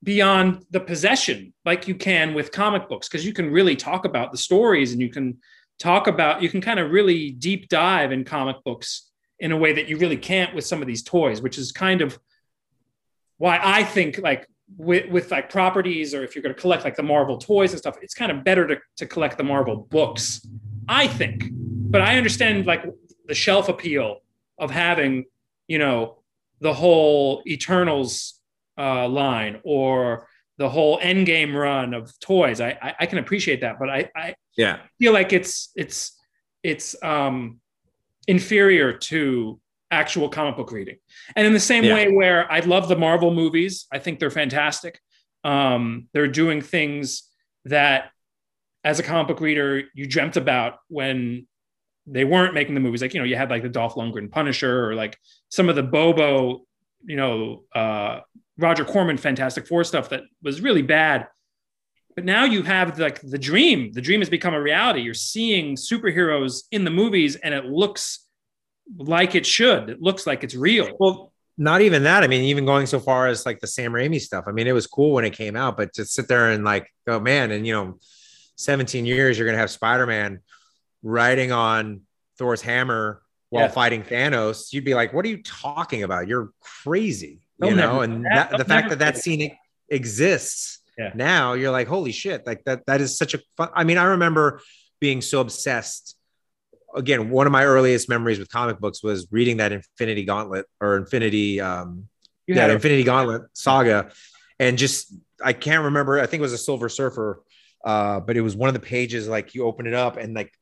[0.02, 4.30] beyond the possession like you can with comic books because you can really talk about
[4.30, 5.36] the stories and you can
[5.78, 9.10] talk about you can kind of really deep dive in comic books
[9.40, 12.00] in a way that you really can't with some of these toys which is kind
[12.00, 12.16] of
[13.38, 14.46] why i think like
[14.76, 17.80] with, with like properties or if you're going to collect like the marvel toys and
[17.80, 20.46] stuff it's kind of better to, to collect the marvel books
[20.88, 21.48] i think.
[21.52, 22.84] But i understand like
[23.26, 24.20] the shelf appeal
[24.58, 25.24] of having
[25.66, 26.18] you know
[26.60, 28.40] the whole eternals
[28.78, 30.28] uh, line or
[30.58, 32.60] the whole endgame run of toys.
[32.60, 36.18] I, I i can appreciate that but i i yeah, feel like it's it's
[36.64, 37.60] it's um
[38.26, 39.60] inferior to
[39.90, 40.96] actual comic book reading.
[41.34, 41.94] And in the same Yeah.
[41.94, 45.00] way where i love the marvel movies i think they're fantastic.
[45.44, 47.22] Um they're doing things
[47.64, 48.10] that
[48.84, 51.46] as a comic book reader you dreamt about when
[52.10, 53.02] they weren't making the movies.
[53.02, 55.18] Like you know you had like the dolph lundgren punisher or like
[55.48, 56.62] some of the bobo
[57.04, 58.20] you know uh
[58.56, 61.28] roger corman fantastic four stuff that was really bad.
[62.14, 63.92] But now you have like the dream.
[63.92, 65.02] The dream has become a reality.
[65.02, 68.26] You're seeing superheroes in the movies and it looks
[68.96, 69.88] like it should.
[69.88, 70.96] It looks like it's real.
[70.98, 72.22] Well, not even that.
[72.22, 74.44] I mean, even going so far as like the Sam Raimi stuff.
[74.46, 76.88] I mean, it was cool when it came out, but to sit there and like,
[77.06, 77.98] oh man, and you know,
[78.56, 80.40] 17 years, you're gonna have Spider-Man
[81.02, 82.02] riding on
[82.38, 83.68] Thor's hammer while Yeah.
[83.70, 86.28] fighting Thanos, you'd be like, "What are you talking about?
[86.28, 88.00] You're crazy," They'll you know.
[88.02, 88.56] and that.
[88.56, 89.56] the fact that that scene
[89.88, 91.12] exists Yeah.
[91.14, 92.84] now, you're like, "Holy shit!" Like that.
[92.86, 93.70] That is such a fun.
[93.74, 94.60] I mean, I remember
[95.00, 96.16] being so obsessed.
[96.94, 100.96] Again, one of my earliest memories with comic books was reading that Infinity Gauntlet or
[100.96, 102.08] Infinity, um,
[102.46, 104.10] You yeah, Infinity Gauntlet saga,
[104.58, 105.14] and just
[105.44, 106.18] I can't remember.
[106.18, 107.42] I think it was a Silver Surfer,
[107.84, 109.28] uh, but it was one of the pages.
[109.28, 110.52] Like you open it up, and like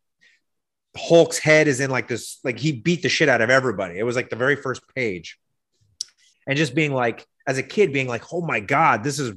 [0.97, 2.39] Hulk's head is in like this.
[2.45, 3.99] Like he beat the shit out of everybody.
[3.99, 5.39] It was like the very first page,
[6.47, 9.33] and just being like, as a kid, being like, oh my god, this is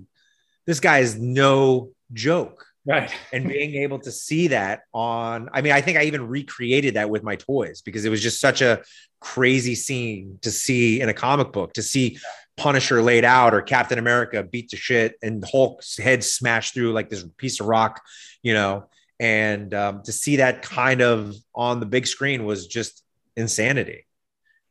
[0.65, 3.13] this guy is no joke right.
[3.33, 7.09] and being able to see that on i mean i think i even recreated that
[7.09, 8.81] with my toys because it was just such a
[9.19, 12.17] crazy scene to see in a comic book to see
[12.57, 17.09] punisher laid out or captain america beat the shit and hulk's head smashed through like
[17.09, 18.01] this piece of rock
[18.43, 18.87] you know
[19.19, 23.03] and um, to see that kind of on the big screen was just
[23.35, 24.05] insanity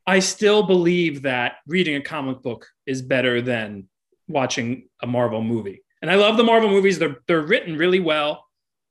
[0.09, 3.89] I still believe that reading a comic book is better than
[4.27, 5.83] watching a Marvel movie.
[6.01, 6.99] And I love the Marvel movies.
[6.99, 8.47] They're they're written really well.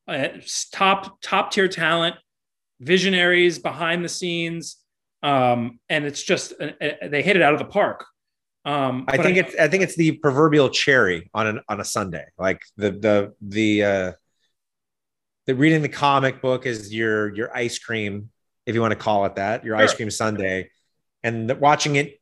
[0.08, 0.28] Uh,
[0.72, 2.18] top top tier talent,
[2.82, 4.78] visionaries behind the scenes,
[5.24, 8.06] um, and it's just uh, uh, they hit it out of the park.
[8.64, 12.26] Um, I think it's I think it's the proverbial cherry on an on a Sunday.
[12.38, 14.12] Like the the the uh
[15.48, 18.30] the reading the comic book is your your ice cream,
[18.66, 20.70] if you want to call it that, your ice cream Sunday,
[21.24, 22.20] and the, watching it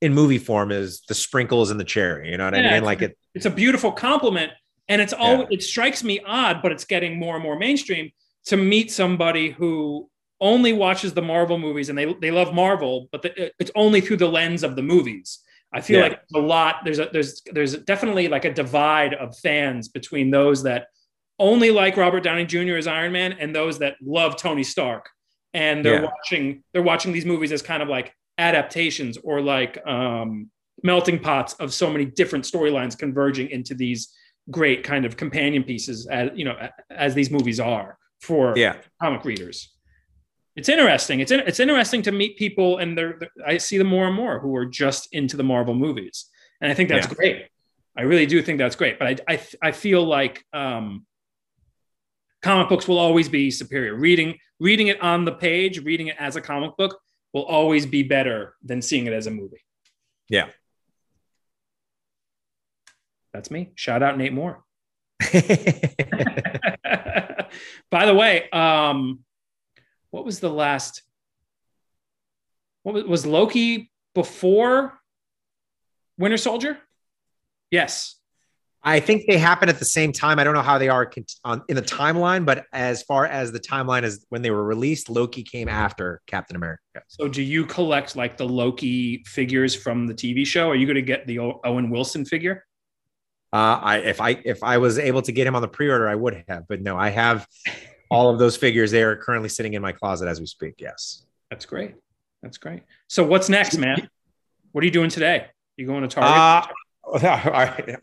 [0.00, 2.30] in movie form is the sprinkles and the cherry.
[2.30, 2.84] You know what I mean?
[2.84, 3.16] Like it.
[3.34, 4.52] it's a beautiful compliment
[4.88, 5.46] and it's all Yeah.
[5.50, 8.10] it strikes me odd but it's getting more and more mainstream
[8.46, 10.10] to meet somebody who
[10.40, 14.16] only watches the marvel movies and they, they love marvel but the, it's only through
[14.16, 15.38] the lens of the movies
[15.72, 16.08] i feel Yeah.
[16.08, 20.64] like a lot there's a there's there's definitely like a divide of fans between those
[20.64, 20.88] that
[21.38, 25.08] only like robert downey jr as iron man and those that love tony stark
[25.54, 26.08] and they're Yeah.
[26.10, 30.50] watching they're watching these movies as kind of like adaptations or like um
[30.82, 34.12] melting pots of so many different storylines converging into these
[34.50, 36.56] great kind of companion pieces as you know
[36.90, 38.76] as these movies are for Yeah.
[39.00, 39.72] comic readers
[40.56, 43.86] it's interesting it's in, it's interesting to meet people and they're, they're- i see them
[43.86, 46.26] more and more who are just into the marvel movies
[46.60, 47.14] and i think that's Yeah.
[47.14, 47.46] great
[47.96, 51.06] i really do think that's great but i i, I feel like um
[52.42, 56.36] comic books will always be superior reading reading it on the page reading it as
[56.36, 56.98] a comic book
[57.32, 59.64] will always be better than seeing it as a movie
[60.28, 60.48] Yeah.
[63.32, 64.64] that's me shout out nate moore
[67.90, 69.20] By the way, um,
[70.10, 71.02] what was the last?
[72.82, 74.98] What was, was Loki before
[76.18, 76.78] Winter Soldier?
[77.70, 78.16] Yes.
[78.84, 80.40] I think they happen at the same time.
[80.40, 84.02] I don't know how they are in the timeline, but as far as the timeline
[84.02, 86.80] is when they were released, Loki came after Captain America.
[87.06, 90.68] So, do you collect like the Loki figures from the TV show?
[90.68, 92.64] Are you going to get the Owen Wilson figure?
[93.52, 96.14] Uh, I if I if I was able to get him on the pre-order, I
[96.14, 97.46] would have, but no, I have
[98.10, 98.90] all of those figures.
[98.90, 100.74] They are currently sitting in my closet as we speak.
[100.78, 101.24] Yes.
[101.50, 101.94] That's great.
[102.42, 102.82] That's great.
[103.08, 104.08] So, what's next, man?
[104.72, 105.46] What are you doing today?
[105.76, 106.30] You going to Target?
[106.30, 106.72] Uh,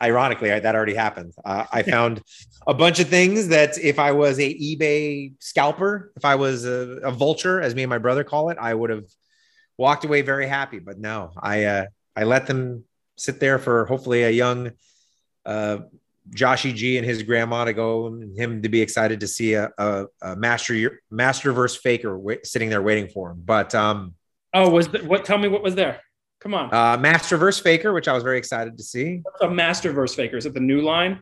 [0.01, 1.33] ironically, that already happened.
[1.43, 2.21] Uh, I found
[2.67, 6.99] a bunch of things that if I was a eBay scalper, if I was a,
[7.03, 9.05] a vulture, as me and my brother call it, I would have
[9.77, 10.79] walked away very happy.
[10.79, 11.85] But no, I uh,
[12.15, 12.83] I let them
[13.15, 14.71] sit there for hopefully a young
[15.45, 15.79] uh,
[16.31, 19.71] Joshy G and his grandma to go and him to be excited to see a,
[19.77, 23.41] a, a master masterverse faker wait, sitting there waiting for him.
[23.43, 24.13] But um,
[24.53, 25.25] oh, was the, what?
[25.25, 26.01] Tell me what was there.
[26.39, 26.69] Come on.
[26.73, 29.21] uh, masterverse faker, which I was very excited to see.
[29.23, 30.37] What's a Masterverse Faker?
[30.37, 31.19] Is it the new line?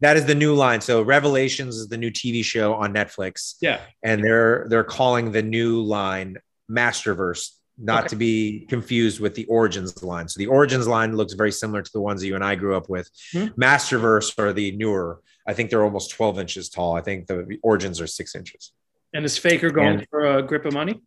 [0.00, 0.80] That is the new line.
[0.80, 3.80] So Revelations is the new TV show on Netflix, Yeah.
[4.02, 6.38] and they're they're calling the new line
[6.70, 8.08] Masterverse, not Okay.
[8.08, 10.28] to be confused with the Origins line.
[10.28, 12.74] So the Origins line looks very similar to the ones that you and I grew
[12.74, 13.08] up with.
[13.32, 13.46] Hmm.
[13.60, 15.20] Masterverse are the newer.
[15.46, 16.96] I think they're almost 12 inches tall.
[16.96, 18.72] I think the Origins are six inches.
[19.12, 21.00] And is Faker going And- for a grip of money?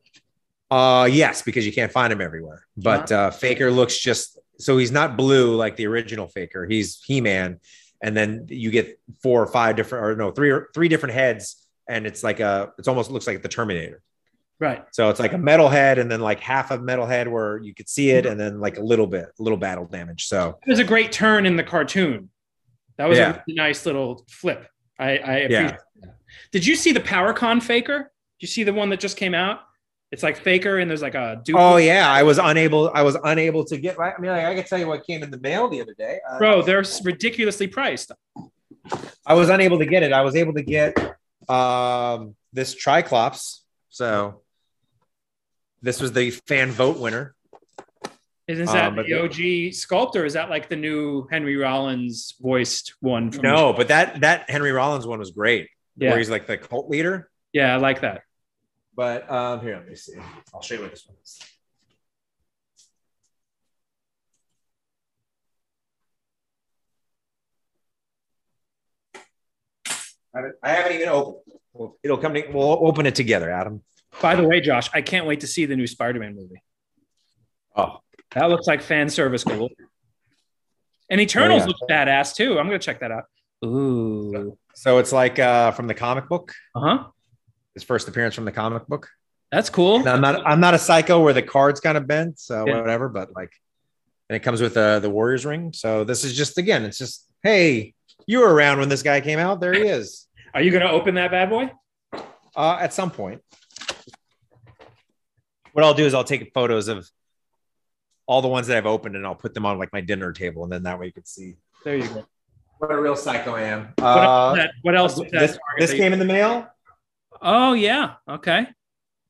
[0.69, 2.65] Uh yes, because you can't find him everywhere.
[2.75, 6.65] But uh Faker looks just so he's not blue like the original Faker.
[6.65, 7.59] He's He-Man.
[8.01, 11.67] And then you get four or five different or no, three or three different heads,
[11.89, 14.01] and it's like a it's almost looks like the Terminator.
[14.59, 14.83] Right.
[14.91, 17.73] So it's like a metal head and then like half a metal head where you
[17.73, 20.25] could see it, and then like a little bit, a little battle damage.
[20.27, 22.29] So It was a great turn in the cartoon.
[22.97, 23.41] That was Yeah.
[23.47, 24.67] a nice little flip.
[24.99, 25.77] I, I Yeah.
[26.01, 26.15] that.
[26.51, 27.97] Did you see the PowerCon Faker?
[28.39, 29.59] Did you see the one that just came out?
[30.11, 31.55] It's like Faker, and there's like a dude.
[31.57, 32.89] Oh yeah, I was unable.
[32.93, 33.99] I was unable to get.
[33.99, 36.19] I mean, like, I can tell you what came in the mail the other day.
[36.29, 38.11] Uh, Bro, they're ridiculously priced.
[39.25, 40.13] I was unable to get it.
[40.13, 40.97] I was able to get
[41.49, 43.59] um, this Tri-Klops.
[43.89, 44.41] So
[45.81, 47.35] this was the fan vote winner.
[48.47, 49.13] Isn't that Um, the
[49.69, 50.23] OG sculptor?
[50.23, 53.29] Is that like the new Henry Rollins voiced one?
[53.31, 55.67] From No, but that that Henry Rollins one was great.
[55.97, 56.11] Yeah.
[56.11, 57.29] Where he's like the cult leader.
[57.51, 58.21] yeah, I like that.
[58.97, 60.15] But um, here, let me see.
[60.53, 61.39] I'll show you what this one is.
[70.35, 71.35] I haven't, I haven't even opened.
[71.79, 71.89] It.
[72.03, 72.33] It'll come.
[72.33, 73.83] To, we'll open it together, Adam.
[74.21, 76.61] By the way, Josh, I can't wait to see the new Spider-Man movie.
[77.75, 77.99] Oh,
[78.33, 79.69] That looks like fan service galore.
[81.09, 81.67] And Eternals Oh, yeah.
[81.67, 82.57] looks badass too.
[82.59, 83.23] I'm gonna check that out.
[83.65, 84.57] Ooh.
[84.75, 86.53] so it's like uh, from the comic book.
[86.75, 87.03] Uh huh.
[87.77, 89.07] His first appearance from the comic book.
[89.51, 89.99] That's cool.
[89.99, 90.47] Now, I'm not.
[90.47, 92.81] I'm not a psycho where the card's kind of bent, so Yeah.
[92.81, 93.07] whatever.
[93.07, 93.51] But like,
[94.29, 95.73] and it comes with uh, the Warriors ring.
[95.73, 97.93] So this is just again, it's just hey,
[98.25, 99.61] you were around when this guy came out.
[99.61, 100.25] There he is.
[100.55, 101.71] Are you gonna open that bad boy?
[102.55, 103.43] Uh, at some point.
[105.73, 107.07] What I'll do is I'll take photos of
[108.25, 110.63] all the ones that I've opened and I'll put them on like my dinner table,
[110.63, 112.25] and then that way you can see There you go.
[112.79, 113.93] what a real psycho I am.
[113.99, 115.15] What, Uh, else, what else?
[115.19, 116.67] does this, this came in the mail.
[117.41, 118.15] Oh yeah.
[118.27, 118.67] Okay.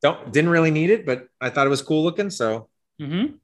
[0.02, 2.70] Don't didn't really need it, but I thought it was cool looking, so
[3.02, 3.36] Mm-hmm.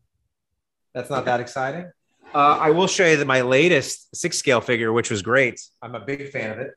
[0.96, 1.92] that's not that exciting.
[2.34, 5.62] Uh, I will show you that my latest six scale figure, which was great.
[5.82, 6.72] I'm a big fan of it.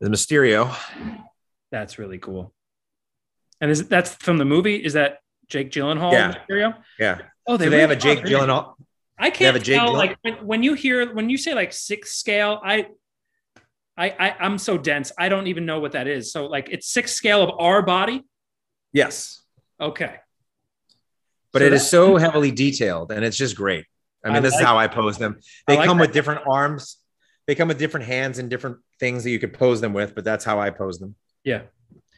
[0.00, 0.74] The Mysterio.
[1.70, 2.52] That's really cool.
[3.60, 4.76] And is that's from the movie?
[4.76, 5.18] Is that
[5.48, 6.12] Jake Gyllenhaal?
[6.12, 6.28] Yeah.
[6.28, 6.74] Material?
[6.98, 7.18] Yeah.
[7.46, 8.20] Oh, So they have a Jake?
[8.20, 8.74] Gyllenhaal.
[9.18, 9.92] I have can't a Jake tell.
[9.92, 12.86] Like when, when you hear when you say like six scale, I,
[13.96, 15.12] I, I, I'm so dense.
[15.18, 16.32] I don't even know what that is.
[16.32, 18.24] So like it's six scale of our body.
[18.92, 19.42] Yes.
[19.80, 20.16] Okay.
[21.52, 23.84] But So it is so heavily detailed and it's just great.
[24.24, 25.38] I mean, I this like- is how I pose them.
[25.68, 26.08] They like come that.
[26.08, 26.98] with different arms.
[27.46, 30.24] They come with different hands and different things that you could pose them with, but
[30.24, 31.14] that's how I pose them.
[31.44, 31.62] Yeah.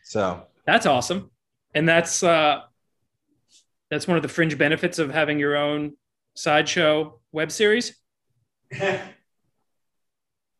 [0.04, 1.30] So That's awesome.
[1.74, 2.60] And that's uh
[3.90, 5.96] that's one of the fringe benefits of having your own
[6.34, 7.96] sideshow web series.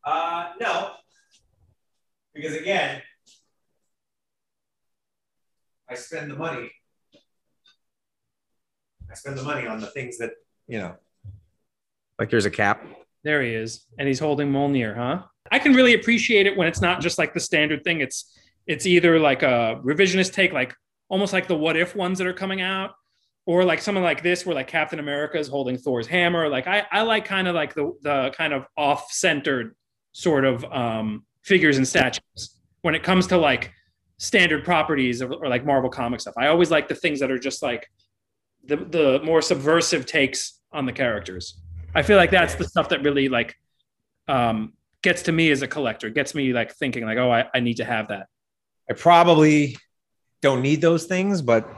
[0.05, 0.93] uh no.
[2.35, 3.03] Because again,
[5.89, 6.71] I spend the money.
[9.11, 10.33] I spend the money on the things that,
[10.67, 10.97] you know.
[12.19, 12.85] Like there's a cap.
[13.25, 13.87] There he is.
[13.99, 15.23] And he's holding Mjolnir, huh?
[15.51, 18.01] I can really appreciate it when it's not just like the standard thing.
[18.01, 18.37] It's
[18.67, 20.75] it's either like a revisionist take, like
[21.09, 22.93] almost like the what if ones that are coming out,
[23.47, 26.49] or like something like this where like Captain America is holding Thor's hammer.
[26.49, 29.75] Like I, I like kind of like the the kind of off-centered
[30.13, 33.73] sort of um figures and statues when it comes to like
[34.19, 36.35] standard properties or, or like Marvel comic stuff.
[36.37, 37.89] I always like the things that are just like
[38.65, 41.61] the the more subversive takes on the characters.
[41.95, 43.55] I feel like that's the stuff that really like
[44.29, 47.61] um, gets to me as a collector, gets me like thinking like, oh, I, I
[47.61, 48.27] need to have that.
[48.91, 49.77] I probably
[50.43, 51.69] don't need those things, but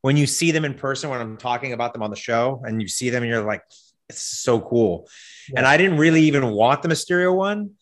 [0.00, 2.80] when you see them in person, when I'm talking about them on the show and
[2.80, 3.62] you see them and you're like,
[4.08, 5.08] it's so cool.
[5.54, 7.72] And I didn't really even want the Mysterio one.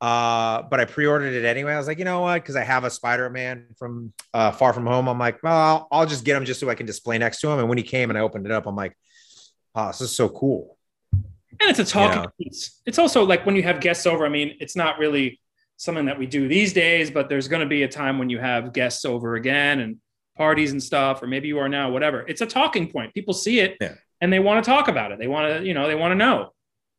[0.00, 1.72] Uh, but I pre-ordered it anyway.
[1.72, 2.34] I was like, you know what?
[2.34, 5.08] Because I have a Spider-Man from uh, Far From Home.
[5.08, 7.48] I'm like, well, I'll, I'll just get him just so I can display next to
[7.48, 7.58] him.
[7.58, 8.96] And when he came and I opened it up, I'm like,
[9.74, 10.76] oh, this is so cool.
[11.12, 12.26] And it's a talking Yeah.
[12.38, 12.82] piece.
[12.84, 14.26] It's also like when you have guests over.
[14.26, 15.40] I mean, it's not really
[15.76, 18.40] something that we do these days, but there's going to be a time when you
[18.40, 19.96] have guests over again and
[20.36, 22.24] parties and stuff, or maybe you are now, whatever.
[22.26, 23.14] It's a talking point.
[23.14, 23.94] People see it Yeah.
[24.20, 25.18] and they want to talk about it.
[25.18, 26.50] They want to, you know, they want to know.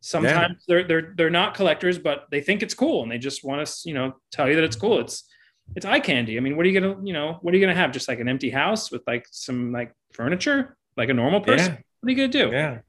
[0.01, 3.65] Sometimes they're they're they're not collectors, but they think it's cool and they just want
[3.65, 4.99] to, you know, tell you that it's cool.
[4.99, 5.27] It's
[5.75, 6.37] it's eye candy.
[6.37, 7.91] I mean, what are you gonna, you know, what are you gonna have?
[7.91, 11.73] Just like an empty house with like some like furniture, like a normal person?
[11.73, 11.79] Yeah.
[12.01, 12.51] What are you gonna do?
[12.55, 12.79] Yeah.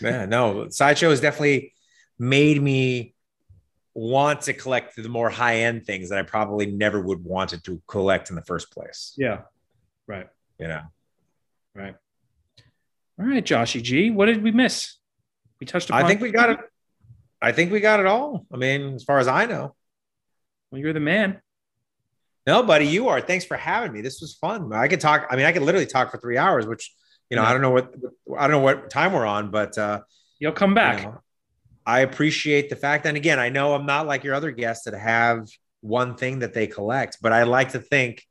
[0.00, 0.24] Yeah.
[0.24, 1.74] No, Sideshow has definitely
[2.18, 3.14] made me
[3.94, 7.82] want to collect the more high end things that I probably never would wanted to
[7.86, 9.12] collect in the first place.
[9.18, 9.42] Yeah.
[10.06, 10.28] Right.
[10.58, 10.82] You know,
[11.74, 11.94] Right.
[13.18, 14.10] All right, Joshy G.
[14.10, 14.96] What did we miss?
[15.60, 16.04] We touched upon.
[16.04, 16.58] I think we got it.
[17.40, 18.46] I think we got it all.
[18.52, 19.74] I mean, as far as I know.
[20.70, 21.40] Well, you're the man.
[22.46, 23.20] No, buddy, you are.
[23.20, 24.00] Thanks for having me.
[24.00, 24.72] This was fun.
[24.72, 25.26] I could talk.
[25.30, 26.92] I mean, I could literally talk for three hours, which
[27.30, 27.48] you know, Yeah.
[27.48, 27.94] I don't know what
[28.38, 30.00] I don't know what time we're on, but uh,
[30.38, 31.02] You'll come you back.
[31.04, 31.20] know,
[31.86, 33.06] I appreciate the fact.
[33.06, 35.48] And again, I know I'm not like your other guests that have
[35.80, 38.24] one thing that they collect, but I like to think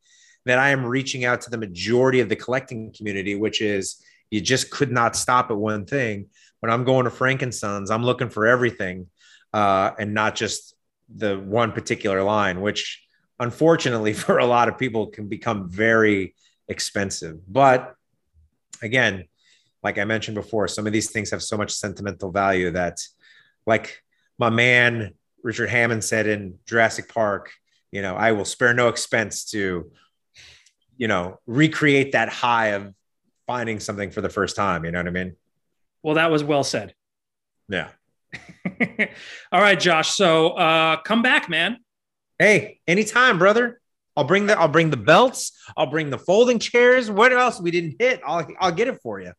[0.44, 4.40] that I am reaching out to the majority of the collecting community, which is you
[4.40, 6.26] just could not stop at one thing.
[6.60, 9.08] When I'm going to Frankenstein's, I'm looking for everything
[9.52, 10.74] uh, and not just
[11.14, 13.04] the one particular line, which
[13.38, 16.34] unfortunately for a lot of people can become very
[16.68, 17.38] expensive.
[17.46, 17.94] But
[18.82, 19.24] again,
[19.82, 23.00] like I mentioned before, some of these things have so much sentimental value that,
[23.66, 24.02] like,
[24.38, 27.50] my man Richard Hammond said in Jurassic Park,
[27.90, 29.90] you know, I will spare no expense to,
[30.96, 32.94] you know, recreate that high of
[33.46, 34.84] finding something for the first time.
[34.84, 35.36] You know what I mean?
[36.02, 36.94] Well, that was well said.
[37.68, 37.88] Yeah.
[39.52, 40.10] All right, Josh.
[40.10, 41.78] So uh, come back, man.
[42.38, 43.80] Hey, anytime, brother.
[44.16, 45.52] I'll bring the I'll bring the belts.
[45.76, 47.10] I'll bring the folding chairs.
[47.10, 48.20] What else we didn't hit?
[48.26, 49.32] I'll I'll get it for you.